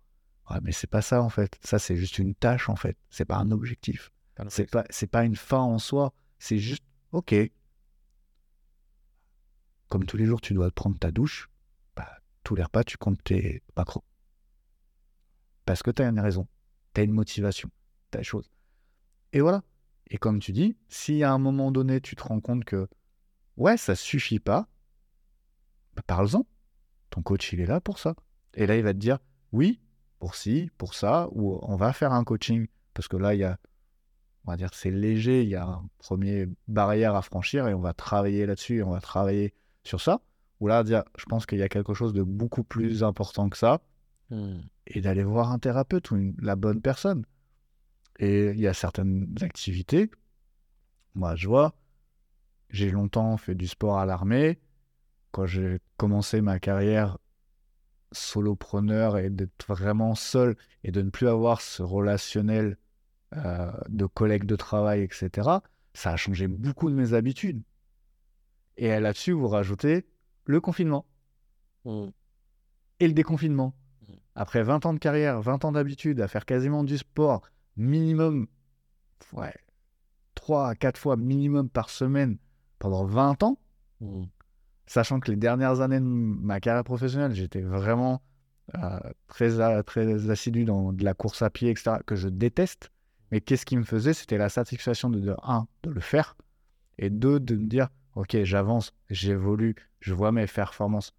Ouais, 0.51 0.59
mais 0.63 0.73
c'est 0.73 0.89
pas 0.89 1.03
ça 1.03 1.23
en 1.23 1.29
fait. 1.29 1.59
Ça, 1.63 1.79
c'est 1.79 1.97
juste 1.97 2.19
une 2.19 2.35
tâche 2.35 2.69
en 2.69 2.77
fait. 2.77 2.97
C'est 3.11 3.25
pas 3.25 3.37
un 3.37 3.51
objectif. 3.51 4.11
C'est 4.49 4.71
pas, 4.71 4.85
c'est 4.91 5.07
pas 5.07 5.25
une 5.25 5.37
fin 5.37 5.61
en 5.61 5.79
soi. 5.79 6.13
C'est 6.41 6.59
juste, 6.59 6.83
ok. 7.13 7.35
Comme 9.89 10.07
tous 10.07 10.17
les 10.17 10.25
jours, 10.25 10.41
tu 10.41 10.55
dois 10.55 10.71
prendre 10.71 10.99
ta 10.99 11.13
douche. 11.13 11.51
Bah, 11.95 12.09
tous 12.43 12.55
les 12.55 12.63
repas, 12.63 12.83
tu 12.83 12.97
comptes 12.97 13.23
tes 13.23 13.63
macros. 13.77 14.03
Parce 15.67 15.83
que 15.83 15.91
tu 15.91 16.03
as 16.03 16.09
une 16.09 16.19
raison. 16.19 16.49
Tu 16.95 17.03
as 17.03 17.05
une 17.05 17.13
motivation. 17.13 17.71
Tu 18.11 18.17
as 18.17 18.21
des 18.21 18.25
choses. 18.25 18.51
Et 19.33 19.41
voilà. 19.41 19.63
Et 20.09 20.17
comme 20.17 20.41
tu 20.41 20.53
dis, 20.53 20.77
si 20.89 21.23
à 21.23 21.31
un 21.31 21.39
moment 21.39 21.71
donné, 21.71 22.01
tu 22.01 22.17
te 22.17 22.23
rends 22.23 22.41
compte 22.41 22.65
que, 22.65 22.89
ouais, 23.59 23.77
ça 23.77 23.95
suffit 23.95 24.41
pas, 24.41 24.67
bah, 25.95 26.03
parle-en. 26.07 26.47
Ton 27.11 27.23
coach, 27.23 27.53
il 27.53 27.61
est 27.61 27.67
là 27.67 27.83
pour 27.83 27.99
ça. 27.99 28.17
Et 28.55 28.67
là, 28.67 28.77
il 28.77 28.83
va 28.83 28.95
te 28.95 28.99
dire, 28.99 29.19
oui, 29.53 29.79
pour 30.19 30.37
ci, 30.37 30.71
pour 30.79 30.95
ça, 30.95 31.29
ou 31.33 31.59
on 31.63 31.77
va 31.77 31.93
faire 31.93 32.13
un 32.13 32.25
coaching. 32.25 32.67
Parce 32.95 33.09
que 33.09 33.19
là, 33.19 33.35
il 33.35 33.41
y 33.41 33.45
a, 33.45 33.59
on 34.47 34.51
va 34.53 34.57
dire, 34.57 34.71
c'est 34.73 34.91
léger, 34.91 35.43
il 35.43 35.49
y 35.49 35.55
a 35.55 35.67
un 35.67 35.89
premier 35.99 36.49
barrière 36.69 37.15
à 37.15 37.23
franchir 37.23 37.69
et 37.69 37.75
on 37.75 37.81
va 37.81 37.93
travailler 37.93 38.47
là-dessus 38.47 38.79
et 38.79 38.83
on 38.83 38.91
va 38.91 39.01
travailler 39.01 39.55
sur 39.85 40.01
ça. 40.01 40.21
Ou 40.61 40.69
là, 40.69 40.83
dire, 40.85 41.05
je 41.19 41.25
pense 41.27 41.47
qu'il 41.47 41.59
y 41.59 41.63
a 41.63 41.69
quelque 41.69 41.95
chose 41.95 42.13
de 42.13 42.23
beaucoup 42.23 42.65
plus 42.65 43.03
important 43.05 43.49
que 43.49 43.57
ça 43.57 43.81
Mm. 44.31 44.61
et 44.87 45.01
d'aller 45.01 45.25
voir 45.25 45.51
un 45.51 45.59
thérapeute 45.59 46.13
ou 46.13 46.17
une- 46.17 46.37
la 46.41 46.55
bonne 46.55 46.81
personne. 46.81 47.25
Et 48.21 48.51
il 48.51 48.61
y 48.61 48.69
a 48.69 48.75
certaines 48.75 49.35
activités. 49.41 50.09
Moi, 51.17 51.35
je 51.35 51.49
vois, 51.49 51.75
j'ai 52.69 52.91
longtemps 52.93 53.37
fait 53.39 53.57
du 53.57 53.67
sport 53.67 53.99
à 53.99 54.07
l'armée. 54.07 54.61
Quand 55.33 55.47
j'ai 55.47 55.81
commencé 55.97 56.41
ma 56.43 56.61
carrière 56.61 57.19
solopreneur 58.13 59.19
et 59.19 59.31
d'être 59.31 59.67
vraiment 59.67 60.15
seul 60.15 60.57
et 60.85 60.91
de 60.93 61.03
ne 61.03 61.11
plus 61.11 61.29
avoir 61.29 61.61
ce 61.61 61.83
relationnel 61.83 62.77
euh, 63.37 63.71
de 63.89 64.07
collègues 64.07 64.45
de 64.45 64.57
travail, 64.57 65.03
etc., 65.03 65.49
ça 65.95 66.13
a 66.13 66.17
changé 66.17 66.47
beaucoup 66.49 66.89
de 66.91 66.95
mes 66.95 67.15
habitudes. 67.15 67.63
Et 68.77 68.99
là-dessus, 69.01 69.33
vous 69.33 69.49
rajoutez 69.49 70.07
le 70.45 70.61
confinement 70.61 71.07
Mm. 71.85 72.09
et 73.01 73.07
le 73.09 73.15
déconfinement. 73.15 73.75
Mhm. 74.09 74.17
Après 74.35 74.63
20 74.63 74.85
ans 74.87 74.93
de 74.95 74.99
carrière, 74.99 75.41
20 75.41 75.65
ans 75.65 75.73
d'habitude 75.73 76.21
à 76.21 76.29
faire 76.29 76.45
quasiment 76.45 76.85
du 76.85 76.99
sport, 76.99 77.43
minimum, 77.77 78.47
ouais, 79.33 79.55
3 80.35 80.69
à 80.69 80.75
4 80.75 80.99
fois 80.99 81.17
minimum 81.17 81.69
par 81.71 81.89
semaine 81.91 82.37
pendant 82.79 83.05
20 83.05 83.43
ans, 83.43 83.59
Mm. 84.01 84.25
sachant 84.87 85.21
que 85.21 85.31
les 85.31 85.37
dernières 85.37 85.81
années 85.81 86.01
de 86.01 86.05
ma 86.05 86.61
carrière 86.61 86.85
professionnelle, 86.85 87.33
j'étais 87.35 87.63
vraiment 87.63 88.23
euh, 88.77 89.01
très, 89.27 89.83
très 89.83 90.31
assidu 90.31 90.65
dans 90.65 90.93
de 90.93 91.05
la 91.05 91.13
course 91.13 91.43
à 91.43 91.51
pied, 91.51 91.71
etc., 91.71 91.97
que 92.07 92.15
je 92.15 92.29
déteste. 92.29 92.91
Mais 93.31 93.41
qu'est-ce 93.41 93.67
qui 93.67 93.77
me 93.77 93.85
faisait? 93.85 94.15
C'était 94.15 94.39
la 94.39 94.49
satisfaction 94.49 95.11
de, 95.11 95.21
de, 95.21 95.35
un, 95.43 95.67
de 95.83 95.91
le 95.91 96.01
faire, 96.01 96.37
et 96.99 97.11
deux, 97.11 97.41
de 97.41 97.57
me 97.57 97.67
dire, 97.67 97.89
ok, 98.15 98.43
j'avance, 98.43 98.93
j'évolue, 99.09 99.77
je 100.01 100.15
vois 100.15 100.33
mes 100.33 100.47
performances. 100.47 101.15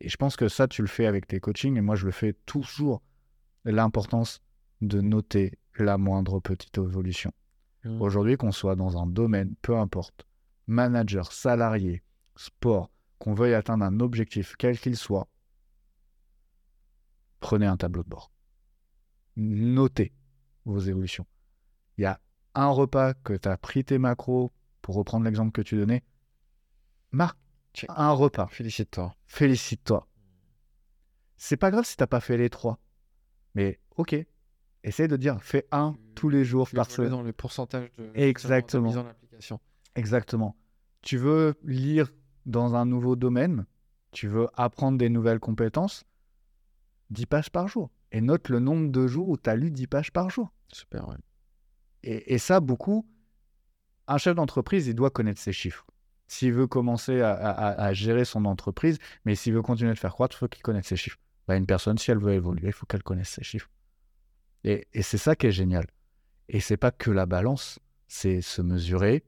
Et 0.00 0.08
je 0.08 0.16
pense 0.16 0.36
que 0.36 0.48
ça, 0.48 0.68
tu 0.68 0.82
le 0.82 0.88
fais 0.88 1.06
avec 1.06 1.26
tes 1.26 1.40
coachings, 1.40 1.76
et 1.76 1.80
moi, 1.80 1.96
je 1.96 2.06
le 2.06 2.12
fais 2.12 2.34
toujours. 2.46 3.02
L'importance 3.64 4.40
de 4.80 5.00
noter 5.00 5.58
la 5.78 5.96
moindre 5.96 6.40
petite 6.40 6.76
évolution. 6.76 7.32
Mm. 7.84 8.02
Aujourd'hui, 8.02 8.36
qu'on 8.36 8.50
soit 8.50 8.74
dans 8.74 9.00
un 9.00 9.06
domaine, 9.06 9.54
peu 9.62 9.76
importe, 9.76 10.26
manager, 10.66 11.30
salarié, 11.30 12.02
sport, 12.34 12.90
qu'on 13.18 13.34
veuille 13.34 13.54
atteindre 13.54 13.84
un 13.84 14.00
objectif, 14.00 14.56
quel 14.58 14.78
qu'il 14.78 14.96
soit, 14.96 15.28
prenez 17.38 17.66
un 17.66 17.76
tableau 17.76 18.02
de 18.02 18.08
bord. 18.08 18.32
Notez 19.36 20.12
vos 20.64 20.78
évolutions. 20.80 21.26
Il 21.98 22.02
y 22.02 22.06
a 22.06 22.20
un 22.54 22.68
repas 22.68 23.14
que 23.14 23.34
tu 23.34 23.48
as 23.48 23.56
pris 23.56 23.84
tes 23.84 23.98
macros, 23.98 24.52
pour 24.82 24.94
reprendre 24.96 25.24
l'exemple 25.24 25.52
que 25.52 25.62
tu 25.62 25.76
donnais, 25.76 26.02
marque 27.12 27.38
Check. 27.74 27.88
un 27.94 28.10
repas. 28.12 28.46
Félicite-toi. 28.48 29.14
Félicite-toi. 29.26 30.06
C'est 31.36 31.56
pas 31.56 31.70
grave 31.70 31.84
si 31.84 31.96
t'as 31.96 32.06
pas 32.06 32.20
fait 32.20 32.36
les 32.36 32.50
trois. 32.50 32.78
Mais 33.54 33.80
ok, 33.96 34.14
essaye 34.84 35.08
de 35.08 35.16
dire 35.16 35.42
fais 35.42 35.66
un 35.72 35.92
Tu- 35.94 36.00
tous 36.14 36.28
les 36.28 36.44
jours 36.44 36.68
par 36.70 36.90
semaine. 36.90 37.10
dans 37.10 37.22
le 37.22 37.32
pourcentage 37.32 37.90
de 37.98 38.10
Exactement. 38.14 38.88
mise 38.88 38.96
en 38.98 39.06
application. 39.06 39.60
Exactement. 39.94 40.56
Tu 41.02 41.16
veux 41.18 41.54
lire 41.64 42.12
dans 42.46 42.74
un 42.74 42.86
nouveau 42.86 43.16
domaine, 43.16 43.66
tu 44.12 44.28
veux 44.28 44.48
apprendre 44.54 44.98
des 44.98 45.08
nouvelles 45.08 45.40
compétences, 45.40 46.04
10 47.10 47.26
pages 47.26 47.50
par 47.50 47.68
jour. 47.68 47.90
Et 48.12 48.20
note 48.20 48.48
le 48.48 48.60
nombre 48.60 48.90
de 48.92 49.06
jours 49.06 49.28
où 49.28 49.36
tu 49.36 49.50
as 49.50 49.56
lu 49.56 49.70
10 49.70 49.86
pages 49.88 50.12
par 50.12 50.30
jour. 50.30 50.52
Super, 50.72 51.08
ouais. 51.08 51.16
Et, 52.04 52.34
et 52.34 52.38
ça, 52.38 52.60
beaucoup, 52.60 53.06
un 54.06 54.18
chef 54.18 54.34
d'entreprise, 54.34 54.86
il 54.86 54.94
doit 54.94 55.10
connaître 55.10 55.40
ses 55.40 55.52
chiffres. 55.52 55.86
S'il 56.28 56.52
veut 56.52 56.66
commencer 56.66 57.20
à, 57.20 57.32
à- 57.32 57.82
à 57.82 57.92
gérer 57.92 58.24
son 58.24 58.44
entreprise, 58.44 58.98
mais 59.24 59.34
s'il 59.34 59.52
veut 59.54 59.62
continuer 59.62 59.92
de 59.92 59.98
faire 59.98 60.12
croître, 60.12 60.36
il 60.36 60.38
faut 60.38 60.48
qu'il 60.48 60.62
connaisse 60.62 60.86
ses 60.86 60.96
chiffres. 60.96 61.18
Bah, 61.48 61.56
une 61.56 61.66
personne, 61.66 61.98
si 61.98 62.10
elle 62.10 62.18
veut 62.18 62.32
évoluer, 62.34 62.68
il 62.68 62.72
faut 62.72 62.86
qu'elle 62.86 63.02
connaisse 63.02 63.28
ses 63.30 63.42
chiffres. 63.44 63.70
Et, 64.64 64.86
et 64.92 65.02
c'est 65.02 65.18
ça 65.18 65.34
qui 65.34 65.46
est 65.46 65.52
génial. 65.52 65.86
Et 66.48 66.60
c'est 66.60 66.76
pas 66.76 66.90
que 66.90 67.10
la 67.10 67.26
balance, 67.26 67.78
c'est 68.08 68.40
se 68.40 68.62
mesurer, 68.62 69.24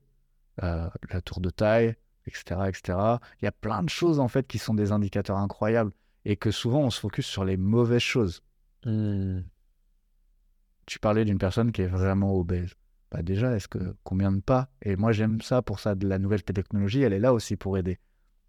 euh, 0.63 0.89
la 1.11 1.21
tour 1.21 1.41
de 1.41 1.51
taille, 1.51 1.95
etc., 2.27 2.61
etc. 2.69 2.99
Il 3.41 3.45
y 3.45 3.49
a 3.49 3.53
plein 3.53 3.83
de 3.83 3.89
choses 3.89 4.21
en 4.21 4.29
fait 4.29 4.47
qui 4.47 4.59
sont 4.59 4.75
des 4.75 4.93
indicateurs 4.93 5.39
incroyables 5.39 5.93
et 6.25 6.37
que 6.37 6.51
souvent 6.51 6.81
on 6.81 6.91
se 6.91 7.01
focus 7.01 7.27
sur 7.27 7.45
les 7.45 7.57
mauvaises 7.57 8.01
choses. 8.03 8.43
Hmm. 8.85 9.43
tu 10.87 10.99
parlais 10.99 11.25
d'une 11.25 11.39
personne 11.39 11.73
qui 11.73 11.83
est 11.83 11.87
vraiment 11.87 12.35
obèse. 12.35 12.75
Bah 13.11 13.23
déjà, 13.23 13.55
est-ce 13.57 13.69
que 13.69 13.97
combien 14.03 14.33
de 14.33 14.41
pas? 14.41 14.69
Et 14.83 14.97
moi, 14.97 15.13
j'aime 15.13 15.41
ça 15.41 15.63
pour 15.63 15.79
ça. 15.81 15.95
De 15.95 16.07
la 16.09 16.19
nouvelle 16.19 16.43
technologie, 16.43 17.03
elle 17.03 17.13
est 17.13 17.21
là 17.21 17.33
aussi 17.33 17.57
pour 17.57 17.79
aider. 17.79 17.99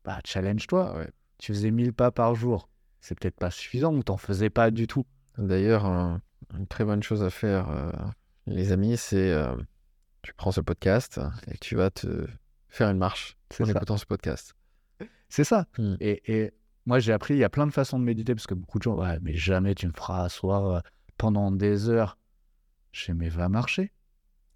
Bah, 0.04 0.20
challenge-toi. 0.26 0.98
Ouais. 0.98 1.10
Tu 1.38 1.54
faisais 1.54 1.72
1000 1.72 1.94
pas 1.94 2.12
par 2.12 2.36
jour. 2.36 2.70
C'est 3.00 3.18
peut-être 3.20 3.38
pas 3.38 3.52
suffisant 3.52 3.94
ou 3.94 4.04
t'en 4.04 4.18
faisais 4.18 4.50
pas 4.50 4.72
du 4.72 4.88
tout. 4.88 5.06
D'ailleurs, 5.38 5.86
un- 5.86 6.22
une 6.58 6.68
très 6.68 6.84
bonne 6.86 7.04
chose 7.04 7.24
à 7.24 7.30
faire, 7.30 7.70
euh, 7.70 7.92
les 8.48 8.72
amis, 8.72 8.98
c'est 8.98 9.32
euh, 9.32 9.56
tu 10.22 10.34
prends 10.34 10.52
ce 10.52 10.62
podcast 10.62 11.20
et 11.52 11.58
tu 11.60 11.76
vas 11.76 11.90
te 11.92 12.28
faire 12.70 12.90
une 12.90 12.98
marche 12.98 13.38
en 13.60 13.66
ça. 13.66 13.72
écoutant 13.72 13.98
ce 13.98 14.06
podcast. 14.06 14.56
C'est 15.30 15.44
ça. 15.44 15.66
Hmm. 15.78 15.96
Et, 16.00 16.22
et 16.44 16.54
moi, 16.86 17.00
j'ai 17.00 17.14
appris, 17.14 17.34
il 17.34 17.40
y 17.40 17.44
a 17.44 17.50
plein 17.50 17.66
de 17.66 17.72
façons 17.72 18.00
de 18.00 18.04
méditer 18.04 18.36
parce 18.36 18.48
que 18.48 18.54
beaucoup 18.54 18.78
de 18.78 18.84
gens, 18.84 18.96
ouais, 18.96 19.20
mais 19.22 19.34
jamais 19.34 19.74
tu 19.74 19.88
me 19.88 19.94
feras 19.94 20.26
asseoir 20.26 20.66
euh, 20.66 20.80
pendant 21.18 21.52
des 21.52 21.90
heures. 21.90 22.18
Je 22.92 23.12
mais 23.12 23.30
va 23.30 23.50
marcher. 23.50 23.92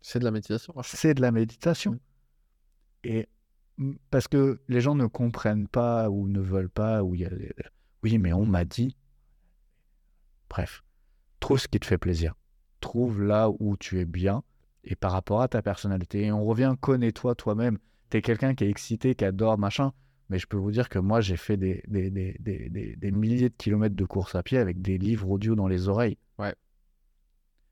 C'est 0.01 0.19
de 0.19 0.23
la 0.23 0.31
méditation. 0.31 0.73
c'est 0.83 1.13
de 1.13 1.21
la 1.21 1.31
méditation. 1.31 1.93
Mm. 1.93 1.99
Et 3.05 3.29
parce 4.11 4.27
que 4.27 4.61
les 4.67 4.81
gens 4.81 4.95
ne 4.95 5.07
comprennent 5.07 5.67
pas 5.67 6.09
ou 6.09 6.27
ne 6.27 6.39
veulent 6.39 6.69
pas, 6.69 7.03
ou 7.03 7.15
il 7.15 7.21
y 7.21 7.25
a 7.25 7.29
les- 7.29 7.53
oui, 8.03 8.17
mais 8.17 8.31
on 8.31 8.45
m'a 8.45 8.63
dit. 8.63 8.95
Bref, 10.49 10.83
trouve 11.39 11.59
ce 11.59 11.67
qui 11.67 11.79
te 11.79 11.85
fait 11.85 11.97
plaisir. 11.97 12.33
Trouve 12.79 13.21
là 13.21 13.49
où 13.59 13.75
tu 13.77 13.99
es 13.99 14.05
bien 14.05 14.43
et 14.83 14.95
par 14.95 15.11
rapport 15.11 15.41
à 15.41 15.47
ta 15.47 15.61
personnalité. 15.61 16.25
Et 16.25 16.31
on 16.31 16.45
revient, 16.45 16.75
connais-toi 16.79 17.35
toi-même. 17.35 17.77
Tu 18.09 18.17
es 18.17 18.21
quelqu'un 18.21 18.55
qui 18.55 18.63
est 18.63 18.69
excité, 18.69 19.15
qui 19.15 19.25
adore 19.25 19.57
machin. 19.57 19.91
Mais 20.29 20.37
je 20.39 20.47
peux 20.47 20.57
vous 20.57 20.71
dire 20.71 20.89
que 20.89 20.99
moi, 20.99 21.21
j'ai 21.21 21.37
fait 21.37 21.57
des, 21.57 21.83
des, 21.87 22.09
des, 22.11 22.95
des, 22.95 23.11
milliers 23.11 23.49
de 23.49 23.55
kilomètres 23.55 23.95
de 23.95 24.05
course 24.05 24.35
à 24.35 24.43
pied 24.43 24.59
avec 24.59 24.81
des 24.81 24.97
livres 24.97 25.29
audio 25.29 25.55
dans 25.55 25.67
les 25.67 25.87
oreilles. 25.89 26.17
Ouais. 26.37 26.53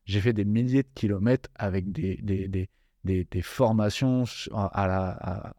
J'ai 0.05 0.21
fait 0.21 0.33
des 0.33 0.45
milliers 0.45 0.83
de 0.83 0.89
kilomètres 0.95 1.49
avec 1.55 1.91
des, 1.91 2.17
des, 2.23 2.47
des, 2.47 2.69
des, 3.03 3.27
des 3.29 3.41
formations 3.41 4.23
à 4.53 4.87
la, 4.87 5.09
à- 5.19 5.53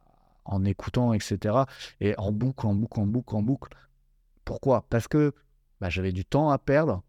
en 0.45 0.65
écoutant, 0.65 1.13
etc. 1.13 1.67
Et 2.01 2.15
en 2.19 2.33
boucle, 2.33 2.67
en 2.67 2.75
boucle, 2.75 3.01
en 3.01 3.07
boucle, 3.07 3.37
en 3.37 3.43
boucle. 3.43 3.77
Pourquoi? 4.45 4.87
Parce 4.89 5.07
que 5.07 5.35
bah, 5.81 5.91
j'avais 5.91 6.13
du 6.13 6.25
temps 6.25 6.51
à 6.51 6.59
perdre. 6.59 7.03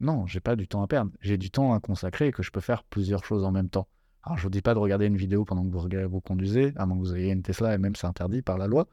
Non, 0.00 0.26
j'ai 0.26 0.40
pas 0.40 0.54
du 0.56 0.68
temps 0.68 0.82
à 0.82 0.86
perdre. 0.86 1.10
J'ai 1.20 1.36
du 1.36 1.50
temps 1.50 1.74
à 1.74 1.80
consacrer 1.80 2.28
et 2.28 2.32
que 2.32 2.42
je 2.44 2.52
peux 2.52 2.60
faire 2.60 2.84
plusieurs 2.84 3.24
choses 3.24 3.44
en 3.44 3.50
même 3.50 3.68
temps. 3.68 3.88
Alors, 4.22 4.38
je 4.38 4.44
vous 4.44 4.50
dis 4.50 4.62
pas 4.62 4.74
de 4.74 4.78
regarder 4.78 5.06
une 5.06 5.16
vidéo 5.16 5.44
pendant 5.44 5.64
que 5.64 5.70
vous, 5.70 5.80
regardez- 5.80 6.06
vous 6.06 6.20
conduisez, 6.20 6.72
à 6.76 6.86
moins 6.86 6.96
que 6.96 7.02
vous 7.02 7.16
ayez 7.16 7.32
une 7.32 7.42
Tesla, 7.42 7.74
et 7.74 7.78
même 7.78 7.96
c'est 7.96 8.06
interdit 8.06 8.42
par 8.42 8.58
la 8.58 8.68
loi. 8.68 8.86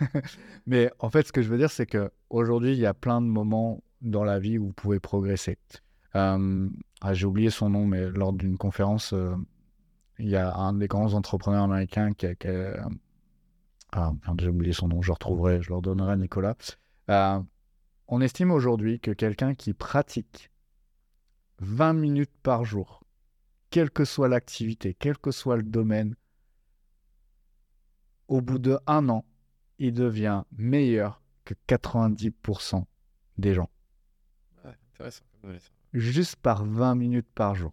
Mais 0.66 0.90
en 0.98 1.10
fait, 1.10 1.26
ce 1.26 1.32
que 1.32 1.42
je 1.42 1.48
veux 1.48 1.58
dire, 1.58 1.70
c'est 1.70 1.86
que 1.86 2.10
aujourd'hui, 2.28 2.72
il 2.72 2.78
y 2.78 2.86
a 2.86 2.94
plein 2.94 3.20
de 3.20 3.26
moments 3.26 3.82
dans 4.00 4.24
la 4.24 4.38
vie 4.38 4.58
où 4.58 4.66
vous 4.66 4.72
pouvez 4.72 5.00
progresser. 5.00 5.58
Ah, 6.14 7.14
j'ai 7.14 7.26
oublié 7.26 7.50
son 7.50 7.70
nom, 7.70 7.86
mais 7.86 8.10
lors 8.10 8.32
d'une 8.32 8.58
conférence, 8.58 9.14
euh, 9.14 9.34
il 10.18 10.28
y 10.28 10.36
a 10.36 10.54
un 10.54 10.74
des 10.74 10.86
grands 10.86 11.14
entrepreneurs 11.14 11.64
américains 11.64 12.12
qui 12.12 12.26
a. 12.26 12.88
ah, 13.92 14.12
j'ai 14.38 14.48
oublié 14.48 14.72
son 14.72 14.88
nom, 14.88 15.00
je 15.00 15.12
retrouverai, 15.12 15.62
je 15.62 15.70
leur 15.70 15.80
donnerai 15.80 16.12
à 16.12 16.16
Nicolas. 16.16 16.56
Euh, 17.08 17.40
on 18.06 18.20
estime 18.20 18.50
aujourd'hui 18.50 19.00
que 19.00 19.12
quelqu'un 19.12 19.54
qui 19.54 19.72
pratique 19.72 20.50
20 21.60 21.94
minutes 21.94 22.36
par 22.42 22.64
jour, 22.64 23.02
quelle 23.70 23.90
que 23.90 24.04
soit 24.04 24.28
l'activité, 24.28 24.94
quel 24.98 25.16
que 25.16 25.30
soit 25.30 25.56
le 25.56 25.62
domaine, 25.62 26.16
au 28.28 28.42
bout 28.42 28.58
de 28.58 28.78
un 28.86 29.08
an, 29.08 29.24
il 29.80 29.92
devient 29.92 30.44
meilleur 30.56 31.20
que 31.44 31.54
90% 31.66 32.86
des 33.38 33.54
gens, 33.54 33.68
Ouais, 34.64 34.76
intéressant. 34.94 35.24
juste 35.92 36.36
par 36.36 36.64
20 36.64 36.94
minutes 36.94 37.28
par 37.34 37.54
jour. 37.56 37.72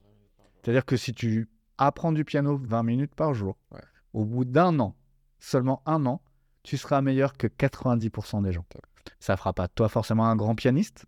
C'est-à-dire 0.64 0.86
que 0.86 0.98
si 0.98 1.14
tu 1.14 1.50
apprends 1.78 2.12
du 2.12 2.26
piano 2.26 2.58
20 2.58 2.84
minutes 2.84 3.14
par 3.14 3.34
jour, 3.34 3.58
Ouais. 3.72 3.82
au 4.14 4.26
bout 4.26 4.46
d'un 4.46 4.80
an, 4.80 4.96
seulement 5.40 5.82
un 5.86 6.06
an, 6.06 6.22
tu 6.64 6.78
seras 6.78 7.02
meilleur 7.02 7.34
que 7.38 7.48
90% 7.48 8.42
des 8.42 8.52
gens. 8.52 8.66
Top. 8.70 8.82
Ça 9.20 9.38
fera 9.38 9.54
pas 9.54 9.68
toi 9.68 9.88
forcément 9.90 10.26
un 10.28 10.36
grand 10.36 10.56
pianiste, 10.56 11.06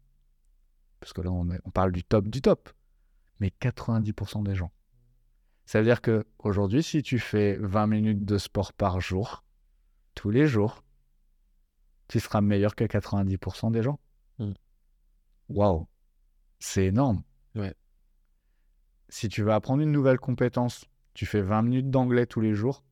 parce 0.99 1.13
que 1.13 1.21
là 1.21 1.31
on, 1.31 1.49
est- 1.49 1.59
on 1.65 1.71
parle 1.71 1.91
du 1.91 2.03
top 2.03 2.27
du 2.27 2.41
top, 2.41 2.69
mais 3.39 3.51
90% 3.59 4.43
des 4.43 4.55
gens. 4.55 4.71
Ça 5.65 5.79
veut 5.79 5.85
dire 5.85 6.01
que 6.01 6.25
aujourd'hui, 6.39 6.83
si 6.83 7.03
tu 7.03 7.19
fais 7.19 7.55
20 7.57 7.87
minutes 7.87 8.25
de 8.25 8.37
sport 8.37 8.73
par 8.73 8.99
jour, 9.01 9.43
tous 10.15 10.29
les 10.29 10.47
jours, 10.47 10.83
tu 12.09 12.19
seras 12.19 12.41
meilleur 12.41 12.75
que 12.75 12.83
90% 12.83 13.71
des 13.71 13.83
gens. 13.83 13.99
Mm. 14.39 14.51
Waouh, 15.47 15.87
c'est 16.59 16.87
énorme. 16.87 17.23
Ouais. 17.55 17.75
Si 19.07 19.29
tu 19.29 19.43
veux 19.43 19.53
apprendre 19.53 19.81
une 19.81 19.91
nouvelle 19.91 20.19
compétence, 20.19 20.85
tu 21.13 21.25
fais 21.25 21.41
20 21.41 21.61
minutes 21.61 21.89
d'anglais 21.89 22.25
tous 22.25 22.41
les 22.41 22.53
jours, 22.53 22.83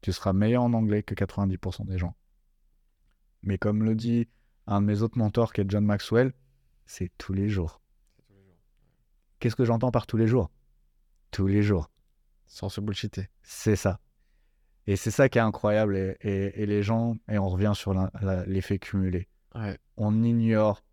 tu 0.00 0.12
seras 0.12 0.32
meilleur 0.32 0.62
en 0.62 0.72
anglais 0.72 1.02
que 1.02 1.14
90% 1.14 1.86
des 1.86 1.98
gens. 1.98 2.16
Mais 3.42 3.58
comme 3.58 3.84
le 3.84 3.94
dit 3.94 4.28
un 4.66 4.80
de 4.80 4.86
mes 4.86 5.02
autres 5.02 5.18
mentors 5.18 5.52
qui 5.52 5.60
est 5.60 5.70
John 5.70 5.84
Maxwell, 5.84 6.32
c'est 6.86 7.10
tous 7.18 7.32
les 7.32 7.48
jours. 7.48 7.80
Qu'est-ce 9.40 9.56
que 9.56 9.64
j'entends 9.64 9.90
par 9.90 10.06
tous 10.06 10.16
les 10.16 10.26
jours? 10.26 10.50
Tous 11.30 11.46
les 11.46 11.62
jours. 11.62 11.90
Sans 12.46 12.68
se 12.68 12.80
bullshiter. 12.80 13.28
C'est 13.42 13.76
ça. 13.76 14.00
Et 14.86 14.96
c'est 14.96 15.10
ça 15.10 15.28
qui 15.28 15.38
est 15.38 15.42
incroyable. 15.42 15.96
Et, 15.96 16.16
et- 16.20 16.62
et 16.62 16.66
les 16.66 16.82
gens, 16.82 17.16
et 17.28 17.38
on 17.38 17.48
revient 17.48 17.72
sur 17.74 17.94
l'effet 18.46 18.78
cumulé, 18.78 19.28
Ouais. 19.54 19.78
on 19.96 20.22
ignore 20.22 20.84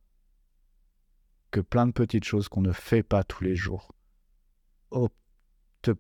que 1.52 1.60
plein 1.60 1.88
de 1.88 1.92
petites 1.92 2.24
choses 2.24 2.48
qu'on 2.48 2.62
ne 2.62 2.72
fait 2.72 3.04
pas 3.04 3.24
tous 3.24 3.44
les 3.44 3.56
jours 3.56 3.94
oh, 4.92 5.10
te, 5.82 5.92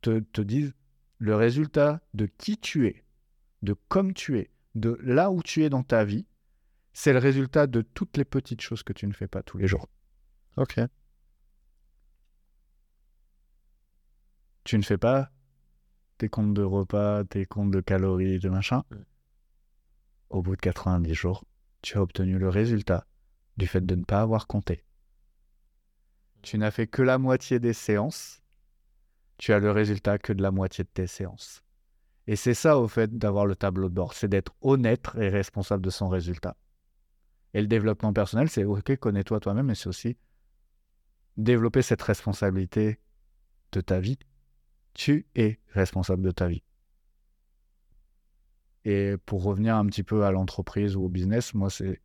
te, 0.00 0.18
te 0.20 0.40
disent 0.40 0.74
le 1.18 1.36
résultat 1.36 2.00
de 2.14 2.26
qui 2.26 2.58
tu 2.58 2.86
es, 2.88 3.04
de 3.62 3.74
comme 3.88 4.12
tu 4.14 4.38
es, 4.38 4.50
de 4.74 4.98
là 5.02 5.30
où 5.30 5.42
tu 5.42 5.62
es 5.64 5.68
dans 5.70 5.82
ta 5.82 6.04
vie, 6.04 6.26
c'est 6.92 7.12
le 7.12 7.18
résultat 7.18 7.66
de 7.66 7.82
toutes 7.82 8.16
les 8.16 8.24
petites 8.24 8.60
choses 8.62 8.82
que 8.82 8.92
tu 8.92 9.06
ne 9.06 9.12
fais 9.12 9.28
pas 9.28 9.42
tous 9.42 9.58
les 9.58 9.66
jours. 9.68 9.88
Ok. 10.56 10.80
Tu 14.64 14.76
ne 14.78 14.82
fais 14.82 14.98
pas 14.98 15.30
tes 16.18 16.28
comptes 16.28 16.54
de 16.54 16.62
repas, 16.62 17.24
tes 17.24 17.46
comptes 17.46 17.70
de 17.70 17.80
calories, 17.80 18.38
de 18.38 18.48
machin. 18.48 18.84
Mm. 18.90 18.96
Au 20.30 20.42
bout 20.42 20.56
de 20.56 20.60
90 20.60 21.14
jours, 21.14 21.44
tu 21.82 21.96
as 21.98 22.02
obtenu 22.02 22.38
le 22.38 22.48
résultat 22.48 23.06
du 23.56 23.66
fait 23.66 23.84
de 23.84 23.94
ne 23.94 24.04
pas 24.04 24.20
avoir 24.20 24.46
compté. 24.46 24.84
Tu 26.42 26.58
n'as 26.58 26.70
fait 26.70 26.86
que 26.86 27.02
la 27.02 27.18
moitié 27.18 27.58
des 27.58 27.72
séances. 27.72 28.42
Tu 29.38 29.52
as 29.52 29.58
le 29.58 29.70
résultat 29.70 30.18
que 30.18 30.32
de 30.32 30.42
la 30.42 30.50
moitié 30.50 30.84
de 30.84 30.88
tes 30.88 31.06
séances. 31.06 31.62
Et 32.26 32.36
c'est 32.36 32.54
ça, 32.54 32.78
au 32.78 32.88
fait, 32.88 33.16
d'avoir 33.16 33.46
le 33.46 33.54
tableau 33.54 33.88
de 33.88 33.94
bord. 33.94 34.14
C'est 34.14 34.28
d'être 34.28 34.54
honnête 34.60 35.06
et 35.16 35.28
responsable 35.28 35.84
de 35.84 35.90
son 35.90 36.08
résultat. 36.08 36.56
Et 37.54 37.60
le 37.60 37.66
développement 37.66 38.12
personnel, 38.12 38.48
c'est 38.48 38.64
OK, 38.64 38.96
connais-toi 38.96 39.40
toi-même, 39.40 39.66
mais 39.66 39.74
c'est 39.74 39.88
aussi 39.88 40.16
développer 41.36 41.82
cette 41.82 42.02
responsabilité 42.02 42.98
de 43.72 43.80
ta 43.80 44.00
vie 44.00 44.18
Tu 44.96 45.26
es 45.34 45.60
responsable 45.74 46.22
de 46.22 46.30
ta 46.30 46.48
vie. 46.48 46.62
Et 48.86 49.16
pour 49.26 49.42
revenir 49.42 49.76
un 49.76 49.84
petit 49.84 50.02
peu 50.02 50.24
à 50.24 50.30
l'entreprise 50.30 50.96
ou 50.96 51.04
au 51.04 51.10
business, 51.10 51.52
moi, 51.52 51.68
c'est 51.68 52.00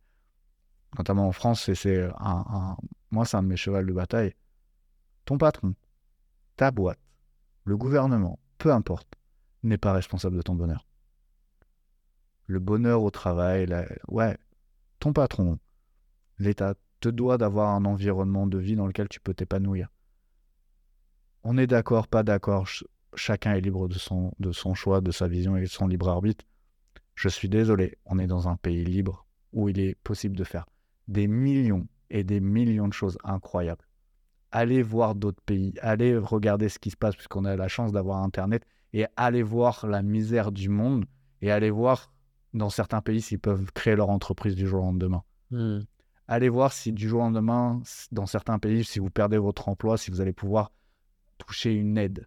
notamment 0.98 1.26
en 1.26 1.32
France, 1.32 1.72
c'est 1.72 2.10
un, 2.18 2.76
moi, 3.10 3.24
c'est 3.24 3.38
un 3.38 3.42
de 3.44 3.48
mes 3.48 3.56
chevals 3.56 3.86
de 3.86 3.92
bataille. 3.94 4.34
Ton 5.24 5.38
patron, 5.38 5.74
ta 6.56 6.70
boîte, 6.70 6.98
le 7.64 7.78
gouvernement, 7.78 8.38
peu 8.58 8.70
importe, 8.70 9.08
n'est 9.62 9.78
pas 9.78 9.94
responsable 9.94 10.36
de 10.36 10.42
ton 10.42 10.54
bonheur. 10.54 10.86
Le 12.46 12.58
bonheur 12.58 13.02
au 13.02 13.10
travail, 13.10 13.66
ouais, 14.08 14.36
ton 14.98 15.14
patron, 15.14 15.58
l'État 16.38 16.74
te 17.00 17.08
doit 17.08 17.38
d'avoir 17.38 17.70
un 17.70 17.86
environnement 17.86 18.46
de 18.46 18.58
vie 18.58 18.76
dans 18.76 18.86
lequel 18.86 19.08
tu 19.08 19.18
peux 19.18 19.32
t'épanouir. 19.32 19.88
On 21.44 21.58
est 21.58 21.66
d'accord, 21.66 22.06
pas 22.06 22.22
d'accord, 22.22 22.68
chacun 23.14 23.54
est 23.54 23.60
libre 23.60 23.88
de 23.88 23.98
son, 23.98 24.32
de 24.38 24.52
son 24.52 24.74
choix, 24.74 25.00
de 25.00 25.10
sa 25.10 25.26
vision 25.26 25.56
et 25.56 25.62
de 25.62 25.66
son 25.66 25.88
libre 25.88 26.08
arbitre. 26.08 26.44
Je 27.14 27.28
suis 27.28 27.48
désolé, 27.48 27.98
on 28.06 28.18
est 28.18 28.26
dans 28.26 28.48
un 28.48 28.56
pays 28.56 28.84
libre 28.84 29.26
où 29.52 29.68
il 29.68 29.80
est 29.80 29.96
possible 30.02 30.36
de 30.36 30.44
faire 30.44 30.66
des 31.08 31.26
millions 31.26 31.86
et 32.10 32.24
des 32.24 32.40
millions 32.40 32.88
de 32.88 32.92
choses 32.92 33.18
incroyables. 33.24 33.84
Allez 34.50 34.82
voir 34.82 35.14
d'autres 35.14 35.42
pays, 35.42 35.74
allez 35.80 36.16
regarder 36.16 36.68
ce 36.68 36.78
qui 36.78 36.90
se 36.90 36.96
passe 36.96 37.16
puisqu'on 37.16 37.44
a 37.44 37.56
la 37.56 37.68
chance 37.68 37.92
d'avoir 37.92 38.22
Internet 38.22 38.64
et 38.92 39.06
allez 39.16 39.42
voir 39.42 39.86
la 39.86 40.02
misère 40.02 40.52
du 40.52 40.68
monde 40.68 41.06
et 41.40 41.50
allez 41.50 41.70
voir 41.70 42.12
dans 42.54 42.70
certains 42.70 43.00
pays 43.00 43.20
s'ils 43.20 43.38
peuvent 43.38 43.72
créer 43.72 43.96
leur 43.96 44.10
entreprise 44.10 44.54
du 44.54 44.66
jour 44.66 44.82
au 44.82 44.86
lendemain. 44.86 45.22
Hmm. 45.50 45.80
Allez 46.28 46.48
voir 46.48 46.72
si 46.72 46.92
du 46.92 47.08
jour 47.08 47.20
au 47.20 47.24
lendemain, 47.24 47.82
dans 48.12 48.26
certains 48.26 48.58
pays, 48.58 48.84
si 48.84 49.00
vous 49.00 49.10
perdez 49.10 49.38
votre 49.38 49.68
emploi, 49.68 49.96
si 49.96 50.10
vous 50.10 50.20
allez 50.20 50.32
pouvoir 50.32 50.70
toucher 51.44 51.72
une 51.72 51.98
aide. 51.98 52.26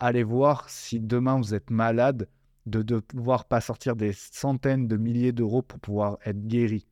Allez 0.00 0.24
voir 0.24 0.68
si 0.68 0.98
demain 0.98 1.36
vous 1.36 1.54
êtes 1.54 1.70
malade, 1.70 2.28
de 2.66 2.94
ne 2.94 3.00
pouvoir 3.00 3.44
pas 3.44 3.60
sortir 3.60 3.94
des 3.94 4.12
centaines 4.12 4.88
de 4.88 4.96
milliers 4.96 5.32
d'euros 5.32 5.62
pour 5.62 5.78
pouvoir 5.78 6.18
être 6.24 6.46
guéri. 6.46 6.86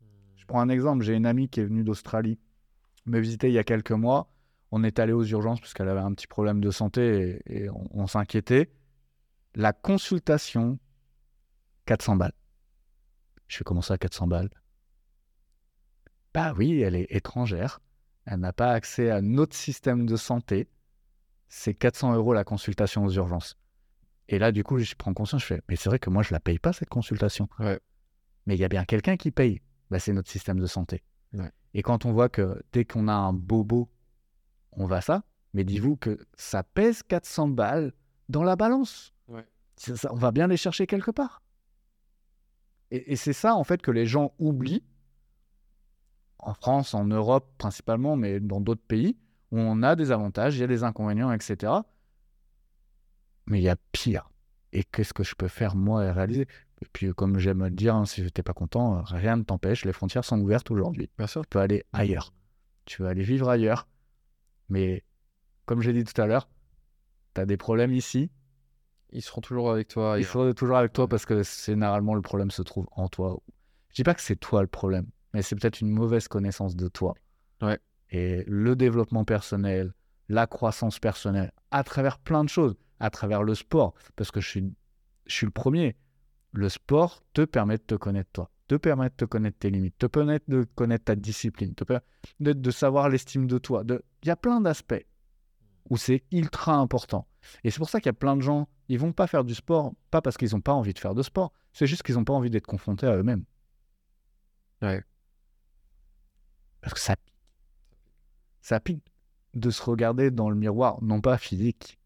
Hmm. 0.00 0.06
Je 0.36 0.46
prends 0.46 0.60
un 0.60 0.68
exemple, 0.68 1.04
j'ai 1.04 1.14
une 1.14 1.26
amie 1.26 1.48
qui 1.48 1.60
est 1.60 1.64
venue 1.64 1.82
d'Australie 1.82 2.38
me 3.06 3.18
visiter 3.18 3.48
il 3.48 3.54
y 3.54 3.58
a 3.58 3.64
quelques 3.64 3.92
mois. 3.92 4.30
On 4.70 4.82
est 4.82 4.98
allé 4.98 5.12
aux 5.12 5.24
urgences 5.24 5.60
parce 5.60 5.74
qu'elle 5.74 5.88
avait 5.88 6.00
un 6.00 6.12
petit 6.14 6.26
problème 6.26 6.60
de 6.60 6.70
santé 6.70 7.42
et, 7.46 7.68
on, 7.70 8.06
s'inquiétait. 8.06 8.70
La 9.54 9.72
consultation, 9.72 10.78
400 11.86 12.16
balles. 12.16 12.32
Je 13.46 13.58
fais 13.58 13.64
comment 13.64 13.82
ça, 13.82 13.98
400 13.98 14.26
balles? 14.26 14.50
Bah 16.32 16.54
oui, 16.56 16.80
elle 16.80 16.96
est 16.96 17.06
étrangère. 17.10 17.80
Elle 18.26 18.40
n'a 18.40 18.52
pas 18.52 18.72
accès 18.72 19.10
à 19.10 19.20
notre 19.20 19.56
système 19.56 20.06
de 20.06 20.16
santé. 20.16 20.68
C'est 21.48 21.74
400 21.74 22.14
euros 22.14 22.34
la 22.34 22.44
consultation 22.44 23.04
aux 23.04 23.10
urgences. 23.10 23.56
Et 24.28 24.38
là, 24.38 24.52
du 24.52 24.64
coup, 24.64 24.78
je 24.78 24.94
prends 24.94 25.12
conscience, 25.12 25.42
je 25.42 25.46
fais, 25.46 25.62
mais 25.68 25.76
c'est 25.76 25.88
vrai 25.88 25.98
que 25.98 26.08
moi, 26.10 26.22
je 26.22 26.30
ne 26.30 26.34
la 26.34 26.40
paye 26.40 26.58
pas, 26.58 26.72
cette 26.72 26.88
consultation. 26.88 27.48
Mais 28.46 28.54
il 28.54 28.58
y 28.58 28.64
a 28.64 28.68
bien 28.68 28.84
quelqu'un 28.84 29.16
qui 29.16 29.30
paye. 29.30 29.60
Bah, 29.90 29.98
c'est 29.98 30.12
notre 30.12 30.30
système 30.30 30.58
de 30.58 30.66
santé. 30.66 31.04
Et 31.74 31.82
quand 31.82 32.04
on 32.04 32.12
voit 32.12 32.28
que 32.28 32.62
dès 32.72 32.84
qu'on 32.84 33.08
a 33.08 33.12
un 33.12 33.32
bobo, 33.32 33.90
on 34.72 34.86
va 34.86 35.00
ça, 35.00 35.24
mais 35.52 35.64
dites-vous 35.64 35.96
que 35.96 36.18
ça 36.34 36.62
pèse 36.62 37.02
400 37.02 37.48
balles 37.48 37.92
dans 38.28 38.44
la 38.44 38.56
balance. 38.56 39.12
on 40.10 40.16
va 40.16 40.30
bien 40.30 40.46
les 40.46 40.56
chercher 40.56 40.86
quelque 40.86 41.10
part. 41.10 41.42
Et, 42.90 43.16
c'est 43.16 43.32
ça, 43.32 43.56
en 43.56 43.64
fait, 43.64 43.82
que 43.82 43.90
les 43.90 44.06
gens 44.06 44.34
oublient, 44.38 44.84
en 46.44 46.54
France, 46.54 46.94
en 46.94 47.04
Europe 47.04 47.52
principalement, 47.58 48.16
mais 48.16 48.40
dans 48.40 48.60
d'autres 48.60 48.84
pays, 48.86 49.16
où 49.50 49.58
on 49.58 49.82
a 49.82 49.96
des 49.96 50.10
avantages, 50.10 50.56
il 50.56 50.60
y 50.60 50.64
a 50.64 50.66
des 50.66 50.84
inconvénients, 50.84 51.32
etc. 51.32 51.72
Mais 53.46 53.60
il 53.60 53.64
y 53.64 53.68
a 53.68 53.76
pire. 53.92 54.30
Et 54.72 54.84
qu'est-ce 54.84 55.14
que 55.14 55.22
je 55.22 55.34
peux 55.34 55.48
faire, 55.48 55.76
moi, 55.76 56.04
et 56.04 56.10
réaliser? 56.10 56.46
Et 56.82 56.86
puis, 56.92 57.14
comme 57.14 57.38
j'aime 57.38 57.62
le 57.64 57.70
dire, 57.70 57.94
hein, 57.94 58.04
si 58.04 58.20
je 58.20 58.26
n'étais 58.26 58.42
pas 58.42 58.52
content, 58.52 59.02
rien 59.02 59.36
ne 59.36 59.42
t'empêche. 59.42 59.84
Les 59.84 59.92
frontières 59.92 60.24
sont 60.24 60.40
ouvertes 60.40 60.70
aujourd'hui. 60.70 61.08
Bien 61.16 61.26
sûr. 61.26 61.42
Tu 61.42 61.48
peux 61.50 61.60
aller 61.60 61.84
ailleurs. 61.92 62.32
Tu 62.84 63.02
veux 63.02 63.08
aller 63.08 63.22
vivre 63.22 63.48
ailleurs. 63.48 63.86
Mais 64.68 65.04
comme 65.66 65.80
j'ai 65.80 65.92
dit 65.92 66.04
tout 66.04 66.20
à 66.20 66.26
l'heure, 66.26 66.48
tu 67.34 67.40
as 67.40 67.46
des 67.46 67.56
problèmes 67.56 67.92
ici. 67.92 68.30
Ils 69.10 69.22
seront 69.22 69.40
toujours 69.40 69.70
avec 69.70 69.88
toi. 69.88 70.18
Ils 70.18 70.24
seront 70.24 70.52
toujours 70.52 70.76
avec 70.76 70.92
toi 70.92 71.08
parce 71.08 71.24
que 71.24 71.42
généralement, 71.42 72.14
le 72.14 72.22
problème 72.22 72.50
se 72.50 72.62
trouve 72.62 72.86
en 72.92 73.08
toi. 73.08 73.40
Je 73.90 73.94
dis 73.94 74.02
pas 74.02 74.14
que 74.14 74.22
c'est 74.22 74.36
toi 74.36 74.60
le 74.60 74.66
problème, 74.66 75.06
mais 75.34 75.42
c'est 75.42 75.56
peut-être 75.56 75.80
une 75.80 75.90
mauvaise 75.90 76.28
connaissance 76.28 76.76
de 76.76 76.88
toi. 76.88 77.14
Ouais. 77.60 77.78
Et 78.10 78.44
le 78.46 78.76
développement 78.76 79.24
personnel, 79.24 79.92
la 80.28 80.46
croissance 80.46 80.98
personnelle, 80.98 81.52
à 81.70 81.84
travers 81.84 82.18
plein 82.18 82.44
de 82.44 82.48
choses, 82.48 82.76
à 83.00 83.10
travers 83.10 83.42
le 83.42 83.54
sport, 83.54 83.92
parce 84.16 84.30
que 84.30 84.40
je 84.40 84.48
suis, 84.48 84.72
je 85.26 85.34
suis 85.34 85.46
le 85.46 85.52
premier 85.52 85.96
le 86.54 86.68
sport 86.68 87.22
te 87.32 87.44
permet 87.44 87.76
de 87.78 87.82
te 87.82 87.94
connaître 87.96 88.30
toi, 88.32 88.50
te 88.68 88.76
permet 88.76 89.08
de 89.08 89.14
te 89.14 89.24
connaître 89.24 89.58
tes 89.58 89.70
limites, 89.70 89.98
te 89.98 90.06
permet 90.06 90.40
de 90.48 90.64
connaître 90.76 91.06
ta 91.06 91.16
discipline, 91.16 91.74
te 91.74 91.84
permet 91.84 92.02
de, 92.40 92.70
savoir 92.70 93.08
l'estime 93.08 93.46
de 93.46 93.58
toi. 93.58 93.82
Il 93.88 94.28
y 94.28 94.30
a 94.30 94.36
plein 94.36 94.60
d'aspects 94.60 95.04
où 95.90 95.96
c'est 95.96 96.22
ultra 96.30 96.76
important. 96.76 97.26
Et 97.62 97.70
c'est 97.70 97.78
pour 97.78 97.90
ça 97.90 98.00
qu'il 98.00 98.06
y 98.06 98.10
a 98.10 98.14
plein 98.14 98.36
de 98.36 98.42
gens, 98.42 98.68
ils 98.88 98.98
vont 98.98 99.12
pas 99.12 99.26
faire 99.26 99.44
du 99.44 99.54
sport, 99.54 99.92
pas 100.10 100.22
parce 100.22 100.36
qu'ils 100.36 100.52
n'ont 100.52 100.60
pas 100.60 100.72
envie 100.72 100.94
de 100.94 100.98
faire 100.98 101.14
de 101.14 101.22
sport, 101.22 101.52
c'est 101.72 101.86
juste 101.86 102.04
qu'ils 102.04 102.14
n'ont 102.14 102.24
pas 102.24 102.32
envie 102.32 102.50
d'être 102.50 102.66
confrontés 102.66 103.06
à 103.06 103.16
eux-mêmes. 103.16 103.44
Ouais. 104.80 105.02
Parce 106.84 106.92
que 106.92 107.00
ça 107.00 107.16
pique. 107.16 107.34
Ça 108.60 108.78
pique 108.78 109.02
de 109.54 109.70
se 109.70 109.82
regarder 109.82 110.30
dans 110.30 110.50
le 110.50 110.56
miroir, 110.56 111.02
non 111.02 111.22
pas 111.22 111.38
physique, 111.38 111.98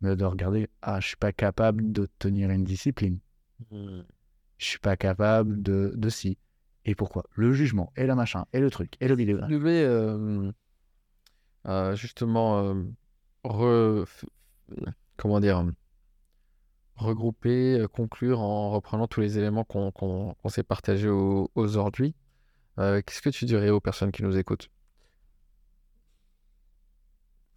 mais 0.00 0.16
de 0.16 0.24
regarder, 0.24 0.70
ah, 0.80 1.00
je 1.00 1.08
suis 1.08 1.16
pas 1.16 1.32
capable 1.32 1.92
de 1.92 2.08
tenir 2.18 2.48
une 2.50 2.64
discipline. 2.64 3.18
Je 3.70 4.04
suis 4.56 4.78
pas 4.78 4.96
capable 4.96 5.60
de, 5.62 5.92
de 5.94 6.08
si. 6.08 6.38
Et 6.86 6.94
pourquoi? 6.94 7.24
Le 7.34 7.52
jugement, 7.52 7.92
et 7.94 8.06
le 8.06 8.14
machin, 8.14 8.46
et 8.54 8.60
le 8.60 8.70
truc, 8.70 8.96
et 9.00 9.08
le 9.08 9.14
vidéo. 9.14 9.38
Je 9.50 9.54
vais 9.54 9.84
euh, 9.84 10.50
euh, 11.66 11.94
justement 11.94 12.74
euh, 13.44 14.04
comment 15.18 15.40
dire 15.40 15.62
regrouper, 16.96 17.84
conclure 17.92 18.40
en 18.40 18.70
reprenant 18.70 19.06
tous 19.06 19.20
les 19.20 19.36
éléments 19.36 19.64
qu'on 19.64 20.34
s'est 20.48 20.62
partagés 20.62 21.10
aujourd'hui. 21.10 22.14
Qu'est-ce 22.76 23.20
que 23.22 23.30
tu 23.30 23.44
dirais 23.44 23.70
aux 23.70 23.80
personnes 23.80 24.12
qui 24.12 24.22
nous 24.22 24.36
écoutent? 24.38 24.70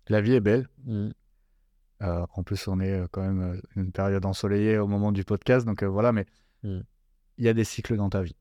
La 0.09 0.19
vie 0.19 0.33
est 0.33 0.41
belle. 0.41 0.67
Mmh. 0.83 1.11
Euh, 2.03 2.25
en 2.35 2.43
plus, 2.43 2.67
on 2.67 2.79
est 2.79 2.91
euh, 2.91 3.07
quand 3.11 3.21
même 3.21 3.41
euh, 3.41 3.61
une 3.75 3.91
période 3.91 4.25
ensoleillée 4.25 4.77
au 4.77 4.87
moment 4.87 5.11
du 5.11 5.23
podcast, 5.23 5.65
donc 5.65 5.83
voilà, 5.83 6.11
mais 6.11 6.25
hmm. 6.63 6.81
il 7.37 7.45
y 7.45 7.47
a 7.47 7.53
des 7.53 7.63
cycles 7.63 7.95
dans 7.95 8.09
ta 8.09 8.21
vie. 8.21 8.35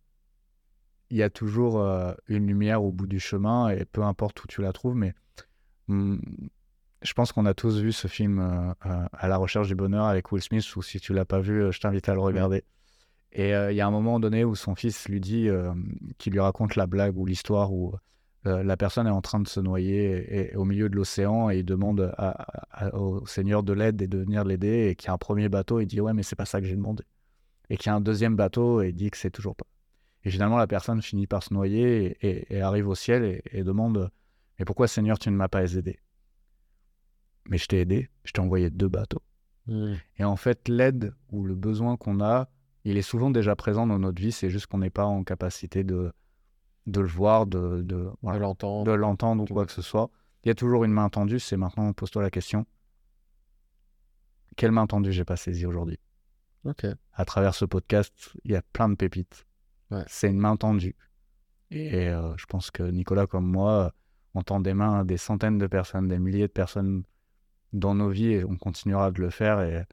Il 1.10 1.16
y 1.16 1.22
a 1.22 1.30
toujours 1.30 1.78
une 2.26 2.46
lumière 2.46 2.82
au 2.82 2.90
bout 2.90 3.06
du 3.06 3.20
chemin, 3.20 3.68
et 3.68 3.84
peu 3.84 4.02
importe 4.02 4.42
où 4.44 4.46
tu 4.46 4.62
la 4.62 4.72
trouves, 4.72 4.94
mais 4.94 5.14
hmm, 5.88 6.16
je 7.02 7.12
pense 7.12 7.32
qu'on 7.32 7.44
a 7.44 7.52
tous 7.52 7.80
vu 7.80 7.92
ce 7.92 8.08
film 8.08 8.40
À 8.80 9.28
la 9.28 9.36
recherche 9.36 9.68
du 9.68 9.74
bonheur 9.74 10.06
avec 10.06 10.32
Will 10.32 10.42
Smith, 10.42 10.74
ou 10.74 10.80
si 10.80 11.00
tu 11.00 11.12
l'as 11.12 11.26
pas 11.26 11.40
vu, 11.40 11.70
je 11.70 11.78
t'invite 11.80 12.08
à 12.08 12.14
le 12.14 12.20
regarder. 12.20 12.64
Et 13.32 13.50
il 13.50 13.74
y 13.74 13.80
a 13.80 13.86
un 13.86 13.90
moment 13.90 14.20
donné 14.20 14.44
où 14.44 14.54
son 14.54 14.74
fils 14.74 15.08
lui 15.08 15.20
dit, 15.20 15.48
qui 16.18 16.30
lui 16.30 16.40
raconte 16.40 16.76
la 16.76 16.86
blague 16.86 17.16
ou 17.16 17.24
l'histoire 17.24 17.72
où 17.72 17.94
euh, 18.46 18.64
la 18.64 18.76
personne 18.76 19.06
est 19.06 19.10
en 19.10 19.20
train 19.20 19.38
de 19.38 19.46
se 19.46 19.60
noyer 19.60 20.50
et, 20.50 20.56
au 20.56 20.64
milieu 20.64 20.88
de 20.88 20.96
l'océan 20.96 21.48
et 21.50 21.58
il 21.58 21.64
demande 21.64 22.12
au 22.92 23.24
Seigneur 23.26 23.62
de 23.62 23.72
l'aide 23.72 24.02
et 24.02 24.08
de 24.08 24.18
venir 24.18 24.44
l'aider 24.44 24.88
et 24.88 24.96
qu'il 24.96 25.08
y 25.08 25.10
a 25.10 25.12
un 25.12 25.18
premier 25.18 25.48
bateau, 25.48 25.78
il 25.80 25.86
dit 25.86 26.00
ouais 26.00 26.12
mais 26.12 26.24
c'est 26.24 26.36
pas 26.36 26.44
ça 26.44 26.60
que 26.60 26.66
j'ai 26.66 26.74
demandé. 26.74 27.04
Et 27.70 27.76
qu'il 27.76 27.86
y 27.86 27.90
a 27.90 27.94
un 27.94 28.00
deuxième 28.00 28.34
bateau 28.34 28.82
et 28.82 28.88
il 28.88 28.94
dit 28.94 29.10
que 29.10 29.16
c'est 29.16 29.30
toujours 29.30 29.54
pas. 29.54 29.66
Et 30.24 30.30
finalement 30.30 30.56
la 30.56 30.66
personne 30.66 31.00
finit 31.02 31.28
par 31.28 31.42
se 31.42 31.54
noyer 31.54 32.16
et, 32.20 32.60
arrive 32.60 32.88
au 32.88 32.96
ciel 32.96 33.42
et, 33.52 33.62
demande 33.62 34.10
mais 34.58 34.64
pourquoi 34.64 34.88
Seigneur 34.88 35.18
tu 35.18 35.30
ne 35.30 35.36
m'as 35.36 35.48
pas 35.48 35.72
aidé? 35.76 35.98
Mais 37.48 37.58
je 37.58 37.66
t'ai 37.66 37.80
aidé, 37.80 38.08
je 38.24 38.32
t'ai 38.32 38.40
envoyé 38.40 38.70
deux 38.70 38.88
bateaux. 38.88 39.22
Mmh. 39.66 39.94
Et 40.18 40.24
en 40.24 40.36
fait 40.36 40.68
l'aide 40.68 41.14
ou 41.30 41.44
le 41.44 41.54
besoin 41.54 41.96
qu'on 41.96 42.20
a, 42.20 42.48
il 42.84 42.96
est 42.96 43.02
souvent 43.02 43.30
déjà 43.30 43.56
présent 43.56 43.86
dans 43.86 43.98
notre 43.98 44.20
vie, 44.20 44.32
c'est 44.32 44.50
juste 44.50 44.66
qu'on 44.66 44.78
n'est 44.78 44.90
pas 44.90 45.04
en 45.04 45.24
capacité 45.24 45.84
de 45.84 46.12
de 46.86 47.00
le 47.00 47.06
voir, 47.06 47.46
de, 47.46 47.82
de, 47.82 48.10
l'entendre 48.92 49.44
ou 49.44 49.46
quoi 49.46 49.66
que 49.66 49.72
ce 49.72 49.82
soit. 49.82 50.10
Il 50.44 50.48
y 50.48 50.50
a 50.50 50.54
toujours 50.54 50.84
une 50.84 50.92
main 50.92 51.08
tendue, 51.08 51.38
c'est 51.38 51.56
maintenant, 51.56 51.92
pose-toi 51.92 52.22
la 52.22 52.30
question. 52.30 52.66
Quelle 54.56 54.72
main 54.72 54.86
tendue 54.86 55.12
j'ai 55.12 55.24
pas 55.24 55.36
saisie 55.36 55.66
aujourd'hui? 55.66 55.98
Ok. 56.64 56.86
À 57.12 57.24
travers 57.24 57.54
ce 57.54 57.64
podcast, 57.64 58.32
il 58.44 58.52
y 58.52 58.56
a 58.56 58.62
plein 58.62 58.88
de 58.88 58.94
pépites. 58.94 59.46
C'est 60.06 60.30
une 60.30 60.38
main 60.38 60.56
tendue. 60.56 60.96
Et 61.70 62.08
euh, 62.08 62.34
je 62.36 62.46
pense 62.46 62.70
que 62.70 62.82
Nicolas, 62.82 63.26
comme 63.26 63.46
moi, 63.46 63.94
on 64.34 64.42
tend 64.42 64.60
des 64.60 64.74
mains 64.74 65.00
à 65.00 65.04
des 65.04 65.18
centaines 65.18 65.58
de 65.58 65.66
personnes, 65.66 66.08
des 66.08 66.18
milliers 66.18 66.48
de 66.48 66.52
personnes 66.52 67.04
dans 67.72 67.94
nos 67.94 68.08
vies 68.08 68.32
et 68.32 68.44
on 68.44 68.56
continuera 68.56 69.10
de 69.10 69.20
le 69.20 69.30
faire. 69.30 69.60
Et 69.60 69.84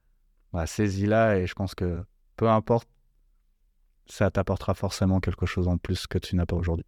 bah, 0.54 0.66
saisis-la 0.66 1.40
et 1.40 1.48
je 1.48 1.54
pense 1.54 1.76
que 1.76 2.04
peu 2.40 2.48
importe 2.48 2.88
ça 4.06 4.32
t'apportera 4.32 4.74
forcément 4.74 5.20
quelque 5.20 5.46
chose 5.46 5.68
en 5.68 5.78
plus 5.78 6.08
que 6.08 6.18
tu 6.18 6.38
n'as 6.38 6.46
pas 6.46 6.56
aujourd'hui. 6.56 6.86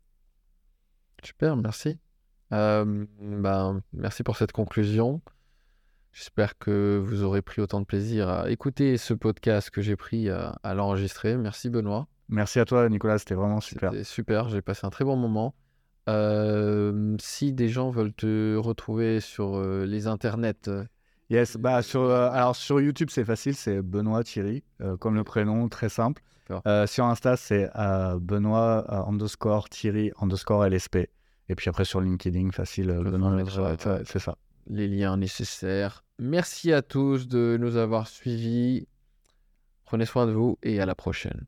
Super, 1.21 1.57
merci. 1.57 1.99
Euh, 2.53 3.05
ben, 3.19 3.81
merci 3.91 4.23
pour 4.23 4.37
cette 4.37 4.53
conclusion. 4.53 5.21
J'espère 6.13 6.57
que 6.57 7.03
vous 7.03 7.23
aurez 7.23 7.41
pris 7.41 7.61
autant 7.61 7.81
de 7.81 7.85
plaisir 7.85 8.29
à 8.29 8.49
écouter 8.49 8.95
ce 8.95 9.13
podcast 9.13 9.69
que 9.69 9.81
j'ai 9.81 9.97
pris 9.97 10.29
à, 10.29 10.57
à 10.63 10.73
l'enregistrer. 10.73 11.35
Merci 11.35 11.69
Benoît. 11.69 12.07
Merci 12.29 12.59
à 12.61 12.65
toi, 12.65 12.87
Nicolas. 12.87 13.19
C'était 13.19 13.35
vraiment 13.35 13.59
super. 13.59 13.91
C'était 13.91 14.05
super. 14.05 14.47
J'ai 14.47 14.61
passé 14.61 14.87
un 14.87 14.89
très 14.89 15.03
bon 15.03 15.17
moment. 15.17 15.53
Euh, 16.07 17.15
si 17.19 17.51
des 17.51 17.67
gens 17.67 17.89
veulent 17.89 18.13
te 18.13 18.55
retrouver 18.55 19.19
sur 19.19 19.57
euh, 19.57 19.85
les 19.85 20.07
internets, 20.07 20.69
euh, 20.69 20.85
Yes, 21.31 21.55
bah 21.55 21.81
sur, 21.81 22.01
euh, 22.01 22.29
alors 22.29 22.57
sur 22.57 22.81
YouTube, 22.81 23.07
c'est 23.09 23.23
facile, 23.23 23.55
c'est 23.55 23.81
Benoît 23.81 24.21
Thierry, 24.21 24.65
euh, 24.81 24.97
comme 24.97 25.15
le 25.15 25.23
prénom, 25.23 25.69
très 25.69 25.87
simple. 25.87 26.21
Euh, 26.67 26.85
sur 26.85 27.05
Insta, 27.05 27.37
c'est 27.37 27.69
Benoît 28.19 29.07
underscore 29.07 29.69
Thierry 29.69 30.11
underscore 30.19 30.65
LSP. 30.65 31.07
Et 31.47 31.55
puis 31.55 31.69
après 31.69 31.85
sur 31.85 32.01
LinkedIn, 32.01 32.51
facile, 32.51 32.87
Benoît, 32.87 33.77
c'est 34.03 34.19
ça. 34.19 34.35
les 34.67 34.89
liens 34.89 35.15
nécessaires. 35.15 36.03
Merci 36.19 36.73
à 36.73 36.81
tous 36.81 37.29
de 37.29 37.57
nous 37.57 37.77
avoir 37.77 38.09
suivis. 38.09 38.89
Prenez 39.85 40.05
soin 40.05 40.27
de 40.27 40.33
vous 40.33 40.59
et 40.63 40.81
à 40.81 40.85
la 40.85 40.95
prochaine. 40.95 41.45